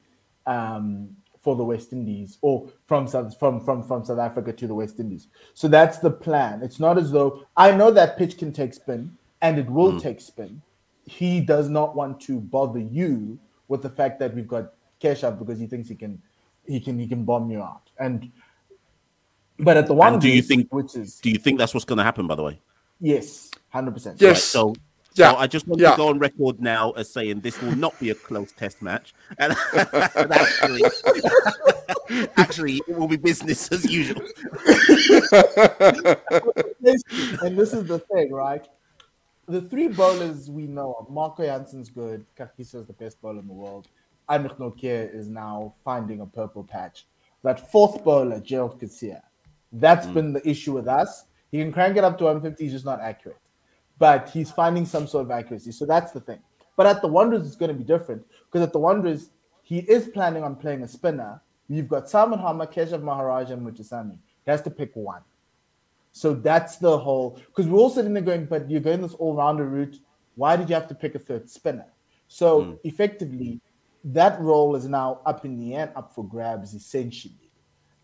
um, 0.46 1.16
for 1.40 1.56
the 1.56 1.64
West 1.64 1.92
Indies 1.92 2.38
or 2.42 2.68
from 2.86 3.06
South 3.06 3.38
from, 3.38 3.64
from 3.64 3.82
from 3.82 4.04
South 4.04 4.18
Africa 4.18 4.52
to 4.52 4.66
the 4.66 4.74
West 4.74 5.00
Indies. 5.00 5.28
So 5.54 5.68
that's 5.68 5.98
the 5.98 6.10
plan. 6.10 6.62
It's 6.62 6.80
not 6.80 6.98
as 6.98 7.10
though 7.10 7.46
I 7.56 7.70
know 7.70 7.90
that 7.92 8.18
pitch 8.18 8.36
can 8.36 8.52
take 8.52 8.74
spin 8.74 9.16
and 9.40 9.58
it 9.58 9.70
will 9.70 9.92
mm. 9.92 10.02
take 10.02 10.20
spin. 10.20 10.60
He 11.04 11.40
does 11.40 11.70
not 11.70 11.96
want 11.96 12.20
to 12.22 12.40
bother 12.40 12.80
you 12.80 13.38
with 13.68 13.82
the 13.82 13.88
fact 13.88 14.18
that 14.18 14.34
we've 14.34 14.48
got 14.48 14.72
Keshav 15.00 15.38
because 15.38 15.58
he 15.58 15.66
thinks 15.66 15.88
he 15.88 15.94
can 15.94 16.20
he 16.66 16.80
can 16.80 16.98
he 16.98 17.06
can 17.06 17.24
bomb 17.24 17.50
you 17.50 17.62
out. 17.62 17.90
And 17.98 18.30
but 19.58 19.76
at 19.76 19.86
the 19.86 19.94
one 19.94 20.14
And 20.14 20.22
do 20.22 20.28
you 20.28 20.42
think- 20.42 20.72
which 20.72 20.94
is 20.96 21.20
Do 21.20 21.30
you 21.30 21.38
think 21.38 21.58
that's 21.58 21.74
what's 21.74 21.84
going 21.84 21.98
to 21.98 22.04
happen? 22.04 22.26
By 22.26 22.34
the 22.36 22.42
way, 22.42 22.60
yes, 23.00 23.50
hundred 23.70 23.92
percent. 23.92 24.20
Yes. 24.20 24.30
Right, 24.30 24.38
so. 24.38 24.74
Yeah, 25.14 25.32
So 25.32 25.36
I 25.38 25.46
just 25.48 25.66
want 25.66 25.80
yeah. 25.80 25.90
to 25.92 25.96
go 25.96 26.08
on 26.10 26.20
record 26.20 26.60
now 26.60 26.92
as 26.92 27.10
saying 27.12 27.40
this 27.40 27.60
will 27.60 27.74
not 27.74 27.98
be 27.98 28.10
a 28.10 28.14
close 28.14 28.52
test 28.52 28.80
match, 28.82 29.14
and, 29.38 29.52
and 29.74 30.32
actually, 30.32 30.82
actually, 32.36 32.82
it 32.86 32.96
will 32.96 33.08
be 33.08 33.16
business 33.16 33.72
as 33.72 33.84
usual. 33.90 34.22
and 37.42 37.58
this 37.58 37.72
is 37.72 37.84
the 37.86 37.98
thing, 38.12 38.32
right? 38.32 38.64
The 39.48 39.62
three 39.62 39.88
bowlers 39.88 40.50
we 40.50 40.64
know 40.68 40.94
of, 41.00 41.10
Marco 41.10 41.42
Jansen's 41.42 41.88
good, 41.88 42.24
Kagiso 42.38 42.76
is 42.76 42.86
the 42.86 42.92
best 42.92 43.20
bowler 43.20 43.40
in 43.40 43.48
the 43.48 43.52
world, 43.52 43.88
Anrich 44.28 44.56
Nortje 44.58 45.12
is 45.12 45.28
now 45.28 45.74
finding 45.84 46.20
a 46.20 46.26
purple 46.26 46.62
patch. 46.62 47.06
That 47.42 47.72
fourth 47.72 48.04
bowler, 48.04 48.40
Gerald 48.40 48.78
Coetzee, 48.80 49.20
that's 49.72 50.06
mm. 50.06 50.14
been 50.14 50.32
the 50.32 50.48
issue 50.48 50.72
with 50.72 50.88
us. 50.88 51.24
He 51.50 51.58
can 51.58 51.72
crank 51.72 51.96
it 51.96 52.04
up 52.04 52.18
to 52.18 52.24
150, 52.24 52.62
he's 52.62 52.72
just 52.72 52.84
not 52.84 53.00
accurate. 53.00 53.38
But 53.98 54.30
he's 54.30 54.50
finding 54.50 54.86
some 54.86 55.06
sort 55.06 55.24
of 55.24 55.30
accuracy. 55.30 55.72
So 55.72 55.86
that's 55.86 56.12
the 56.12 56.20
thing. 56.20 56.38
But 56.76 56.86
at 56.86 57.02
the 57.02 57.08
Wanderers, 57.08 57.46
it's 57.46 57.56
going 57.56 57.70
to 57.70 57.74
be 57.74 57.84
different 57.84 58.24
because 58.46 58.66
at 58.66 58.72
the 58.72 58.78
Wanderers, 58.78 59.30
he 59.62 59.78
is 59.80 60.08
planning 60.08 60.44
on 60.44 60.54
playing 60.56 60.82
a 60.82 60.88
spinner. 60.88 61.42
You've 61.68 61.88
got 61.88 62.08
Simon 62.08 62.38
Harmer, 62.38 62.66
Keshav 62.66 63.02
Maharaj, 63.02 63.50
and 63.50 63.66
Muthusamy. 63.66 64.16
He 64.44 64.50
has 64.50 64.62
to 64.62 64.70
pick 64.70 64.94
one. 64.94 65.22
So 66.12 66.34
that's 66.34 66.76
the 66.76 66.98
whole 66.98 67.40
because 67.48 67.66
we're 67.66 67.78
all 67.78 67.90
sitting 67.90 68.14
there 68.14 68.22
going, 68.22 68.46
but 68.46 68.70
you're 68.70 68.80
going 68.80 69.02
this 69.02 69.14
all-rounder 69.14 69.66
route. 69.66 69.98
Why 70.36 70.56
did 70.56 70.68
you 70.68 70.74
have 70.74 70.88
to 70.88 70.94
pick 70.94 71.14
a 71.14 71.18
third 71.18 71.50
spinner? 71.50 71.86
So 72.28 72.62
mm. 72.62 72.78
effectively, 72.84 73.60
that 74.04 74.40
role 74.40 74.76
is 74.76 74.86
now 74.86 75.20
up 75.26 75.44
in 75.44 75.58
the 75.58 75.74
air, 75.74 75.92
up 75.96 76.14
for 76.14 76.24
grabs, 76.24 76.74
essentially, 76.74 77.47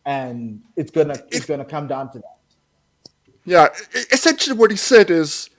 and 0.05 0.63
it's 0.77 0.91
gonna 0.91 1.17
it's 1.31 1.47
gonna 1.47 1.65
come 1.65 1.87
down 1.87 2.11
to 2.13 2.19
that. 2.19 2.39
Yeah, 3.45 3.69
essentially 4.11 4.57
what 4.57 4.71
he 4.71 4.77
said 4.77 5.11
is, 5.11 5.51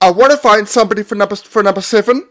I 0.00 0.10
want 0.10 0.32
to 0.32 0.38
find 0.38 0.66
somebody 0.66 1.02
for 1.02 1.14
number 1.14 1.36
for 1.36 1.62
number 1.62 1.80
seven. 1.80 2.28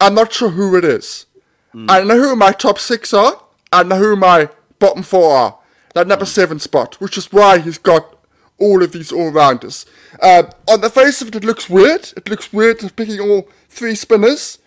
I'm 0.00 0.14
not 0.14 0.32
sure 0.32 0.50
who 0.50 0.76
it 0.76 0.84
is. 0.84 1.26
Hmm. 1.72 1.86
I 1.88 2.04
know 2.04 2.18
who 2.18 2.36
my 2.36 2.52
top 2.52 2.78
six 2.78 3.12
are. 3.12 3.42
I 3.72 3.82
know 3.82 3.96
who 3.96 4.16
my 4.16 4.48
bottom 4.78 5.02
four 5.02 5.34
are. 5.34 5.58
That 5.94 6.06
number 6.06 6.24
hmm. 6.24 6.30
seven 6.30 6.58
spot, 6.58 7.00
which 7.00 7.16
is 7.16 7.32
why 7.32 7.58
he's 7.58 7.78
got 7.78 8.14
all 8.58 8.82
of 8.82 8.92
these 8.92 9.12
all 9.12 9.30
rounders. 9.30 9.86
Uh, 10.22 10.44
um, 10.44 10.50
on 10.68 10.80
the 10.80 10.90
face 10.90 11.20
of 11.20 11.28
it, 11.28 11.36
it 11.36 11.44
looks 11.44 11.68
weird. 11.68 12.12
It 12.16 12.28
looks 12.28 12.52
weird 12.52 12.78
picking 12.96 13.20
all 13.20 13.48
three 13.68 13.94
spinners, 13.94 14.58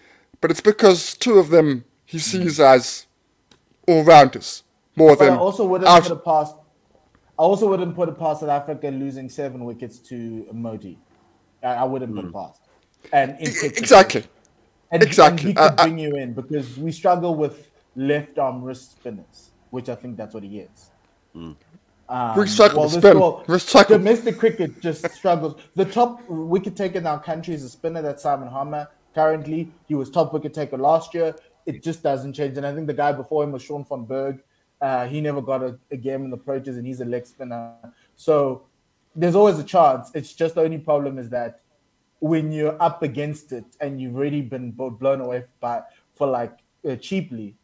but 0.41 0.51
it's 0.51 0.61
because 0.61 1.15
two 1.15 1.39
of 1.39 1.49
them 1.49 1.85
he 2.05 2.17
hmm. 2.17 2.21
sees 2.21 2.59
as 2.59 3.05
all 3.87 4.03
rounders 4.03 4.63
more 4.99 5.15
But 5.15 5.25
than 5.25 5.33
I 5.33 5.37
also 5.37 5.65
wouldn't 5.65 5.89
out- 5.89 6.03
put 6.03 6.11
it 6.11 6.23
past. 6.25 6.55
I 7.37 7.43
also 7.43 7.69
wouldn't 7.69 7.95
put 7.95 8.09
it 8.09 8.17
past 8.19 8.41
South 8.41 8.49
Africa 8.49 8.87
losing 8.89 9.29
seven 9.29 9.63
wickets 9.63 9.97
to 10.09 10.45
Motie. 10.53 10.97
I, 11.63 11.67
I 11.67 11.83
wouldn't 11.85 12.13
put 12.13 12.25
it 12.25 12.33
past. 12.33 12.61
And 13.13 13.31
in 13.39 13.47
exactly. 13.47 14.25
And, 14.91 15.01
Exactly. 15.03 15.39
And 15.39 15.39
he 15.39 15.53
could 15.53 15.61
Uh, 15.61 15.75
uh, 15.77 15.83
bring 15.85 15.99
you 15.99 16.15
in 16.17 16.33
because 16.33 16.77
we 16.77 16.91
struggle 16.91 17.35
with 17.35 17.71
left 17.95 18.37
arm 18.39 18.61
wrist 18.63 18.91
spinners, 18.97 19.51
which 19.69 19.87
I 19.87 19.95
think 19.95 20.17
that's 20.17 20.33
what 20.33 20.43
he 20.43 20.59
is. 20.59 20.89
Um, 21.35 21.55
We 22.37 22.47
struggle 22.47 22.83
with 22.83 22.93
spin. 22.93 23.19
well, 23.19 23.43
We. 23.47 23.97
Domestic 23.97 24.37
cricket 24.39 24.81
just 24.81 25.09
struggles. 25.11 25.55
The 25.75 25.85
top 25.85 26.27
wicket 26.27 26.75
taker 26.75 26.97
in 26.97 27.07
our 27.07 27.21
country 27.21 27.53
is 27.53 27.63
a 27.63 27.69
spinner. 27.69 28.01
That's 28.01 28.23
Simon 28.23 28.47
Harmer. 28.49 28.87
Currently, 29.15 29.71
he 29.87 29.95
was 29.95 30.09
top 30.09 30.33
wicket 30.33 30.53
taker 30.53 30.77
last 30.77 31.13
year. 31.13 31.35
It 31.65 31.83
just 31.83 32.01
doesn't 32.03 32.33
change. 32.33 32.57
And 32.57 32.65
I 32.65 32.73
think 32.73 32.87
the 32.87 32.93
guy 33.03 33.11
before 33.11 33.43
him 33.43 33.51
was 33.53 33.61
Shaun 33.61 33.85
von 33.85 34.05
Berg. 34.05 34.41
Uh, 34.81 35.07
he 35.07 35.21
never 35.21 35.41
got 35.41 35.61
a, 35.61 35.77
a 35.91 35.97
game 35.97 36.23
in 36.23 36.29
the 36.29 36.37
Proteas, 36.37 36.77
and 36.77 36.85
he's 36.85 37.01
a 37.01 37.05
leg 37.05 37.25
spinner. 37.25 37.73
So 38.15 38.63
there's 39.15 39.35
always 39.35 39.59
a 39.59 39.63
chance. 39.63 40.11
It's 40.13 40.33
just 40.33 40.55
the 40.55 40.61
only 40.61 40.77
problem 40.77 41.17
is 41.17 41.29
that 41.29 41.61
when 42.19 42.51
you're 42.51 42.81
up 42.81 43.03
against 43.03 43.51
it 43.51 43.65
and 43.79 43.99
you've 43.99 44.15
already 44.15 44.41
been 44.41 44.71
blown 44.71 45.21
away 45.21 45.43
by 45.59 45.81
for 46.13 46.27
like 46.27 46.59
uh, 46.87 46.95
cheaply, 46.95 47.55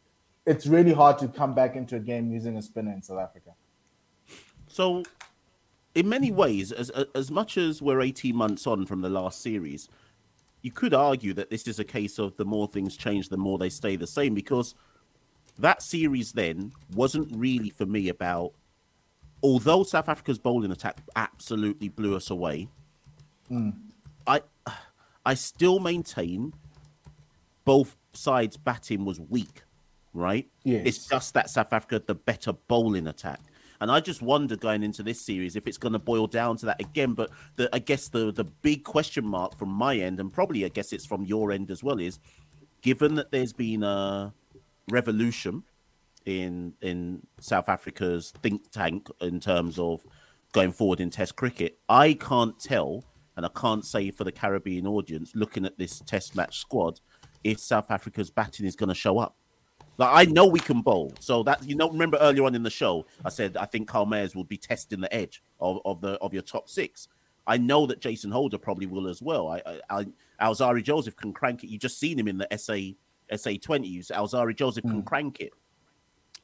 it's 0.46 0.66
really 0.66 0.92
hard 0.92 1.18
to 1.18 1.28
come 1.28 1.54
back 1.54 1.76
into 1.76 1.96
a 1.96 2.00
game 2.00 2.30
using 2.30 2.56
a 2.56 2.62
spinner 2.62 2.92
in 2.92 3.02
South 3.02 3.18
Africa. 3.18 3.50
So, 4.66 5.02
in 5.94 6.08
many 6.08 6.30
ways, 6.30 6.72
as 6.72 6.90
as 7.14 7.30
much 7.30 7.56
as 7.56 7.80
we're 7.80 8.00
eighteen 8.00 8.36
months 8.36 8.66
on 8.66 8.86
from 8.86 9.00
the 9.00 9.08
last 9.08 9.40
series, 9.42 9.88
you 10.62 10.70
could 10.70 10.94
argue 10.94 11.32
that 11.34 11.50
this 11.50 11.66
is 11.66 11.78
a 11.78 11.84
case 11.84 12.18
of 12.18 12.36
the 12.36 12.44
more 12.44 12.68
things 12.68 12.96
change, 12.96 13.28
the 13.28 13.36
more 13.36 13.58
they 13.58 13.70
stay 13.70 13.96
the 13.96 14.06
same. 14.06 14.34
Because 14.34 14.74
that 15.58 15.82
series 15.82 16.32
then 16.32 16.72
wasn't 16.94 17.34
really 17.36 17.70
for 17.70 17.86
me 17.86 18.08
about. 18.08 18.52
Although 19.42 19.82
South 19.84 20.08
Africa's 20.08 20.38
bowling 20.38 20.70
attack 20.70 21.00
absolutely 21.14 21.88
blew 21.88 22.16
us 22.16 22.30
away, 22.30 22.68
hmm. 23.48 23.70
I 24.26 24.40
I 25.24 25.34
still 25.34 25.78
maintain 25.78 26.52
both 27.64 27.96
sides' 28.12 28.56
batting 28.56 29.04
was 29.04 29.20
weak, 29.20 29.62
right? 30.14 30.48
Yes. 30.64 30.82
It's 30.86 31.06
just 31.06 31.34
that 31.34 31.50
South 31.50 31.72
Africa 31.72 32.02
the 32.04 32.14
better 32.14 32.52
bowling 32.52 33.06
attack. 33.06 33.40
And 33.80 33.90
I 33.90 34.00
just 34.00 34.22
wonder 34.22 34.56
going 34.56 34.82
into 34.82 35.02
this 35.02 35.20
series 35.20 35.54
if 35.54 35.66
it's 35.66 35.76
going 35.76 35.92
to 35.92 35.98
boil 35.98 36.26
down 36.26 36.56
to 36.58 36.66
that 36.66 36.80
again. 36.80 37.12
But 37.12 37.30
the, 37.56 37.68
I 37.74 37.78
guess 37.78 38.08
the 38.08 38.32
the 38.32 38.44
big 38.44 38.84
question 38.84 39.26
mark 39.26 39.58
from 39.58 39.68
my 39.68 39.96
end, 39.96 40.18
and 40.18 40.32
probably 40.32 40.64
I 40.64 40.68
guess 40.68 40.92
it's 40.92 41.04
from 41.04 41.24
your 41.24 41.52
end 41.52 41.70
as 41.70 41.82
well, 41.82 42.00
is 42.00 42.18
given 42.80 43.16
that 43.16 43.30
there's 43.30 43.52
been 43.52 43.82
a 43.82 44.32
revolution 44.90 45.64
in 46.24 46.74
in 46.82 47.26
South 47.40 47.68
Africa's 47.68 48.32
think 48.42 48.70
tank 48.70 49.08
in 49.20 49.40
terms 49.40 49.78
of 49.78 50.04
going 50.52 50.72
forward 50.72 51.00
in 51.00 51.10
Test 51.10 51.36
cricket. 51.36 51.78
I 51.88 52.14
can't 52.14 52.58
tell, 52.58 53.04
and 53.36 53.46
I 53.46 53.50
can't 53.50 53.84
say 53.84 54.10
for 54.10 54.24
the 54.24 54.32
Caribbean 54.32 54.86
audience 54.86 55.32
looking 55.34 55.64
at 55.64 55.78
this 55.78 56.00
Test 56.00 56.34
match 56.34 56.58
squad, 56.58 57.00
if 57.44 57.58
South 57.58 57.90
Africa's 57.90 58.30
batting 58.30 58.66
is 58.66 58.76
going 58.76 58.88
to 58.88 58.94
show 58.94 59.18
up. 59.18 59.36
Like 59.98 60.28
I 60.28 60.30
know 60.30 60.46
we 60.46 60.60
can 60.60 60.82
bowl, 60.82 61.14
so 61.20 61.42
that 61.44 61.66
you 61.66 61.74
know. 61.74 61.88
Remember 61.88 62.18
earlier 62.18 62.44
on 62.44 62.54
in 62.54 62.62
the 62.62 62.70
show, 62.70 63.06
I 63.24 63.30
said 63.30 63.56
I 63.56 63.64
think 63.64 63.88
Kyle 63.88 64.04
Mayers 64.04 64.34
will 64.34 64.44
be 64.44 64.58
testing 64.58 65.00
the 65.00 65.14
edge 65.14 65.42
of, 65.58 65.78
of 65.86 66.02
the 66.02 66.12
of 66.20 66.34
your 66.34 66.42
top 66.42 66.68
six. 66.68 67.08
I 67.46 67.56
know 67.56 67.86
that 67.86 68.00
Jason 68.00 68.30
Holder 68.30 68.58
probably 68.58 68.86
will 68.86 69.08
as 69.08 69.22
well. 69.22 69.48
I, 69.48 69.62
I, 69.64 70.06
I 70.38 70.48
Alzari 70.48 70.82
Joseph 70.82 71.16
can 71.16 71.32
crank 71.32 71.64
it. 71.64 71.68
You 71.68 71.78
just 71.78 71.98
seen 71.98 72.18
him 72.18 72.28
in 72.28 72.38
the 72.38 72.48
SA 72.58 72.96
SA 73.34 73.52
twenties. 73.62 74.10
Alzari 74.14 74.54
Joseph 74.56 74.84
can 74.84 75.02
crank 75.02 75.40
it 75.40 75.52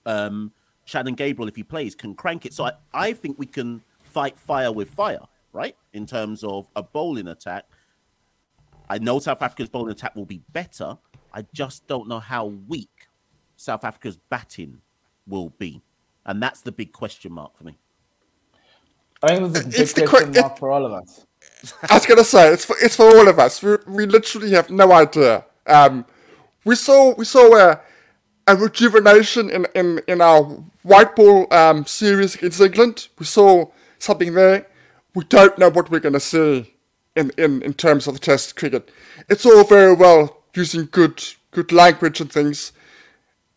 um, 0.07 0.53
Shannon 0.85 1.15
Gabriel, 1.15 1.49
if 1.49 1.57
he 1.57 1.63
plays, 1.63 1.95
can 1.95 2.15
crank 2.15 2.47
it. 2.47 2.53
So 2.53 2.65
I, 2.65 2.73
I 2.93 3.13
think 3.13 3.39
we 3.39 3.47
can 3.47 3.83
fight 4.03 4.39
fire 4.39 4.73
with 4.73 4.91
fire, 4.91 5.21
right? 5.53 5.77
In 5.93 6.07
terms 6.07 6.43
of 6.45 6.69
a 6.77 6.83
bowling 6.83 7.29
attack. 7.29 7.65
I 8.89 8.99
know 8.99 9.19
South 9.21 9.43
Africa's 9.43 9.69
bowling 9.69 9.93
attack 9.93 10.17
will 10.17 10.27
be 10.27 10.43
better. 10.53 10.99
I 11.33 11.47
just 11.53 11.87
don't 11.87 12.09
know 12.09 12.21
how 12.21 12.47
weak 12.47 13.09
South 13.57 13.85
Africa's 13.85 14.19
batting 14.29 14.81
will 15.27 15.51
be. 15.51 15.83
And 16.27 16.43
that's 16.43 16.61
the 16.61 16.73
big 16.73 16.93
question 16.93 17.33
mark 17.33 17.57
for 17.57 17.65
me. 17.65 17.79
I 19.23 19.37
think 19.37 19.57
it's 19.57 19.61
a 19.61 19.65
big 19.65 19.81
It's 19.81 19.93
the 19.93 20.07
question 20.07 20.33
que- 20.33 20.41
mark 20.43 20.59
for 20.59 20.71
all 20.71 20.85
of 20.85 20.93
us. 20.93 21.27
I 21.89 21.95
was 21.95 22.07
gonna 22.07 22.25
say 22.25 22.53
it's 22.53 22.65
for 22.65 22.77
it's 22.81 22.97
for 22.97 23.05
all 23.05 23.29
of 23.29 23.39
us. 23.39 23.63
We, 23.63 23.77
we 23.87 24.07
literally 24.07 24.51
have 24.51 24.69
no 24.71 24.93
idea. 24.93 25.45
Um, 25.67 26.05
we 26.65 26.75
saw 26.75 27.15
we 27.15 27.25
saw 27.25 27.55
a, 27.57 27.81
a 28.47 28.57
rejuvenation 28.57 29.51
in, 29.51 29.67
in, 29.75 30.01
in 30.07 30.21
our 30.21 30.43
white 30.83 31.17
ball 31.17 31.53
um, 31.53 31.87
series 31.87 32.35
against 32.35 32.61
England. 32.61 33.09
We 33.19 33.27
saw 33.27 33.67
something 33.99 34.35
there. 34.35 34.67
We 35.15 35.25
don't 35.25 35.59
know 35.59 35.71
what 35.71 35.91
we're 35.91 36.01
gonna 36.01 36.21
see 36.21 36.75
in, 37.15 37.31
in, 37.37 37.63
in 37.63 37.75
terms 37.75 38.07
of 38.07 38.15
the 38.15 38.21
Test 38.21 38.57
cricket. 38.57 38.91
It's 39.29 39.45
all 39.45 39.65
very 39.65 39.95
well 39.95 40.43
using 40.55 40.89
good 40.91 41.23
good 41.51 41.73
language 41.73 42.21
and 42.21 42.33
things. 42.33 42.73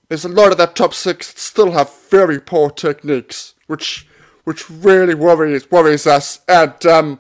There's 0.10 0.26
a 0.26 0.30
lot 0.30 0.52
of 0.52 0.58
that 0.58 0.76
top 0.76 0.94
six 0.94 1.32
that 1.32 1.40
still 1.40 1.72
have 1.72 1.92
very 2.10 2.40
poor 2.40 2.70
techniques, 2.70 3.56
which 3.68 4.08
which 4.44 4.70
really 4.70 5.16
worries 5.16 5.70
worries 5.72 6.06
us. 6.06 6.42
And 6.48 6.86
um, 6.86 7.20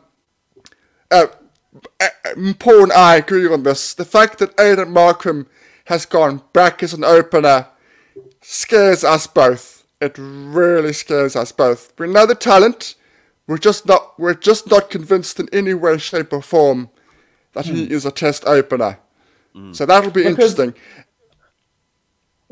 uh, 1.10 1.28
uh, 2.00 2.08
Paul 2.60 2.84
and 2.84 2.94
I 2.94 3.16
agree 3.16 3.48
on 3.48 3.64
this. 3.64 3.94
The 3.94 4.06
fact 4.06 4.40
that 4.40 4.56
Aiden 4.58 4.94
Markram 4.94 5.48
has 5.86 6.06
gone 6.06 6.42
back 6.54 6.84
as 6.84 6.94
an 6.94 7.04
opener 7.04 7.68
scares 8.42 9.04
us 9.04 9.28
both. 9.28 9.86
It 10.02 10.16
really 10.18 10.94
scares 10.94 11.36
us 11.36 11.52
both. 11.52 11.94
We 11.98 12.08
know 12.08 12.26
the 12.26 12.36
talent. 12.36 12.96
We're 13.48 13.58
just 13.58 13.86
not. 13.88 14.20
We're 14.20 14.34
just 14.34 14.70
not 14.70 14.90
convinced 14.90 15.40
in 15.40 15.48
any 15.54 15.74
way, 15.74 15.98
shape, 15.98 16.34
or 16.34 16.42
form 16.42 16.90
that 17.54 17.66
he 17.66 17.90
is 17.92 18.06
a 18.06 18.12
Test 18.12 18.46
opener. 18.46 19.00
So 19.72 19.86
that'll 19.86 20.12
be 20.12 20.24
Because- 20.24 20.60
interesting. 20.60 20.74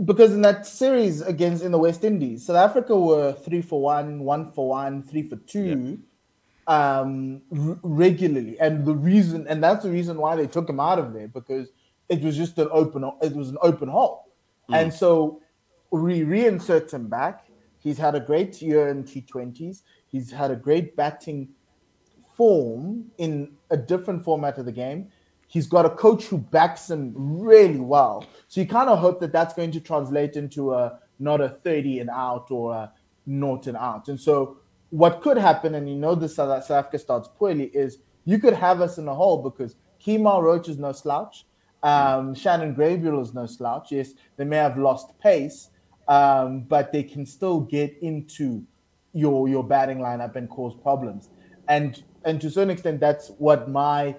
because 0.03 0.33
in 0.33 0.41
that 0.41 0.65
series 0.65 1.21
against 1.21 1.63
in 1.63 1.71
the 1.71 1.77
West 1.77 2.03
Indies, 2.03 2.45
South 2.45 2.55
Africa 2.55 2.95
were 2.97 3.33
three 3.33 3.61
for 3.61 3.81
one, 3.81 4.19
one 4.23 4.51
for 4.51 4.69
one, 4.69 5.03
three 5.03 5.23
for 5.23 5.35
two, 5.35 5.99
um, 6.67 7.41
r- 7.51 7.77
regularly, 7.83 8.57
and 8.59 8.85
the 8.85 8.95
reason, 8.95 9.45
and 9.47 9.61
that's 9.63 9.83
the 9.83 9.91
reason 9.91 10.17
why 10.17 10.35
they 10.37 10.47
took 10.47 10.69
him 10.69 10.79
out 10.79 10.97
of 10.97 11.13
there 11.13 11.27
because 11.27 11.67
it 12.13 12.23
was 12.23 12.35
just 12.37 12.57
an 12.59 12.69
open, 12.71 13.03
it 13.21 13.35
was 13.35 13.49
an 13.49 13.57
open 13.61 13.89
hole, 13.89 14.31
mm. 14.69 14.75
and 14.75 14.93
so 14.93 15.41
we 15.91 16.21
reinsert 16.21 16.93
him 16.93 17.07
back. 17.07 17.45
He's 17.79 17.97
had 17.97 18.15
a 18.15 18.19
great 18.19 18.61
year 18.61 18.87
in 18.89 19.03
T20s. 19.03 19.81
He's 20.07 20.31
had 20.31 20.51
a 20.51 20.55
great 20.55 20.95
batting 20.95 21.49
form 22.35 23.11
in 23.17 23.51
a 23.69 23.77
different 23.77 24.23
format 24.23 24.57
of 24.57 24.65
the 24.65 24.71
game. 24.71 25.09
He's 25.47 25.67
got 25.67 25.85
a 25.85 25.89
coach 25.89 26.25
who 26.25 26.37
backs 26.37 26.89
him 26.89 27.13
really 27.15 27.79
well. 27.79 28.25
So 28.47 28.61
you 28.61 28.67
kind 28.67 28.89
of 28.89 28.99
hope 28.99 29.19
that 29.19 29.31
that's 29.31 29.53
going 29.53 29.71
to 29.71 29.79
translate 29.79 30.35
into 30.35 30.73
a 30.73 30.99
not 31.19 31.41
a 31.41 31.49
30 31.49 31.99
and 31.99 32.09
out 32.09 32.49
or 32.49 32.73
a 32.73 32.91
naught 33.25 33.67
and 33.67 33.77
out. 33.77 34.07
And 34.07 34.19
so 34.19 34.57
what 34.89 35.21
could 35.21 35.37
happen, 35.37 35.75
and 35.75 35.89
you 35.89 35.95
know 35.95 36.15
this 36.15 36.35
South 36.35 36.63
South 36.63 36.85
Africa 36.85 36.99
starts 36.99 37.29
poorly, 37.37 37.65
is 37.65 37.99
you 38.25 38.39
could 38.39 38.53
have 38.53 38.81
us 38.81 38.97
in 38.97 39.07
a 39.07 39.13
hole 39.13 39.43
because 39.43 39.75
Kemar 40.03 40.41
Roach 40.41 40.69
is 40.69 40.77
no 40.77 40.91
slouch. 40.91 41.45
Um, 41.83 42.33
Shannon 42.33 42.73
Gabriel 42.73 43.21
is 43.21 43.33
no 43.33 43.45
slouch. 43.45 43.91
Yes, 43.91 44.13
they 44.37 44.45
may 44.45 44.57
have 44.57 44.77
lost 44.77 45.19
pace, 45.19 45.69
um, 46.07 46.61
but 46.61 46.93
they 46.93 47.03
can 47.03 47.25
still 47.25 47.59
get 47.59 47.97
into 48.01 48.63
your 49.11 49.47
your 49.47 49.63
batting 49.63 49.99
lineup 49.99 50.35
and 50.35 50.49
cause 50.49 50.75
problems. 50.75 51.29
And 51.67 52.01
and 52.25 52.39
to 52.41 52.47
a 52.47 52.49
certain 52.49 52.69
extent, 52.69 52.99
that's 52.99 53.29
what 53.37 53.69
my, 53.69 54.15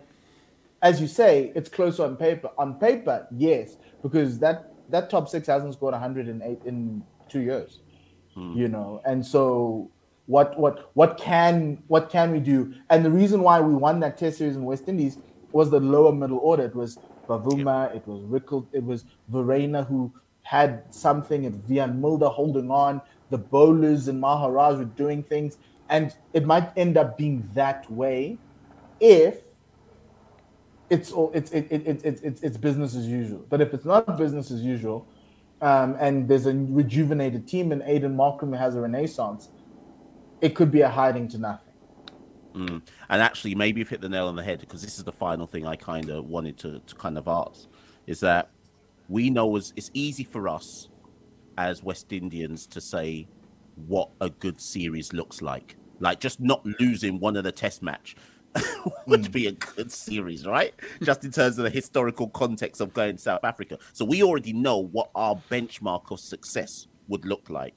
as 0.83 1.01
you 1.01 1.07
say, 1.07 1.53
it's 1.55 1.69
close 1.69 1.99
on 1.99 2.17
paper. 2.17 2.51
On 2.59 2.75
paper, 2.75 3.27
yes, 3.31 3.77
because 4.03 4.39
that 4.41 4.73
that 4.91 5.09
top 5.09 5.29
six 5.29 5.47
hasn't 5.47 5.73
scored 5.73 5.93
108 5.93 6.59
in 6.67 7.03
two 7.29 7.41
years, 7.41 7.81
you 8.55 8.69
know. 8.69 9.01
And 9.07 9.25
so, 9.25 9.91
what 10.27 10.59
what 10.59 10.91
what 10.95 11.17
can 11.17 11.83
what 11.89 12.11
can 12.11 12.31
we 12.31 12.41
do? 12.41 12.75
And 12.91 13.05
the 13.05 13.11
reason 13.11 13.43
why 13.43 13.61
we 13.61 13.75
won 13.75 14.01
that 14.01 14.19
Test 14.19 14.39
series 14.39 14.57
in 14.57 14.65
West 14.65 14.87
Indies 14.87 15.19
was 15.53 15.71
the 15.71 15.81
lower 15.81 16.13
middle 16.13 16.39
order. 16.39 16.65
It 16.65 16.75
was 16.75 16.99
Bavuma, 17.27 17.95
it 17.95 18.07
was 18.07 18.23
Rickle, 18.23 18.69
it 18.73 18.85
was 18.85 19.05
Verreynne 19.33 19.87
who 19.87 20.13
had 20.43 20.83
something, 20.95 21.47
and 21.47 21.63
Wiaan 21.65 21.99
Mulder 21.99 22.29
holding 22.29 22.71
on. 22.71 23.01
The 23.31 23.39
bowlers 23.39 24.09
and 24.09 24.21
Maharaj 24.21 24.79
were 24.79 24.85
doing 24.85 25.23
things, 25.23 25.59
and 25.89 26.15
it 26.33 26.45
might 26.45 26.71
end 26.77 26.97
up 26.97 27.17
being 27.17 27.49
that 27.55 27.91
way 27.91 28.39
if 29.01 29.39
it's 30.91 31.11
all 31.11 31.31
it's 31.35 31.51
it, 31.51 31.67
it, 31.71 31.87
it, 31.87 32.05
it, 32.05 32.21
it's 32.23 32.43
it's 32.43 32.57
business 32.57 32.95
as 32.95 33.07
usual. 33.07 33.45
But 33.49 33.61
if 33.61 33.73
it's 33.75 33.85
not 33.85 34.17
business 34.19 34.51
as 34.51 34.61
usual, 34.63 35.07
um, 35.61 35.97
and 35.99 36.29
there's 36.29 36.47
a 36.47 36.55
rejuvenated 36.55 37.49
team 37.49 37.73
and 37.73 37.83
Aiden 37.83 38.15
Markram 38.15 38.57
has 38.57 38.77
a 38.77 38.81
renaissance, 38.81 39.49
it 40.41 40.55
could 40.55 40.71
be 40.71 40.83
a 40.83 40.89
hiding 40.89 41.27
to 41.29 41.39
nothing. 41.39 41.64
Mm. 42.55 42.83
And 43.09 43.23
actually, 43.23 43.55
maybe 43.55 43.81
you've 43.81 43.89
hit 43.89 44.01
the 44.01 44.09
nail 44.09 44.29
on 44.29 44.37
the 44.37 44.43
head 44.43 44.61
because 44.61 44.83
this 44.83 44.99
is 44.99 45.05
the 45.05 45.13
final 45.13 45.47
thing 45.47 45.67
I 45.67 45.77
kind 45.77 46.09
of 46.11 46.27
wanted 46.27 46.57
to, 46.59 46.81
to 46.81 46.95
kind 46.95 47.19
of 47.19 47.27
ask 47.27 47.67
is 48.07 48.21
that 48.21 48.51
we 49.09 49.31
know 49.31 49.57
it's, 49.57 49.73
it's 49.77 49.91
easy 49.95 50.25
for 50.25 50.49
us 50.49 50.89
as 51.59 51.83
West 51.83 52.13
Indians 52.13 52.67
to 52.69 52.81
say 52.81 53.27
what 53.87 54.11
a 54.21 54.31
good 54.31 54.61
series 54.61 55.13
looks 55.13 55.43
like. 55.43 55.77
Like 56.01 56.21
just 56.21 56.41
not 56.41 56.65
losing 56.81 57.21
one 57.21 57.37
of 57.37 57.45
the 57.45 57.53
test 57.53 57.83
match 57.83 58.17
would 59.07 59.33
be 59.33 59.47
a 59.47 59.53
good 59.53 59.91
series, 59.91 60.47
right? 60.47 60.75
Just 61.03 61.25
in 61.25 61.31
terms 61.31 61.59
of 61.59 61.65
the 61.65 61.71
historical 61.71 62.29
context 62.29 62.81
of 62.81 62.93
going 62.93 63.17
to 63.17 63.23
South 63.23 63.45
Africa. 63.45 63.79
So 63.93 64.05
we 64.05 64.23
already 64.23 64.53
know 64.53 64.79
what 64.79 65.11
our 65.15 65.41
benchmark 65.51 66.11
of 66.11 66.21
success 66.21 66.87
would 67.09 67.25
look 67.25 67.51
like. 67.51 67.75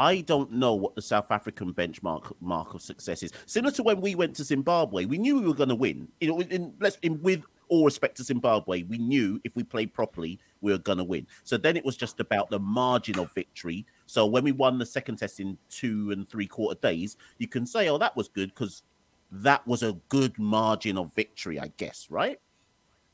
I 0.00 0.22
don't 0.22 0.50
know 0.50 0.74
what 0.74 0.94
the 0.94 1.02
South 1.02 1.30
African 1.30 1.74
benchmark 1.74 2.32
mark 2.40 2.72
of 2.72 2.80
success 2.80 3.22
is. 3.22 3.32
Similar 3.44 3.70
to 3.72 3.82
when 3.82 4.00
we 4.00 4.14
went 4.14 4.34
to 4.36 4.44
Zimbabwe, 4.44 5.04
we 5.04 5.18
knew 5.18 5.38
we 5.38 5.46
were 5.46 5.52
going 5.52 5.68
to 5.68 5.74
win. 5.74 6.08
You 6.22 6.28
know, 6.28 6.40
in, 6.40 6.72
let's 6.80 6.96
in, 7.02 7.20
with 7.20 7.42
all 7.68 7.84
respect 7.84 8.16
to 8.16 8.24
Zimbabwe, 8.24 8.84
we 8.84 8.96
knew 8.96 9.38
if 9.44 9.54
we 9.54 9.62
played 9.62 9.92
properly, 9.92 10.40
we 10.62 10.72
were 10.72 10.78
going 10.78 10.96
to 10.96 11.04
win. 11.04 11.26
So 11.44 11.58
then 11.58 11.76
it 11.76 11.84
was 11.84 11.98
just 11.98 12.18
about 12.18 12.48
the 12.48 12.58
margin 12.58 13.18
of 13.18 13.30
victory. 13.34 13.84
So 14.06 14.24
when 14.24 14.42
we 14.42 14.52
won 14.52 14.78
the 14.78 14.86
second 14.86 15.16
test 15.16 15.38
in 15.38 15.58
two 15.68 16.12
and 16.12 16.26
three 16.26 16.46
quarter 16.46 16.80
days, 16.80 17.18
you 17.36 17.46
can 17.46 17.66
say, 17.66 17.90
"Oh, 17.90 17.98
that 17.98 18.16
was 18.16 18.28
good," 18.28 18.54
because 18.54 18.82
that 19.30 19.66
was 19.66 19.82
a 19.82 19.98
good 20.08 20.38
margin 20.38 20.96
of 20.96 21.14
victory, 21.14 21.60
I 21.60 21.72
guess, 21.76 22.06
right? 22.08 22.40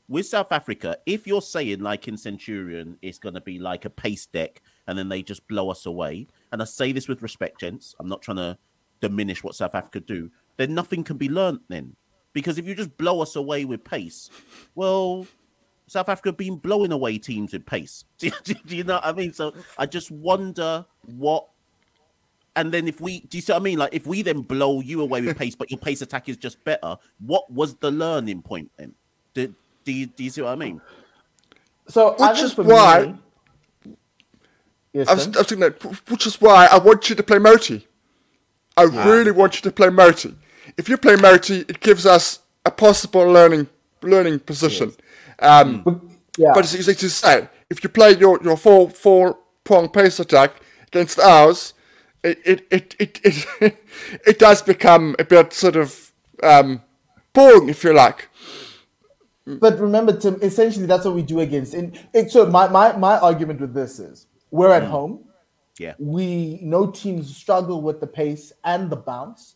with 0.09 0.25
South 0.25 0.51
Africa, 0.51 0.97
if 1.05 1.27
you're 1.27 1.41
saying 1.41 1.81
like 1.81 2.07
in 2.07 2.17
Centurion, 2.17 2.97
it's 3.01 3.19
going 3.19 3.35
to 3.35 3.41
be 3.41 3.59
like 3.59 3.83
a 3.85 3.89
pace 3.89 4.25
deck 4.25 4.61
and 4.87 4.97
then 4.97 5.09
they 5.09 5.21
just 5.21 5.47
blow 5.47 5.69
us 5.69 5.85
away, 5.85 6.27
and 6.51 6.61
I 6.61 6.65
say 6.65 6.91
this 6.91 7.07
with 7.07 7.21
respect, 7.21 7.59
gents, 7.59 7.95
I'm 7.99 8.07
not 8.07 8.21
trying 8.21 8.37
to 8.37 8.57
diminish 9.01 9.43
what 9.43 9.55
South 9.55 9.75
Africa 9.75 9.99
do, 9.99 10.31
then 10.57 10.73
nothing 10.73 11.03
can 11.03 11.17
be 11.17 11.29
learnt 11.29 11.61
then. 11.67 11.95
Because 12.33 12.57
if 12.57 12.65
you 12.67 12.75
just 12.75 12.95
blow 12.97 13.21
us 13.21 13.35
away 13.35 13.65
with 13.65 13.83
pace, 13.83 14.29
well, 14.75 15.25
South 15.87 16.09
Africa 16.09 16.29
have 16.29 16.37
been 16.37 16.57
blowing 16.57 16.91
away 16.91 17.17
teams 17.17 17.53
with 17.53 17.65
pace. 17.65 18.03
Do 18.17 18.27
you, 18.27 18.55
do 18.65 18.75
you 18.75 18.83
know 18.83 18.95
what 18.95 19.05
I 19.05 19.13
mean? 19.13 19.31
So 19.33 19.53
I 19.77 19.85
just 19.85 20.11
wonder 20.11 20.85
what. 21.05 21.47
And 22.55 22.71
then 22.73 22.87
if 22.87 22.99
we, 22.99 23.19
do 23.21 23.37
you 23.37 23.41
see 23.41 23.53
what 23.53 23.61
I 23.61 23.63
mean? 23.63 23.77
Like 23.77 23.93
if 23.93 24.07
we 24.07 24.23
then 24.23 24.41
blow 24.41 24.81
you 24.81 25.01
away 25.01 25.21
with 25.21 25.37
pace, 25.37 25.55
but 25.55 25.69
your 25.69 25.79
pace 25.79 26.01
attack 26.01 26.27
is 26.27 26.37
just 26.37 26.63
better, 26.63 26.97
what 27.19 27.49
was 27.51 27.75
the 27.75 27.91
learning 27.91 28.41
point 28.41 28.71
then? 28.77 28.95
Do, 29.35 29.53
do 29.85 29.91
you, 29.91 30.07
do 30.07 30.23
you 30.23 30.29
see 30.31 30.41
what 30.41 30.53
I 30.53 30.55
mean? 30.55 30.81
So 31.87 32.15
I 32.19 32.29
Which 32.31 32.39
think 32.39 32.51
is 32.51 32.57
why- 32.57 33.05
me- 33.05 33.15
yes, 34.97 35.07
I 35.07 35.13
was, 35.13 35.25
I 35.27 35.39
was 35.39 35.47
thinking 35.47 35.59
that, 35.59 35.83
which 36.09 36.25
is 36.27 36.39
why 36.41 36.67
I 36.71 36.77
want 36.77 37.09
you 37.09 37.15
to 37.15 37.23
play 37.23 37.37
Motie. 37.37 37.83
I 38.75 38.83
really 38.83 39.31
want 39.31 39.55
you 39.55 39.61
to 39.61 39.71
play 39.71 39.87
Motie. 39.87 40.35
If 40.77 40.87
you 40.89 40.97
play 40.97 41.15
Motie, 41.15 41.69
it 41.69 41.79
gives 41.79 42.05
us 42.05 42.39
a 42.65 42.71
possible 42.71 43.25
learning 43.25 43.67
learning 44.01 44.39
position. 44.39 44.93
Um, 45.39 45.81
But- 45.83 46.01
yeah. 46.37 46.51
But 46.53 46.65
it's 46.65 46.75
easy 46.75 46.93
to 46.93 47.09
say. 47.09 47.49
If 47.69 47.83
you 47.83 47.89
play 47.89 48.11
your, 48.15 48.39
your 48.43 48.57
four 48.57 48.89
four 48.91 49.39
prong 49.63 49.89
pace 49.89 50.19
attack 50.19 50.51
against 50.87 51.19
ours, 51.19 51.73
it 52.23 52.39
it, 52.45 52.67
it, 52.69 52.95
it, 52.99 53.19
it, 53.23 53.77
it 54.27 54.39
does 54.39 54.61
become 54.61 55.15
a 55.17 55.23
bit 55.23 55.51
sort 55.53 55.75
of 55.75 56.11
um, 56.43 56.81
boring, 57.33 57.69
if 57.69 57.83
you 57.83 57.93
like. 57.93 58.29
But 59.47 59.79
remember, 59.79 60.15
Tim, 60.15 60.37
essentially 60.41 60.85
that's 60.85 61.05
what 61.05 61.15
we 61.15 61.21
do 61.23 61.39
against. 61.39 61.73
And 61.73 61.97
it, 62.13 62.31
so 62.31 62.45
my, 62.45 62.67
my, 62.67 62.97
my 62.97 63.17
argument 63.17 63.61
with 63.61 63.73
this 63.73 63.97
is 63.97 64.27
we're 64.51 64.71
at 64.71 64.83
mm. 64.83 64.89
home. 64.89 65.23
Yeah. 65.79 65.93
We 65.99 66.59
know 66.61 66.89
teams 66.89 67.35
struggle 67.35 67.81
with 67.81 67.99
the 67.99 68.07
pace 68.07 68.51
and 68.63 68.89
the 68.89 68.95
bounce, 68.95 69.55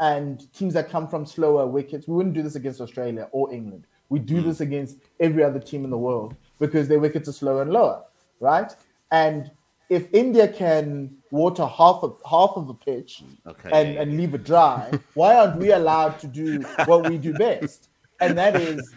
and 0.00 0.50
teams 0.52 0.74
that 0.74 0.88
come 0.90 1.08
from 1.08 1.26
slower 1.26 1.66
wickets. 1.66 2.06
We 2.06 2.14
wouldn't 2.14 2.34
do 2.34 2.42
this 2.42 2.54
against 2.54 2.80
Australia 2.80 3.28
or 3.32 3.52
England. 3.52 3.84
We 4.08 4.18
do 4.18 4.36
mm. 4.36 4.44
this 4.44 4.60
against 4.60 4.98
every 5.20 5.42
other 5.42 5.58
team 5.58 5.84
in 5.84 5.90
the 5.90 5.98
world 5.98 6.34
because 6.58 6.88
their 6.88 6.98
wickets 6.98 7.28
are 7.28 7.32
slower 7.32 7.62
and 7.62 7.72
lower, 7.72 8.02
right? 8.40 8.74
And 9.10 9.50
if 9.90 10.12
India 10.12 10.48
can 10.48 11.16
water 11.30 11.66
half 11.66 12.00
of 12.02 12.20
half 12.28 12.50
of 12.56 12.66
the 12.66 12.74
pitch 12.74 13.22
Okay, 13.46 13.70
and, 13.72 13.94
yeah, 13.94 14.02
and 14.02 14.16
leave 14.16 14.34
it 14.34 14.44
dry, 14.44 14.90
why 15.14 15.34
aren't 15.36 15.56
we 15.56 15.72
allowed 15.72 16.18
to 16.20 16.26
do 16.26 16.60
what 16.84 17.08
we 17.08 17.18
do 17.18 17.32
best? 17.34 17.88
And 18.20 18.36
that 18.36 18.56
is 18.56 18.94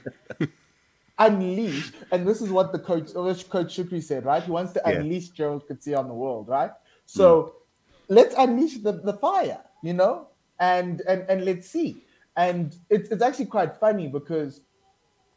unleash. 1.27 1.91
And 2.11 2.27
this 2.27 2.41
is 2.41 2.49
what 2.49 2.71
the 2.71 2.79
coach, 2.79 3.13
Coach 3.13 3.77
Shukri 3.77 4.01
said, 4.01 4.25
right? 4.25 4.43
He 4.43 4.51
wants 4.51 4.73
to 4.73 4.81
Yeah. 4.85 4.99
unleash 4.99 5.29
Gerald 5.29 5.67
Coetzee 5.67 5.97
on 5.97 6.07
the 6.07 6.13
world, 6.13 6.47
right? 6.47 6.71
Mm. 6.71 6.75
So 7.05 7.55
let's 8.07 8.35
unleash 8.37 8.79
the, 8.79 8.93
the 8.93 9.13
fire, 9.13 9.61
you 9.81 9.93
know, 9.93 10.27
and 10.59 11.01
and 11.07 11.25
and 11.29 11.45
let's 11.45 11.69
see. 11.69 12.03
And 12.35 12.75
it's 12.89 13.09
it's 13.09 13.21
actually 13.21 13.47
quite 13.47 13.77
funny 13.77 14.07
because 14.07 14.61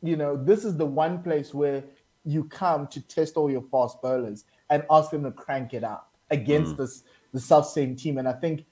you 0.02 0.16
know 0.16 0.36
this 0.36 0.64
is 0.64 0.76
the 0.76 0.86
one 0.86 1.22
place 1.22 1.52
where 1.54 1.84
you 2.24 2.44
come 2.44 2.86
to 2.88 3.00
test 3.00 3.36
all 3.36 3.50
your 3.50 3.64
fast 3.70 4.00
bowlers 4.00 4.44
and 4.70 4.84
ask 4.90 5.10
them 5.10 5.24
to 5.24 5.30
crank 5.30 5.74
it 5.74 5.84
up 5.84 6.14
against 6.30 6.74
mm. 6.74 6.78
this 6.78 7.02
the 7.32 7.40
self 7.40 7.68
same 7.68 7.96
team. 7.96 8.18
And 8.18 8.28
I 8.28 8.32
think 8.32 8.64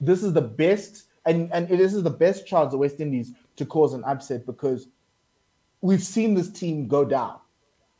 this 0.00 0.22
is 0.22 0.32
the 0.32 0.42
best 0.42 1.04
and 1.24 1.52
and 1.52 1.70
it 1.70 1.80
is 1.80 2.02
the 2.02 2.10
best 2.10 2.46
chance 2.46 2.74
of 2.74 2.80
West 2.80 3.00
Indies 3.00 3.32
to 3.56 3.64
cause 3.66 3.94
an 3.94 4.02
upset 4.04 4.44
because 4.46 4.88
we've 5.82 6.02
seen 6.02 6.34
this 6.34 6.48
team 6.48 6.88
go 6.88 7.04
down 7.04 7.38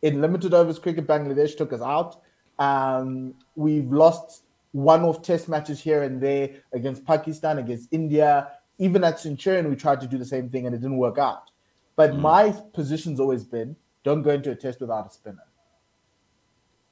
in 0.00 0.22
limited 0.22 0.54
overs 0.54 0.78
cricket. 0.78 1.06
Bangladesh 1.06 1.56
took 1.56 1.72
us 1.72 1.82
out. 1.82 2.22
Um, 2.58 3.34
we've 3.56 3.92
lost 3.92 4.44
one-off 4.70 5.22
test 5.22 5.48
matches 5.48 5.80
here 5.80 6.02
and 6.04 6.20
there 6.20 6.50
against 6.72 7.04
Pakistan, 7.04 7.58
against 7.58 7.92
India. 7.92 8.52
Even 8.78 9.04
at 9.04 9.20
Centurion, 9.20 9.68
we 9.68 9.76
tried 9.76 10.00
to 10.00 10.06
do 10.06 10.16
the 10.16 10.24
same 10.24 10.48
thing 10.48 10.64
and 10.64 10.74
it 10.74 10.78
didn't 10.78 10.96
work 10.96 11.18
out. 11.18 11.50
But 11.94 12.16
my 12.16 12.54
position's 12.72 13.20
always 13.20 13.44
been: 13.44 13.76
don't 14.02 14.22
go 14.22 14.30
into 14.30 14.50
a 14.50 14.54
test 14.54 14.80
without 14.80 15.06
a 15.06 15.10
spinner, 15.10 15.44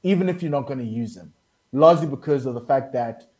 even 0.02 0.28
if 0.28 0.42
you're 0.42 0.50
not 0.50 0.66
going 0.66 0.78
to 0.78 0.84
use 0.84 1.16
him. 1.16 1.32
Largely 1.72 2.06
because 2.06 2.46
of 2.46 2.54
the 2.54 2.60
fact 2.60 2.92
that 2.92 3.30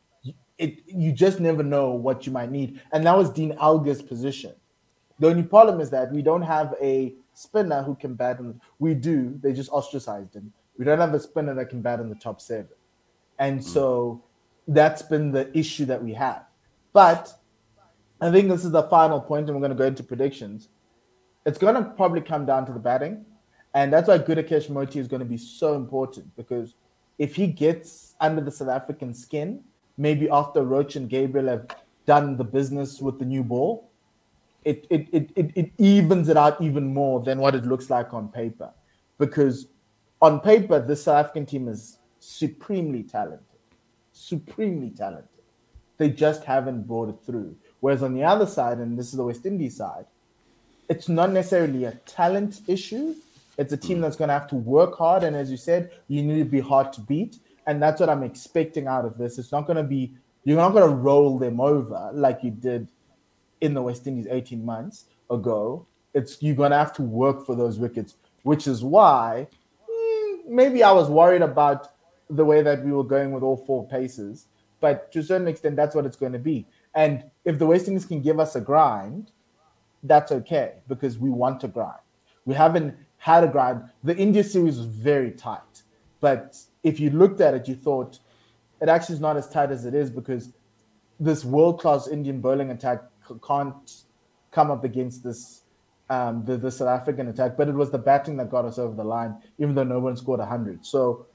it 0.57 0.83
you 0.87 1.13
just 1.13 1.39
never 1.39 1.63
know 1.63 1.91
what 1.91 2.27
you 2.27 2.33
might 2.33 2.51
need, 2.51 2.81
and 2.93 3.05
that 3.07 3.17
was 3.17 3.29
Dean 3.31 3.53
Elgar's 3.59 4.01
position. 4.01 4.55
The 5.19 5.29
only 5.29 5.43
problem 5.43 5.81
is 5.81 5.91
that 5.91 6.11
we 6.11 6.23
don't 6.23 6.43
have 6.43 6.75
a 6.81 7.15
spinner 7.41 7.83
who 7.83 7.95
can 7.95 8.15
bat 8.15 8.39
in 8.39 8.49
the, 8.49 8.55
we 8.79 8.95
do, 8.95 9.39
they 9.43 9.53
just 9.53 9.71
ostracized 9.71 10.35
him. 10.35 10.53
We 10.79 10.85
don't 10.85 10.99
have 10.99 11.15
a 11.15 11.21
spinner 11.21 11.55
that 11.55 11.71
can 11.71 11.81
bat 11.81 12.01
in 12.01 12.09
the 12.09 12.15
top 12.15 12.41
seven. 12.41 12.69
And 13.39 13.61
hmm. 13.61 13.67
so 13.67 14.23
that's 14.69 15.03
been 15.03 15.33
the 15.33 15.57
issue 15.57 15.87
that 15.87 16.03
we 16.03 16.13
have. 16.15 16.45
But 16.93 17.33
I 18.21 18.31
think 18.31 18.49
this 18.49 18.65
is 18.65 18.73
the 18.73 18.83
final 18.85 19.21
point, 19.21 19.49
and 19.49 19.57
we're 19.57 19.67
going 19.67 19.77
to 19.77 19.83
go 19.83 19.87
into 19.87 20.03
predictions. 20.03 20.69
It's 21.47 21.59
going 21.59 21.75
to 21.75 21.83
probably 21.83 22.21
come 22.21 22.45
down 22.45 22.67
to 22.67 22.73
the 22.73 22.79
batting. 22.79 23.25
And 23.73 23.93
that's 23.93 24.09
why 24.09 24.19
Gudakesh 24.19 24.69
Motie 24.69 24.97
is 24.97 25.09
going 25.09 25.21
to 25.21 25.27
be 25.27 25.39
so 25.39 25.75
important 25.75 26.35
because 26.37 26.75
if 27.19 27.37
he 27.37 27.47
gets 27.47 28.15
under 28.21 28.41
the 28.41 28.51
South 28.51 28.69
African 28.69 29.15
skin, 29.15 29.63
maybe 29.97 30.29
after 30.29 30.63
Roach 30.65 30.97
and 30.97 31.09
Gabriel 31.09 31.49
have 31.49 31.67
done 32.05 32.37
the 32.37 32.45
business 32.45 33.01
with 33.01 33.19
the 33.19 33.25
new 33.25 33.45
ball, 33.45 33.90
it, 34.65 34.87
it, 34.91 35.09
it, 35.13 35.31
it, 35.37 35.51
it 35.55 35.73
evens 35.79 36.29
it 36.29 36.37
out 36.37 36.61
even 36.61 36.93
more 36.93 37.21
than 37.21 37.39
what 37.39 37.55
it 37.55 37.65
looks 37.65 37.89
like 37.89 38.13
on 38.13 38.29
paper. 38.29 38.71
Because 39.19 39.69
on 40.21 40.41
paper, 40.41 40.81
the 40.81 40.97
South 40.97 41.27
African 41.27 41.47
team 41.47 41.69
is 41.69 41.99
supremely 42.19 43.03
talented, 43.03 43.41
supremely 44.13 44.91
talented. 44.91 45.29
They 45.97 46.11
just 46.11 46.45
haven't 46.45 46.87
brought 46.87 47.09
it 47.09 47.17
through. 47.25 47.57
Whereas 47.81 48.03
on 48.03 48.15
the 48.15 48.25
other 48.25 48.47
side, 48.47 48.79
and 48.79 48.99
this 48.99 49.07
is 49.07 49.13
the 49.13 49.25
West 49.25 49.47
Indies 49.47 49.77
side, 49.77 50.07
it's 50.89 51.09
not 51.09 51.31
necessarily 51.31 51.85
a 51.85 51.93
talent 52.05 52.61
issue. 52.67 53.15
It's 53.57 53.73
a 53.73 53.77
team 53.77 53.99
hmm. 53.99 54.03
that's 54.03 54.17
going 54.17 54.29
to 54.29 54.35
have 54.35 54.49
to 54.49 54.57
work 54.57 54.97
hard. 54.99 55.23
And 55.23 55.37
as 55.37 55.51
you 55.51 55.57
said, 55.57 55.91
you 56.09 56.23
need 56.23 56.39
to 56.39 56.45
be 56.45 56.61
hard 56.61 56.93
to 56.95 57.01
beat. 57.01 57.39
And 57.67 57.83
that's 57.83 58.01
what 58.01 58.09
I'm 58.09 58.23
expecting 58.23 58.87
out 58.87 59.05
of 59.05 59.17
this. 59.17 59.39
It's 59.39 59.53
not 59.53 59.67
going 59.67 59.77
to 59.77 59.83
be, 59.83 60.13
you're 60.45 60.57
not 60.57 60.73
going 60.73 60.89
to 60.89 60.97
roll 60.97 61.39
them 61.39 61.61
over 61.61 62.11
like 62.13 62.41
you 62.43 62.51
did 62.51 62.89
in 63.61 63.75
the 63.75 63.83
West 63.83 64.07
Indies 64.07 64.27
18 64.31 64.65
months 64.65 65.07
ago. 65.31 65.87
It's 66.15 66.43
you're 66.43 66.57
to 66.69 66.77
have 66.77 66.93
to 66.95 67.03
work 67.03 67.47
for 67.47 67.55
those 67.55 67.79
wickets, 67.79 68.17
which 68.43 68.67
is 68.67 68.83
why 68.83 69.47
mm, 69.89 70.39
maybe 70.49 70.83
I 70.83 70.93
was 70.93 71.09
worried 71.09 71.43
about 71.43 71.89
the 72.29 72.45
way 72.45 72.63
that 72.63 72.85
we 72.85 72.93
were 72.93 73.05
going 73.05 73.33
with 73.33 73.43
all 73.43 73.57
four 73.57 73.87
paces. 73.87 74.47
But 74.81 75.13
to 75.13 75.21
a 75.21 75.23
certain 75.23 75.47
extent, 75.47 75.77
that's 75.77 75.95
what 75.95 76.07
it's 76.07 76.17
going 76.17 76.33
to 76.33 76.39
be. 76.39 76.67
And 76.95 77.25
if 77.45 77.59
the 77.59 77.67
West 77.67 77.87
Indies 77.87 78.07
can 78.07 78.23
give 78.23 78.41
us 78.41 78.57
a 78.57 78.61
grind, 78.61 79.31
that's 80.03 80.33
okay 80.33 80.75
because 80.89 81.19
we 81.19 81.31
want 81.31 81.61
to 81.61 81.69
grind. 81.69 82.01
We 82.47 82.55
haven't 82.55 82.97
had 83.19 83.45
a 83.45 83.49
grind. 83.49 83.83
The 84.03 84.17
India 84.17 84.43
series 84.43 84.79
was 84.79 84.87
very 84.87 85.31
tight, 85.33 85.83
but 86.21 86.57
if 86.83 86.99
you 86.99 87.11
looked 87.11 87.41
at 87.41 87.55
it, 87.55 87.69
you 87.69 87.75
thought 87.75 88.19
it 88.81 88.89
actually 88.89 89.17
is 89.17 89.21
not 89.21 89.37
as 89.37 89.49
tight 89.49 89.71
as 89.71 89.85
it 89.85 89.95
is 89.95 90.11
because 90.11 90.51
this 91.19 91.45
world-class 91.45 92.09
Indian 92.09 92.41
bowling 92.41 92.71
attack 92.71 93.03
can't 93.37 93.91
come 94.51 94.71
up 94.71 94.85
against 94.85 95.23
this 95.23 95.63
um, 96.11 96.45
the, 96.45 96.57
the 96.57 96.71
South 96.71 96.89
African 96.89 97.29
attack. 97.29 97.57
But 97.57 97.69
it 97.69 97.75
was 97.75 97.91
the 97.91 97.99
batting 97.99 98.37
that 98.39 98.51
got 98.51 98.65
us 98.65 98.79
over 98.79 98.95
the 98.95 99.05
line, 99.05 99.37
even 99.59 99.75
though 99.75 99.85
no 99.85 100.01
one 100.01 100.17
scored 100.17 100.41
hundred. 100.41 100.85
So 100.85 101.27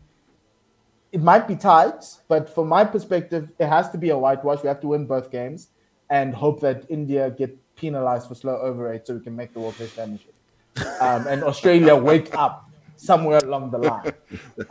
it 1.11 1.21
might 1.21 1.47
be 1.47 1.55
tight, 1.55 2.03
but 2.27 2.53
from 2.53 2.67
my 2.67 2.83
perspective, 2.83 3.53
it 3.57 3.67
has 3.67 3.89
to 3.91 3.97
be 3.97 4.09
a 4.09 4.17
whitewash. 4.17 4.61
We 4.61 4.67
have 4.67 4.81
to 4.81 4.87
win 4.87 5.05
both 5.05 5.31
games 5.31 5.69
and 6.09 6.35
hope 6.35 6.59
that 6.59 6.85
India 6.89 7.31
get 7.31 7.57
penalized 7.77 8.27
for 8.27 8.35
slow 8.35 8.57
over 8.57 8.83
rate 8.89 9.07
so 9.07 9.15
we 9.15 9.21
can 9.21 9.35
make 9.35 9.53
the 9.53 9.59
World 9.61 9.77
Test 9.77 9.95
Championship. 9.95 10.35
Um, 10.99 11.25
and 11.27 11.43
Australia 11.43 11.95
wake 12.11 12.35
up 12.35 12.69
somewhere 12.97 13.39
along 13.39 13.71
the 13.71 13.77
line. 13.77 14.13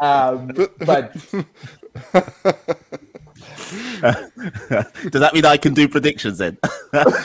Um, 0.01 0.51
but 0.81 1.17
Does 4.01 5.21
that 5.21 5.31
mean 5.35 5.45
I 5.45 5.57
can 5.57 5.75
do 5.75 5.89
predictions 5.89 6.39
then? 6.39 6.59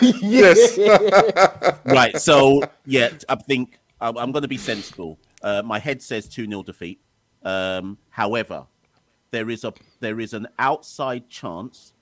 Yes. 0.01 0.77
right. 1.85 2.17
So 2.17 2.63
yeah, 2.85 3.09
I 3.27 3.35
think 3.35 3.79
I'm, 4.01 4.17
I'm 4.17 4.31
going 4.31 4.41
to 4.41 4.47
be 4.47 4.57
sensible. 4.57 5.19
Uh, 5.43 5.61
my 5.63 5.77
head 5.79 6.01
says 6.01 6.27
two 6.27 6.47
0 6.47 6.63
defeat. 6.63 6.99
Um, 7.43 7.97
however, 8.09 8.65
there 9.31 9.49
is 9.49 9.63
a 9.63 9.73
there 9.99 10.19
is 10.19 10.33
an 10.33 10.47
outside 10.57 11.29
chance. 11.29 11.93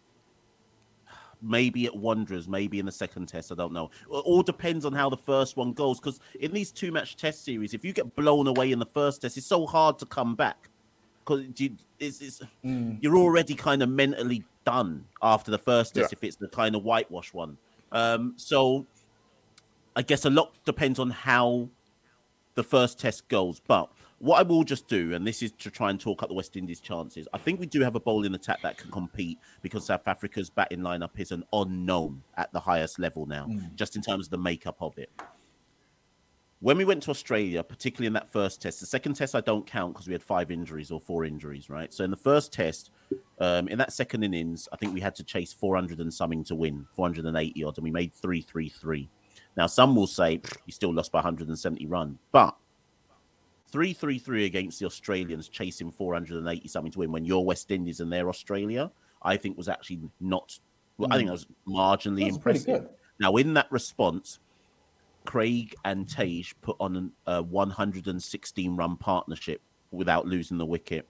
Maybe 1.39 1.85
at 1.85 1.95
Wanderers, 1.95 2.47
maybe 2.47 2.79
in 2.79 2.85
the 2.87 2.91
second 2.91 3.27
test. 3.27 3.51
I 3.51 3.55
don't 3.55 3.73
know. 3.73 3.91
It 4.05 4.09
all 4.09 4.41
depends 4.41 4.85
on 4.85 4.93
how 4.93 5.09
the 5.09 5.17
first 5.17 5.55
one 5.55 5.73
goes. 5.73 5.99
Because 5.99 6.19
in 6.39 6.51
these 6.51 6.71
two 6.71 6.91
match 6.91 7.15
test 7.15 7.45
series, 7.45 7.75
if 7.75 7.85
you 7.85 7.93
get 7.93 8.15
blown 8.15 8.47
away 8.47 8.71
in 8.71 8.79
the 8.79 8.87
first 8.87 9.21
test, 9.21 9.37
it's 9.37 9.45
so 9.45 9.67
hard 9.67 9.99
to 9.99 10.05
come 10.07 10.35
back. 10.35 10.66
Because 11.27 11.45
it's, 11.99 12.21
it's 12.21 12.41
you're 12.63 13.17
already 13.17 13.53
kind 13.53 13.83
of 13.83 13.89
mentally 13.89 14.45
done 14.65 15.05
after 15.21 15.51
the 15.51 15.57
first 15.57 15.93
test 15.95 16.11
Yeah. 16.11 16.17
if 16.17 16.23
it's 16.23 16.37
the 16.37 16.47
kind 16.47 16.75
of 16.75 16.83
whitewash 16.83 17.33
one. 17.33 17.57
Um, 17.91 18.33
so 18.37 18.85
I 19.95 20.01
guess 20.03 20.23
a 20.25 20.29
lot 20.29 20.53
depends 20.65 20.99
on 20.99 21.09
how 21.09 21.69
the 22.55 22.63
first 22.63 22.99
test 22.99 23.27
goes. 23.27 23.59
But 23.67 23.89
what 24.19 24.39
I 24.39 24.43
will 24.43 24.63
just 24.63 24.87
do, 24.87 25.13
and 25.13 25.27
this 25.27 25.41
is 25.43 25.51
to 25.59 25.69
try 25.69 25.89
and 25.89 25.99
talk 25.99 26.23
up 26.23 26.29
the 26.29 26.35
West 26.35 26.55
Indies' 26.55 26.79
chances, 26.79 27.27
I 27.33 27.37
think 27.39 27.59
we 27.59 27.65
do 27.65 27.81
have 27.81 27.95
a 27.95 27.99
bowling 27.99 28.33
attack 28.33 28.61
that 28.61 28.77
can 28.77 28.89
compete 28.89 29.37
because 29.61 29.85
South 29.85 30.07
Africa's 30.07 30.49
batting 30.49 30.79
lineup 30.79 31.11
is 31.17 31.31
an 31.31 31.43
unknown 31.53 32.23
at 32.37 32.51
the 32.53 32.59
highest 32.59 32.99
level 32.99 33.25
now, 33.25 33.47
just 33.75 33.95
in 33.95 34.01
terms 34.01 34.27
of 34.27 34.31
the 34.31 34.37
makeup 34.37 34.77
of 34.81 34.97
it. 34.97 35.11
When 36.59 36.77
we 36.77 36.85
went 36.85 37.03
to 37.03 37.11
Australia, 37.11 37.61
particularly 37.61 38.07
in 38.07 38.13
that 38.13 38.31
first 38.31 38.61
test, 38.61 38.79
the 38.79 38.87
second 38.87 39.13
test 39.13 39.35
I 39.35 39.41
don't 39.41 39.65
count 39.65 39.93
because 39.93 40.07
we 40.07 40.13
had 40.13 40.23
five 40.23 40.49
injuries 40.49 40.89
or 40.89 40.99
four 40.99 41.23
injuries, 41.23 41.69
right? 41.69 41.93
So 41.93 42.03
in 42.03 42.09
the 42.09 42.17
first 42.17 42.51
test, 42.51 42.89
um, 43.39 43.67
in 43.67 43.77
that 43.77 43.93
second 43.93 44.23
innings, 44.23 44.67
I 44.73 44.77
think 44.77 44.91
we 44.93 44.99
had 44.99 45.13
to 45.15 45.23
chase 45.23 45.53
400 45.53 45.99
and 45.99 46.11
something 46.11 46.43
to 46.45 46.55
win, 46.55 46.87
480 46.93 47.63
odd, 47.63 47.77
and 47.77 47.83
we 47.83 47.91
made 47.91 48.11
333. 48.15 49.07
Now, 49.55 49.67
some 49.67 49.95
will 49.95 50.07
say 50.07 50.41
you 50.65 50.73
still 50.73 50.91
lost 50.91 51.11
by 51.11 51.19
170 51.19 51.85
run, 51.85 52.17
but 52.31 52.55
333 53.67 54.45
against 54.45 54.79
the 54.79 54.87
Australians 54.87 55.49
chasing 55.49 55.91
480 55.91 56.67
something 56.67 56.91
to 56.91 56.99
win 56.99 57.11
when 57.11 57.25
you're 57.25 57.45
West 57.45 57.69
Indies 57.69 57.99
and 57.99 58.11
they're 58.11 58.29
Australia, 58.29 58.91
I 59.21 59.37
think 59.37 59.57
was 59.57 59.69
actually 59.69 59.99
not, 60.19 60.57
well, 60.97 61.13
I 61.13 61.17
think 61.17 61.27
that 61.27 61.33
was 61.33 61.47
marginally 61.67 62.23
That's 62.23 62.37
impressive. 62.37 62.87
Now, 63.19 63.35
in 63.35 63.53
that 63.55 63.71
response, 63.71 64.39
Kraigg 65.27 65.75
and 65.83 66.07
Tage 66.07 66.55
put 66.61 66.77
on 66.79 67.11
a 67.27 67.43
116 67.43 68.75
run 68.77 68.95
partnership 68.95 69.61
without 69.91 70.25
losing 70.25 70.57
the 70.57 70.65
wicket. 70.65 71.05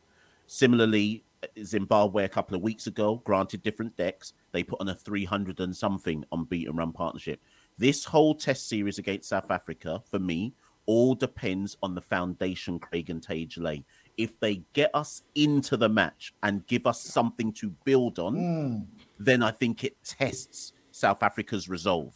Similarly, 0.47 1.23
Zimbabwe 1.63 2.23
a 2.23 2.29
couple 2.29 2.55
of 2.55 2.63
weeks 2.63 2.87
ago, 2.87 3.21
granted 3.23 3.61
different 3.61 3.95
decks, 3.95 4.33
they 4.53 4.63
put 4.63 4.81
on 4.81 4.89
a 4.89 4.95
300 4.95 5.59
and 5.59 5.75
something 5.75 6.25
unbeaten 6.31 6.75
run 6.75 6.93
partnership. 6.93 7.39
This 7.77 8.05
whole 8.05 8.33
test 8.33 8.67
series 8.67 8.97
against 8.97 9.29
South 9.29 9.51
Africa, 9.51 10.01
for 10.09 10.17
me, 10.17 10.55
all 10.87 11.13
depends 11.13 11.77
on 11.83 11.93
the 11.93 12.01
foundation 12.01 12.79
Kraigg 12.79 13.11
and 13.11 13.21
Tage 13.21 13.59
lay. 13.59 13.85
If 14.17 14.39
they 14.39 14.63
get 14.73 14.89
us 14.95 15.21
into 15.35 15.77
the 15.77 15.89
match 15.89 16.33
and 16.41 16.65
give 16.65 16.87
us 16.87 17.01
something 17.01 17.53
to 17.53 17.69
build 17.85 18.17
on, 18.17 18.33
hmm. 18.33 18.77
then 19.23 19.43
I 19.43 19.51
think 19.51 19.83
it 19.83 19.95
tests 20.03 20.73
South 20.91 21.21
Africa's 21.21 21.69
resolve. 21.69 22.15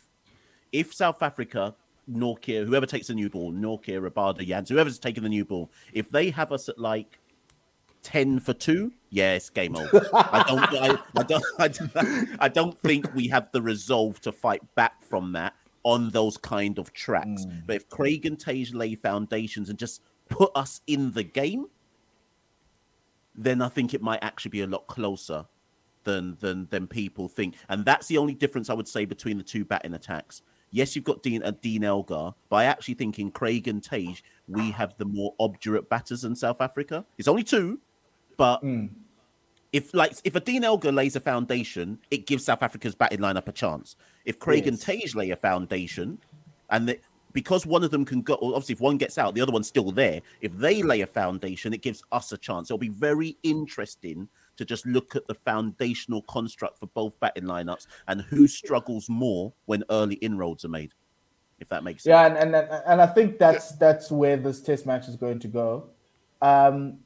If 0.71 0.93
South 0.93 1.21
Africa, 1.21 1.75
Nortje, 2.11 2.65
whoever 2.65 2.85
takes 2.85 3.07
the 3.07 3.13
new 3.13 3.29
ball, 3.29 3.51
Nortje, 3.51 3.99
Rabada, 4.01 4.47
Yans, 4.47 4.69
whoever's 4.69 4.99
taking 4.99 5.23
the 5.23 5.29
new 5.29 5.45
ball, 5.45 5.71
if 5.93 6.09
they 6.09 6.29
have 6.29 6.51
us 6.51 6.69
at 6.69 6.77
like 6.77 7.19
ten 8.03 8.39
for 8.39 8.53
two, 8.53 8.91
yeah, 9.09 9.33
it's 9.33 9.49
game 9.49 9.75
over. 9.75 10.07
I 10.13 10.43
don't, 10.47 10.59
I, 10.59 10.97
I 11.17 11.23
don't, 11.23 11.43
I 11.59 11.67
don't, 11.67 12.29
I 12.39 12.47
don't 12.47 12.79
think 12.81 13.13
we 13.13 13.27
have 13.27 13.51
the 13.51 13.61
resolve 13.61 14.19
to 14.21 14.31
fight 14.31 14.61
back 14.75 15.03
from 15.03 15.31
that 15.33 15.53
on 15.83 16.09
those 16.11 16.37
kind 16.37 16.77
of 16.77 16.93
tracks. 16.93 17.45
Mm. 17.45 17.63
But 17.65 17.75
if 17.75 17.89
Kraigg 17.89 18.25
and 18.25 18.39
Tage 18.39 18.73
lay 18.73 18.95
foundations 18.95 19.69
and 19.69 19.79
just 19.79 20.01
put 20.29 20.51
us 20.55 20.81
in 20.87 21.11
the 21.11 21.23
game, 21.23 21.67
then 23.35 23.61
I 23.61 23.69
think 23.69 23.93
it 23.93 24.01
might 24.01 24.23
actually 24.23 24.49
be 24.49 24.61
a 24.61 24.67
lot 24.67 24.87
closer 24.87 25.45
than 26.03 26.37
than 26.39 26.67
than 26.69 26.87
people 26.87 27.27
think. 27.27 27.55
And 27.69 27.85
that's 27.85 28.07
the 28.07 28.17
only 28.17 28.33
difference 28.33 28.69
I 28.69 28.73
would 28.73 28.87
say 28.87 29.05
between 29.05 29.37
the 29.37 29.43
two 29.43 29.65
batting 29.65 29.93
attacks. 29.93 30.41
Yes, 30.71 30.95
you've 30.95 31.05
got 31.05 31.21
Dean, 31.21 31.43
uh, 31.43 31.51
Dean 31.61 31.83
Elgar, 31.83 32.33
but 32.49 32.55
I 32.55 32.65
actually 32.65 32.93
think 32.93 33.19
in 33.19 33.29
Kraigg 33.29 33.67
and 33.67 33.83
Tage, 33.83 34.23
we 34.47 34.71
have 34.71 34.95
the 34.97 35.05
more 35.05 35.33
obdurate 35.39 35.89
batters 35.89 36.23
in 36.23 36.35
South 36.35 36.61
Africa. 36.61 37.05
It's 37.17 37.27
only 37.27 37.43
two, 37.43 37.79
but 38.37 38.63
mm. 38.63 38.89
if 39.73 39.93
like 39.93 40.13
if 40.23 40.35
a 40.35 40.39
Dean 40.39 40.63
Elgar 40.63 40.91
lays 40.91 41.15
a 41.15 41.19
foundation, 41.19 41.99
it 42.09 42.25
gives 42.25 42.45
South 42.45 42.63
Africa's 42.63 42.95
batting 42.95 43.19
lineup 43.19 43.47
a 43.47 43.51
chance. 43.51 43.97
If 44.23 44.39
Kraigg 44.39 44.65
yes. 44.65 44.67
and 44.67 44.81
Tage 44.81 45.13
lay 45.13 45.31
a 45.31 45.35
foundation, 45.35 46.19
and 46.69 46.87
the, 46.87 46.99
because 47.33 47.65
one 47.65 47.83
of 47.83 47.91
them 47.91 48.05
can 48.05 48.21
go, 48.21 48.37
obviously, 48.41 48.73
if 48.73 48.81
one 48.81 48.97
gets 48.97 49.17
out, 49.17 49.35
the 49.35 49.41
other 49.41 49.51
one's 49.51 49.67
still 49.67 49.91
there. 49.91 50.21
If 50.41 50.57
they 50.57 50.81
lay 50.83 51.01
a 51.01 51.07
foundation, 51.07 51.73
it 51.73 51.81
gives 51.81 52.03
us 52.11 52.31
a 52.31 52.37
chance. 52.37 52.69
It'll 52.69 52.77
be 52.77 52.89
very 52.89 53.37
interesting 53.43 54.29
to 54.61 54.65
just 54.65 54.85
look 54.85 55.15
at 55.15 55.25
the 55.25 55.33
foundational 55.33 56.21
construct 56.21 56.77
for 56.77 56.85
both 56.85 57.19
batting 57.19 57.45
lineups 57.45 57.87
and 58.07 58.21
who 58.21 58.47
struggles 58.59 59.09
more 59.09 59.51
when 59.65 59.83
early 59.89 60.15
inroads 60.15 60.63
are 60.63 60.69
made. 60.69 60.93
If 61.59 61.67
that 61.69 61.83
makes 61.83 62.03
sense. 62.03 62.11
Yeah, 62.11 62.25
and 62.25 62.55
and, 62.55 62.69
and 62.85 63.01
I 63.01 63.07
think 63.07 63.39
that's 63.39 63.73
that's 63.73 64.11
where 64.11 64.37
this 64.37 64.61
test 64.61 64.85
match 64.85 65.07
is 65.07 65.15
going 65.15 65.39
to 65.39 65.47
go. 65.47 65.89
Um, 66.41 66.99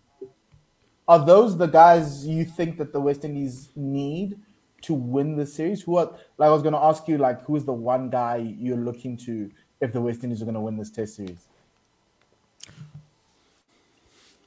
are 1.08 1.26
those 1.26 1.58
the 1.58 1.68
guys 1.68 2.26
you 2.26 2.46
think 2.46 2.78
that 2.78 2.94
the 2.94 3.00
West 3.00 3.26
Indies 3.26 3.70
need 3.76 4.40
to 4.84 4.94
win 4.94 5.36
the 5.36 5.46
series? 5.46 5.82
Who 5.82 5.98
are 5.98 6.12
like 6.38 6.48
I 6.48 6.52
was 6.52 6.62
going 6.62 6.74
to 6.74 6.80
ask 6.80 7.08
you, 7.08 7.18
like 7.18 7.44
who 7.44 7.56
is 7.58 7.66
the 7.66 7.74
one 7.74 8.10
guy 8.10 8.38
you're 8.38 8.78
looking 8.78 9.18
to 9.18 9.52
if 9.82 9.92
the 9.92 10.02
West 10.02 10.24
Indies 10.24 10.42
are 10.42 10.46
going 10.46 10.56
to 10.56 10.62
win 10.62 10.78
this 10.78 10.90
Test 10.90 11.16
series? 11.16 11.48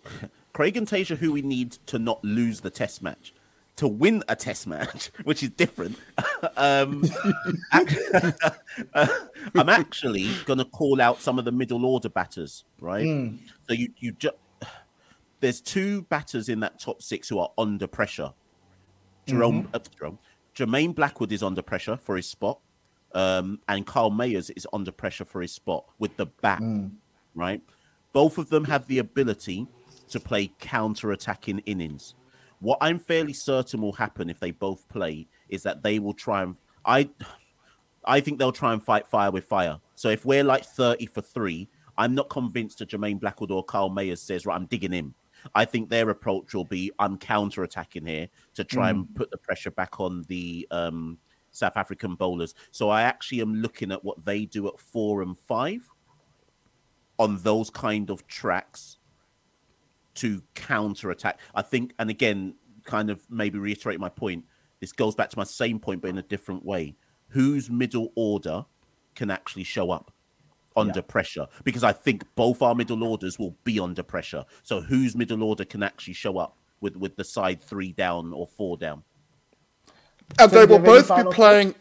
Kraigg 0.58 0.76
and 0.76 0.88
Tasia, 0.88 1.16
who 1.16 1.30
we 1.30 1.40
need 1.40 1.70
to 1.86 2.00
not 2.00 2.18
lose 2.24 2.62
the 2.62 2.70
Test 2.70 3.00
match. 3.00 3.32
To 3.76 3.86
win 3.86 4.24
a 4.26 4.34
test 4.34 4.66
match, 4.66 5.12
which 5.22 5.44
is 5.44 5.50
different, 5.50 5.96
um, 6.56 7.04
I'm 7.72 9.68
actually 9.68 10.28
going 10.46 10.58
to 10.58 10.64
call 10.64 11.00
out 11.00 11.20
some 11.20 11.38
of 11.38 11.44
the 11.44 11.52
middle 11.52 11.86
order 11.86 12.08
batters, 12.08 12.64
right? 12.80 13.06
Mm. 13.06 13.38
So 13.68 13.74
you 13.74 13.90
you 13.98 14.10
just 14.18 14.34
there's 15.38 15.60
two 15.60 16.02
batters 16.02 16.48
in 16.48 16.58
that 16.58 16.80
top 16.80 17.02
six 17.02 17.28
who 17.28 17.38
are 17.38 17.52
under 17.56 17.86
pressure. 17.86 18.32
Jerome, 19.26 19.62
mm-hmm. 19.62 19.76
uh, 19.76 19.78
Jerome 19.96 20.18
Jermaine 20.56 20.92
Blackwood 20.92 21.30
is 21.30 21.44
under 21.44 21.62
pressure 21.62 21.96
for 21.96 22.16
his 22.16 22.26
spot, 22.26 22.58
um, 23.14 23.60
and 23.68 23.86
Kyle 23.86 24.10
Mayers 24.10 24.50
is 24.56 24.66
under 24.72 24.90
pressure 24.90 25.24
for 25.24 25.40
his 25.40 25.52
spot 25.52 25.84
with 26.00 26.16
the 26.16 26.26
bat, 26.26 26.58
mm. 26.58 26.90
right? 27.36 27.62
Both 28.12 28.38
of 28.38 28.48
them 28.48 28.64
have 28.64 28.88
the 28.88 28.98
ability 28.98 29.68
to 30.08 30.20
play 30.20 30.52
counter-attacking 30.58 31.60
innings. 31.60 32.14
What 32.60 32.78
I'm 32.80 32.98
fairly 32.98 33.32
certain 33.32 33.80
will 33.80 33.92
happen 33.92 34.28
if 34.28 34.40
they 34.40 34.50
both 34.50 34.88
play 34.88 35.28
is 35.48 35.62
that 35.62 35.82
they 35.82 35.98
will 35.98 36.14
try 36.14 36.42
and 36.42 36.56
I, 36.84 37.10
I 38.04 38.20
think 38.20 38.38
they'll 38.38 38.52
try 38.52 38.72
and 38.72 38.82
fight 38.82 39.06
fire 39.06 39.30
with 39.30 39.44
fire. 39.44 39.78
So 39.94 40.08
if 40.08 40.24
we're 40.24 40.44
like 40.44 40.64
30 40.64 41.06
for 41.06 41.20
three, 41.20 41.68
I'm 41.96 42.14
not 42.14 42.30
convinced 42.30 42.78
that 42.78 42.90
Jermaine 42.90 43.20
Blackwood 43.20 43.50
or 43.50 43.64
Kyle 43.64 43.90
Mayers 43.90 44.18
says, 44.18 44.46
right, 44.46 44.54
I'm 44.54 44.66
digging 44.66 44.92
him. 44.92 45.14
I 45.54 45.64
think 45.64 45.88
their 45.88 46.10
approach 46.10 46.54
will 46.54 46.64
be 46.64 46.90
I'm 46.98 47.18
counter 47.18 47.62
attacking 47.62 48.06
here 48.06 48.28
to 48.54 48.64
try 48.64 48.88
mm. 48.88 48.96
and 48.96 49.14
put 49.14 49.30
the 49.30 49.38
pressure 49.38 49.70
back 49.70 50.00
on 50.00 50.24
the 50.28 50.66
um, 50.70 51.18
South 51.50 51.76
African 51.76 52.14
bowlers. 52.14 52.54
So 52.70 52.88
I 52.88 53.02
actually 53.02 53.40
am 53.40 53.54
looking 53.56 53.92
at 53.92 54.04
what 54.04 54.24
they 54.24 54.46
do 54.46 54.68
at 54.68 54.78
four 54.78 55.22
and 55.22 55.36
five 55.36 55.88
on 57.18 57.38
those 57.42 57.70
kind 57.70 58.10
of 58.10 58.26
tracks 58.26 58.97
to 60.18 60.42
counter 60.54 61.10
attack. 61.10 61.40
I 61.54 61.62
think, 61.62 61.94
and 61.98 62.10
again, 62.10 62.54
kind 62.84 63.10
of 63.10 63.20
maybe 63.30 63.58
reiterate 63.58 64.00
my 64.00 64.08
point. 64.08 64.44
This 64.80 64.92
goes 64.92 65.14
back 65.14 65.30
to 65.30 65.38
my 65.38 65.44
same 65.44 65.78
point, 65.78 66.02
but 66.02 66.08
in 66.08 66.18
a 66.18 66.22
different 66.22 66.64
way. 66.64 66.96
Whose 67.28 67.68
middle 67.68 68.12
order 68.14 68.64
can 69.14 69.30
actually 69.30 69.64
show 69.64 69.90
up? 69.90 70.12
under 70.76 71.00
yeah. 71.00 71.02
pressure 71.08 71.46
because 71.64 71.82
I 71.82 71.92
think 71.92 72.24
both 72.36 72.62
our 72.62 72.74
middle 72.74 73.02
orders 73.02 73.36
will 73.36 73.56
be 73.64 73.80
under 73.80 74.04
pressure. 74.04 74.44
So 74.62 74.80
whose 74.80 75.16
middle 75.16 75.42
order 75.42 75.64
can 75.64 75.82
actually 75.82 76.14
show 76.14 76.38
up 76.38 76.56
with 76.80 76.96
with 76.96 77.16
the 77.16 77.24
side 77.24 77.60
three 77.60 77.92
down 77.92 78.32
or 78.32 78.46
four 78.46 78.76
down? 78.76 79.02
And 80.38 80.50
they 80.50 80.66
will 80.66 80.78
both 80.78 81.08
be 81.08 81.24
playing. 81.32 81.74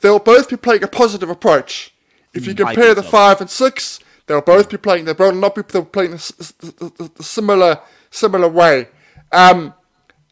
They'll 0.00 0.18
both 0.18 0.48
be 0.48 0.56
playing 0.56 0.82
a 0.82 0.88
positive 0.88 1.30
approach. 1.30 1.94
If 2.32 2.46
you 2.46 2.54
mm, 2.54 2.66
compare 2.66 2.94
the 2.94 3.02
so. 3.02 3.08
five 3.08 3.40
and 3.40 3.50
six, 3.50 4.00
they'll 4.30 4.40
both 4.40 4.70
be 4.70 4.76
playing. 4.76 5.06
They 5.06 5.12
will 5.12 5.32
both 5.32 5.34
not 5.34 5.54
be 5.56 5.62
they'll 5.62 5.84
playing 5.84 6.12
the 6.12 7.10
similar 7.20 7.80
similar 8.10 8.48
way. 8.48 8.86
Um, 9.32 9.74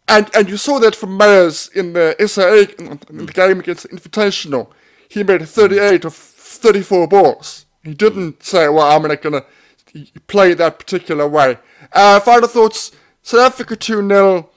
and 0.07 0.31
and 0.35 0.49
you 0.49 0.57
saw 0.57 0.79
that 0.79 0.95
from 0.95 1.19
Mayers 1.19 1.71
in 1.75 1.95
the 1.95 2.15
SAA 2.25 2.73
in, 2.79 3.01
the 3.27 3.33
game 3.33 3.59
against 3.59 3.83
the 3.83 3.89
Invitational. 3.89 4.71
He 5.09 5.25
made 5.25 5.47
38 5.47 6.05
of 6.05 6.15
34 6.15 7.09
balls. 7.09 7.67
He 7.83 7.95
didn't 7.95 8.43
say, 8.43 8.69
well, 8.69 8.95
I'm 8.95 9.09
not 9.09 9.23
going 9.23 9.41
to 9.41 10.21
play 10.27 10.55
that 10.55 10.79
particular 10.79 11.27
way. 11.27 11.59
Uh, 11.93 12.21
final 12.21 12.49
thoughts 12.49 12.93
South 13.23 13.41
Africa 13.41 13.75
2 13.75 14.07
0. 14.07 14.51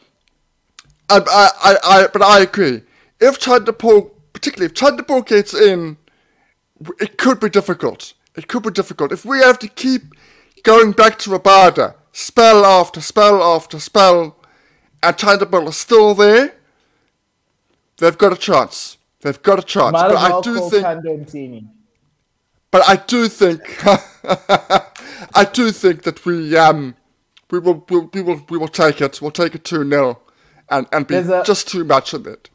I, 1.09 1.21
I, 1.27 1.77
I, 1.83 2.07
but 2.13 2.21
I 2.21 2.41
agree. 2.41 2.83
If 3.19 3.39
Chanderpaul, 3.39 4.11
particularly 4.33 4.67
if 4.67 4.73
Chanderpaul 4.73 5.25
gets 5.25 5.53
in, 5.53 5.97
it 6.99 7.17
could 7.17 7.39
be 7.39 7.49
difficult. 7.49 8.13
It 8.35 8.47
could 8.47 8.63
be 8.63 8.71
difficult. 8.71 9.11
If 9.11 9.25
we 9.25 9.39
have 9.39 9.59
to 9.59 9.67
keep 9.67 10.13
going 10.63 10.91
back 10.91 11.19
to 11.19 11.29
Rabada, 11.29 11.95
spell 12.11 12.65
after 12.65 13.01
spell 13.01 13.43
after 13.43 13.79
spell, 13.79 14.37
and 15.03 15.15
Chanderpaul 15.17 15.67
is 15.67 15.77
still 15.77 16.13
there, 16.15 16.53
they've 17.97 18.17
got 18.17 18.33
a 18.33 18.37
chance. 18.37 18.97
They've 19.21 19.41
got 19.41 19.59
a 19.59 19.63
chance. 19.63 19.93
Might 19.93 20.09
but 20.09 20.17
I 20.17 20.41
do 20.41 20.69
think. 20.69 21.67
But 22.71 22.87
I 22.87 22.95
do 22.95 23.27
think, 23.27 23.61
I 25.35 25.43
do 25.51 25.71
think 25.71 26.03
that 26.03 26.25
we 26.25 26.55
um 26.55 26.95
we 27.51 27.59
will 27.59 27.85
we, 27.89 27.99
we 27.99 28.21
will 28.21 28.45
we 28.49 28.57
will 28.57 28.69
take 28.69 29.01
it. 29.01 29.21
We'll 29.21 29.31
take 29.31 29.55
it 29.55 29.65
two 29.65 29.87
0 29.87 30.19
and 30.69 30.87
and 30.91 31.05
be 31.05 31.15
a, 31.15 31.43
just 31.43 31.67
too 31.67 31.83
much 31.83 32.13
of 32.13 32.25
it. 32.25 32.49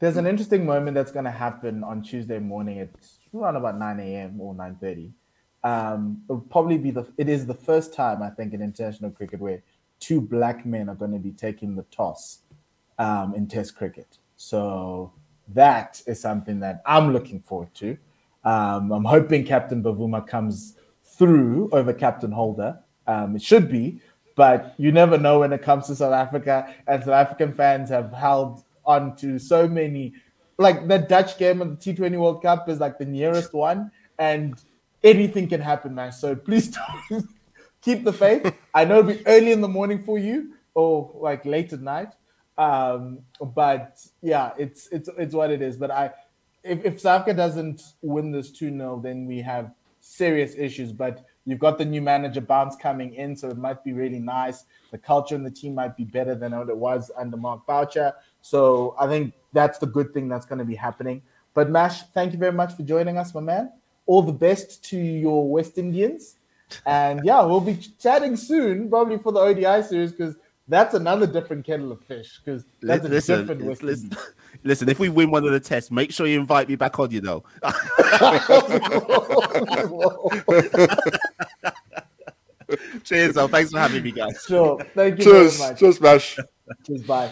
There's 0.00 0.16
an 0.16 0.26
interesting 0.26 0.66
moment 0.66 0.94
that's 0.96 1.12
going 1.12 1.26
to 1.26 1.30
happen 1.30 1.84
on 1.84 2.02
Tuesday 2.02 2.40
morning 2.40 2.80
at 2.80 2.88
around 3.34 3.56
about 3.56 3.78
nine 3.78 4.00
a.m. 4.00 4.40
or 4.40 4.54
nine 4.54 4.76
thirty. 4.76 5.12
Um, 5.64 6.22
it'll 6.28 6.40
probably 6.40 6.78
be 6.78 6.90
the 6.90 7.06
it 7.16 7.28
is 7.28 7.46
the 7.46 7.54
first 7.54 7.94
time 7.94 8.22
I 8.22 8.30
think 8.30 8.52
in 8.52 8.62
international 8.62 9.10
cricket 9.10 9.40
where 9.40 9.62
two 10.00 10.20
black 10.20 10.66
men 10.66 10.88
are 10.88 10.96
going 10.96 11.12
to 11.12 11.18
be 11.18 11.30
taking 11.30 11.76
the 11.76 11.84
toss 11.84 12.40
um, 12.98 13.34
in 13.34 13.46
Test 13.46 13.76
cricket. 13.76 14.18
So 14.36 15.12
that 15.48 16.02
is 16.06 16.20
something 16.20 16.58
that 16.60 16.82
I'm 16.84 17.12
looking 17.12 17.40
forward 17.40 17.72
to. 17.76 17.96
Um, 18.44 18.90
I'm 18.90 19.04
hoping 19.04 19.44
Captain 19.44 19.82
Bavuma 19.82 20.26
comes 20.26 20.76
through 21.04 21.70
over 21.72 21.92
Captain 21.92 22.32
Holder. 22.32 22.80
Um, 23.06 23.36
it 23.36 23.42
should 23.42 23.70
be, 23.70 24.00
but 24.34 24.74
you 24.78 24.90
never 24.90 25.16
know 25.16 25.40
when 25.40 25.52
it 25.52 25.62
comes 25.62 25.86
to 25.86 25.94
South 25.94 26.12
Africa. 26.12 26.74
And 26.88 27.04
South 27.04 27.14
African 27.14 27.52
fans 27.52 27.90
have 27.90 28.12
held 28.12 28.64
on 28.84 29.14
to 29.16 29.38
so 29.38 29.68
many. 29.68 30.14
Like 30.58 30.86
the 30.86 30.98
Dutch 30.98 31.38
game 31.38 31.62
of 31.62 31.82
the 31.82 31.94
T20 31.94 32.18
World 32.18 32.42
Cup 32.42 32.68
is 32.68 32.78
like 32.80 32.98
the 32.98 33.04
nearest 33.04 33.52
one, 33.52 33.90
and 34.18 34.54
anything 35.02 35.48
can 35.48 35.60
happen, 35.60 35.94
man. 35.94 36.12
So 36.12 36.34
please 36.34 36.76
keep 37.82 38.04
the 38.04 38.12
faith. 38.12 38.54
I 38.74 38.84
know 38.84 39.00
it'll 39.00 39.12
be 39.12 39.26
early 39.26 39.52
in 39.52 39.60
the 39.60 39.68
morning 39.68 40.02
for 40.02 40.18
you, 40.18 40.54
or 40.74 41.10
like 41.14 41.44
late 41.44 41.72
at 41.72 41.80
night. 41.80 42.14
Um, 42.58 43.20
but 43.40 43.98
yeah, 44.20 44.52
it's 44.58 44.88
it's 44.88 45.08
it's 45.18 45.34
what 45.34 45.50
it 45.50 45.62
is. 45.62 45.76
But 45.76 45.90
I 45.90 46.12
if, 46.64 46.84
if 46.84 47.00
South 47.00 47.22
Africa 47.22 47.36
doesn't 47.36 47.82
win 48.02 48.30
this 48.30 48.50
2 48.50 48.70
0, 48.70 49.00
then 49.02 49.26
we 49.26 49.40
have 49.40 49.72
serious 50.00 50.54
issues. 50.56 50.92
But 50.92 51.24
you've 51.44 51.58
got 51.58 51.78
the 51.78 51.84
new 51.84 52.02
manager 52.02 52.40
bounce 52.40 52.76
coming 52.76 53.14
in, 53.14 53.36
so 53.36 53.48
it 53.48 53.58
might 53.58 53.82
be 53.82 53.92
really 53.92 54.18
nice. 54.18 54.64
The 54.90 54.98
culture 54.98 55.34
in 55.34 55.42
the 55.42 55.50
team 55.50 55.74
might 55.74 55.96
be 55.96 56.04
better 56.04 56.34
than 56.34 56.56
what 56.56 56.68
it 56.68 56.76
was 56.76 57.10
under 57.16 57.36
Mark 57.36 57.66
Boucher. 57.66 58.14
So 58.42 58.94
I 58.98 59.06
think 59.06 59.34
that's 59.52 59.78
the 59.78 59.86
good 59.86 60.14
thing 60.14 60.28
that's 60.28 60.46
going 60.46 60.58
to 60.58 60.64
be 60.64 60.74
happening. 60.74 61.22
But 61.54 61.70
Mash, 61.70 62.02
thank 62.14 62.32
you 62.32 62.38
very 62.38 62.52
much 62.52 62.74
for 62.74 62.82
joining 62.82 63.18
us, 63.18 63.34
my 63.34 63.40
man. 63.40 63.72
All 64.06 64.22
the 64.22 64.32
best 64.32 64.84
to 64.86 64.96
your 64.96 65.48
West 65.48 65.78
Indians. 65.78 66.36
And 66.86 67.20
yeah, 67.24 67.42
we'll 67.42 67.60
be 67.60 67.78
chatting 67.98 68.36
soon, 68.36 68.88
probably 68.88 69.18
for 69.18 69.32
the 69.32 69.40
ODI 69.40 69.82
series, 69.82 70.12
because 70.12 70.36
that's 70.68 70.94
another 70.94 71.26
different 71.26 71.66
kettle 71.66 71.92
of 71.92 72.02
fish. 72.04 72.40
Because 72.42 72.64
that's 72.80 73.04
listen, 73.04 73.34
a 73.34 73.38
different 73.40 73.64
West 73.64 73.82
listen, 73.82 74.16
Listen, 74.64 74.88
if 74.88 74.98
we 74.98 75.08
win 75.08 75.30
one 75.30 75.44
of 75.44 75.52
the 75.52 75.60
tests, 75.60 75.90
make 75.90 76.12
sure 76.12 76.26
you 76.26 76.38
invite 76.38 76.68
me 76.68 76.76
back 76.76 76.98
on. 76.98 77.10
You 77.10 77.20
know. 77.20 77.44
Cheers. 83.12 83.24
Cheers, 83.24 83.34
though. 83.34 83.48
Thanks 83.48 83.70
for 83.72 83.78
having 83.78 84.02
me, 84.02 84.12
guys. 84.12 84.44
Sure. 84.48 84.78
Thank 84.94 85.18
you 85.18 85.24
Cheers, 85.24 85.56
very 85.58 85.70
much. 85.70 85.78
cheers, 85.80 86.00
Mash. 86.00 86.38
Cheers, 86.86 87.02
bye. 87.02 87.30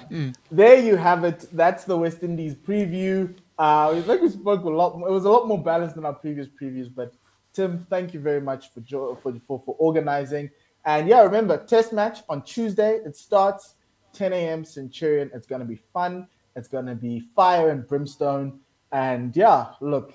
There 0.51 0.76
you 0.81 0.97
have 0.97 1.24
it. 1.24 1.47
That's 1.53 1.85
the 1.85 1.97
West 1.97 2.22
Indies 2.22 2.55
preview. 2.55 3.35
Uh, 3.59 3.91
I 3.91 4.03
think 4.03 4.22
we 4.22 4.28
spoke 4.31 4.64
a 4.64 4.68
lot. 4.70 4.95
It 4.97 5.11
was 5.11 5.24
a 5.24 5.31
lot 5.31 5.47
more 5.49 5.62
balanced 5.62 5.95
than 5.95 6.05
our 6.05 6.14
previous 6.14 6.49
previews. 6.49 6.89
But 6.95 7.14
Tim, 7.53 7.87
thank 7.91 8.14
you 8.14 8.20
very 8.20 8.41
much 8.41 8.72
for 8.72 8.81
jo- 8.81 9.18
for, 9.22 9.33
for 9.47 9.61
for 9.64 9.74
organizing. 9.78 10.51
And 10.85 11.09
yeah, 11.09 11.22
remember 11.22 11.57
test 11.64 11.93
match 11.93 12.20
on 12.28 12.43
Tuesday. 12.43 13.01
It 13.05 13.16
starts 13.16 13.74
10 14.14 14.33
a.m. 14.33 14.64
Centurion. 14.64 15.31
It's 15.35 15.47
gonna 15.47 15.64
be 15.64 15.76
fun. 15.93 16.26
It's 16.57 16.68
gonna 16.68 16.95
be 16.95 17.20
fire 17.20 17.70
and 17.70 17.87
brimstone. 17.87 18.61
And 18.93 19.37
yeah, 19.37 19.66
look, 19.81 20.14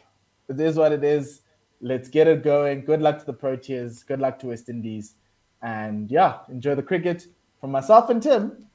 it 0.49 0.59
is 0.59 0.76
what 0.76 0.91
it 0.91 1.03
is. 1.03 1.41
Let's 1.82 2.09
get 2.09 2.28
it 2.28 2.43
going. 2.43 2.84
Good 2.84 3.01
luck 3.01 3.20
to 3.20 3.26
the 3.26 3.34
Proteas. 3.34 4.05
Good 4.05 4.20
luck 4.20 4.39
to 4.39 4.47
West 4.47 4.70
Indies. 4.70 5.16
And 5.66 6.11
yeah, 6.11 6.41
enjoy 6.47 6.76
the 6.76 6.84
cricket. 6.84 7.26
From 7.59 7.72
myself 7.72 8.11
and 8.11 8.22
Tim, 8.22 8.68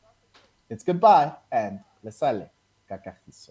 it's 0.68 0.82
goodbye 0.82 1.32
and 1.52 1.78
le 2.02 2.10
sale. 2.10 2.50
Kakahiso. 2.90 3.50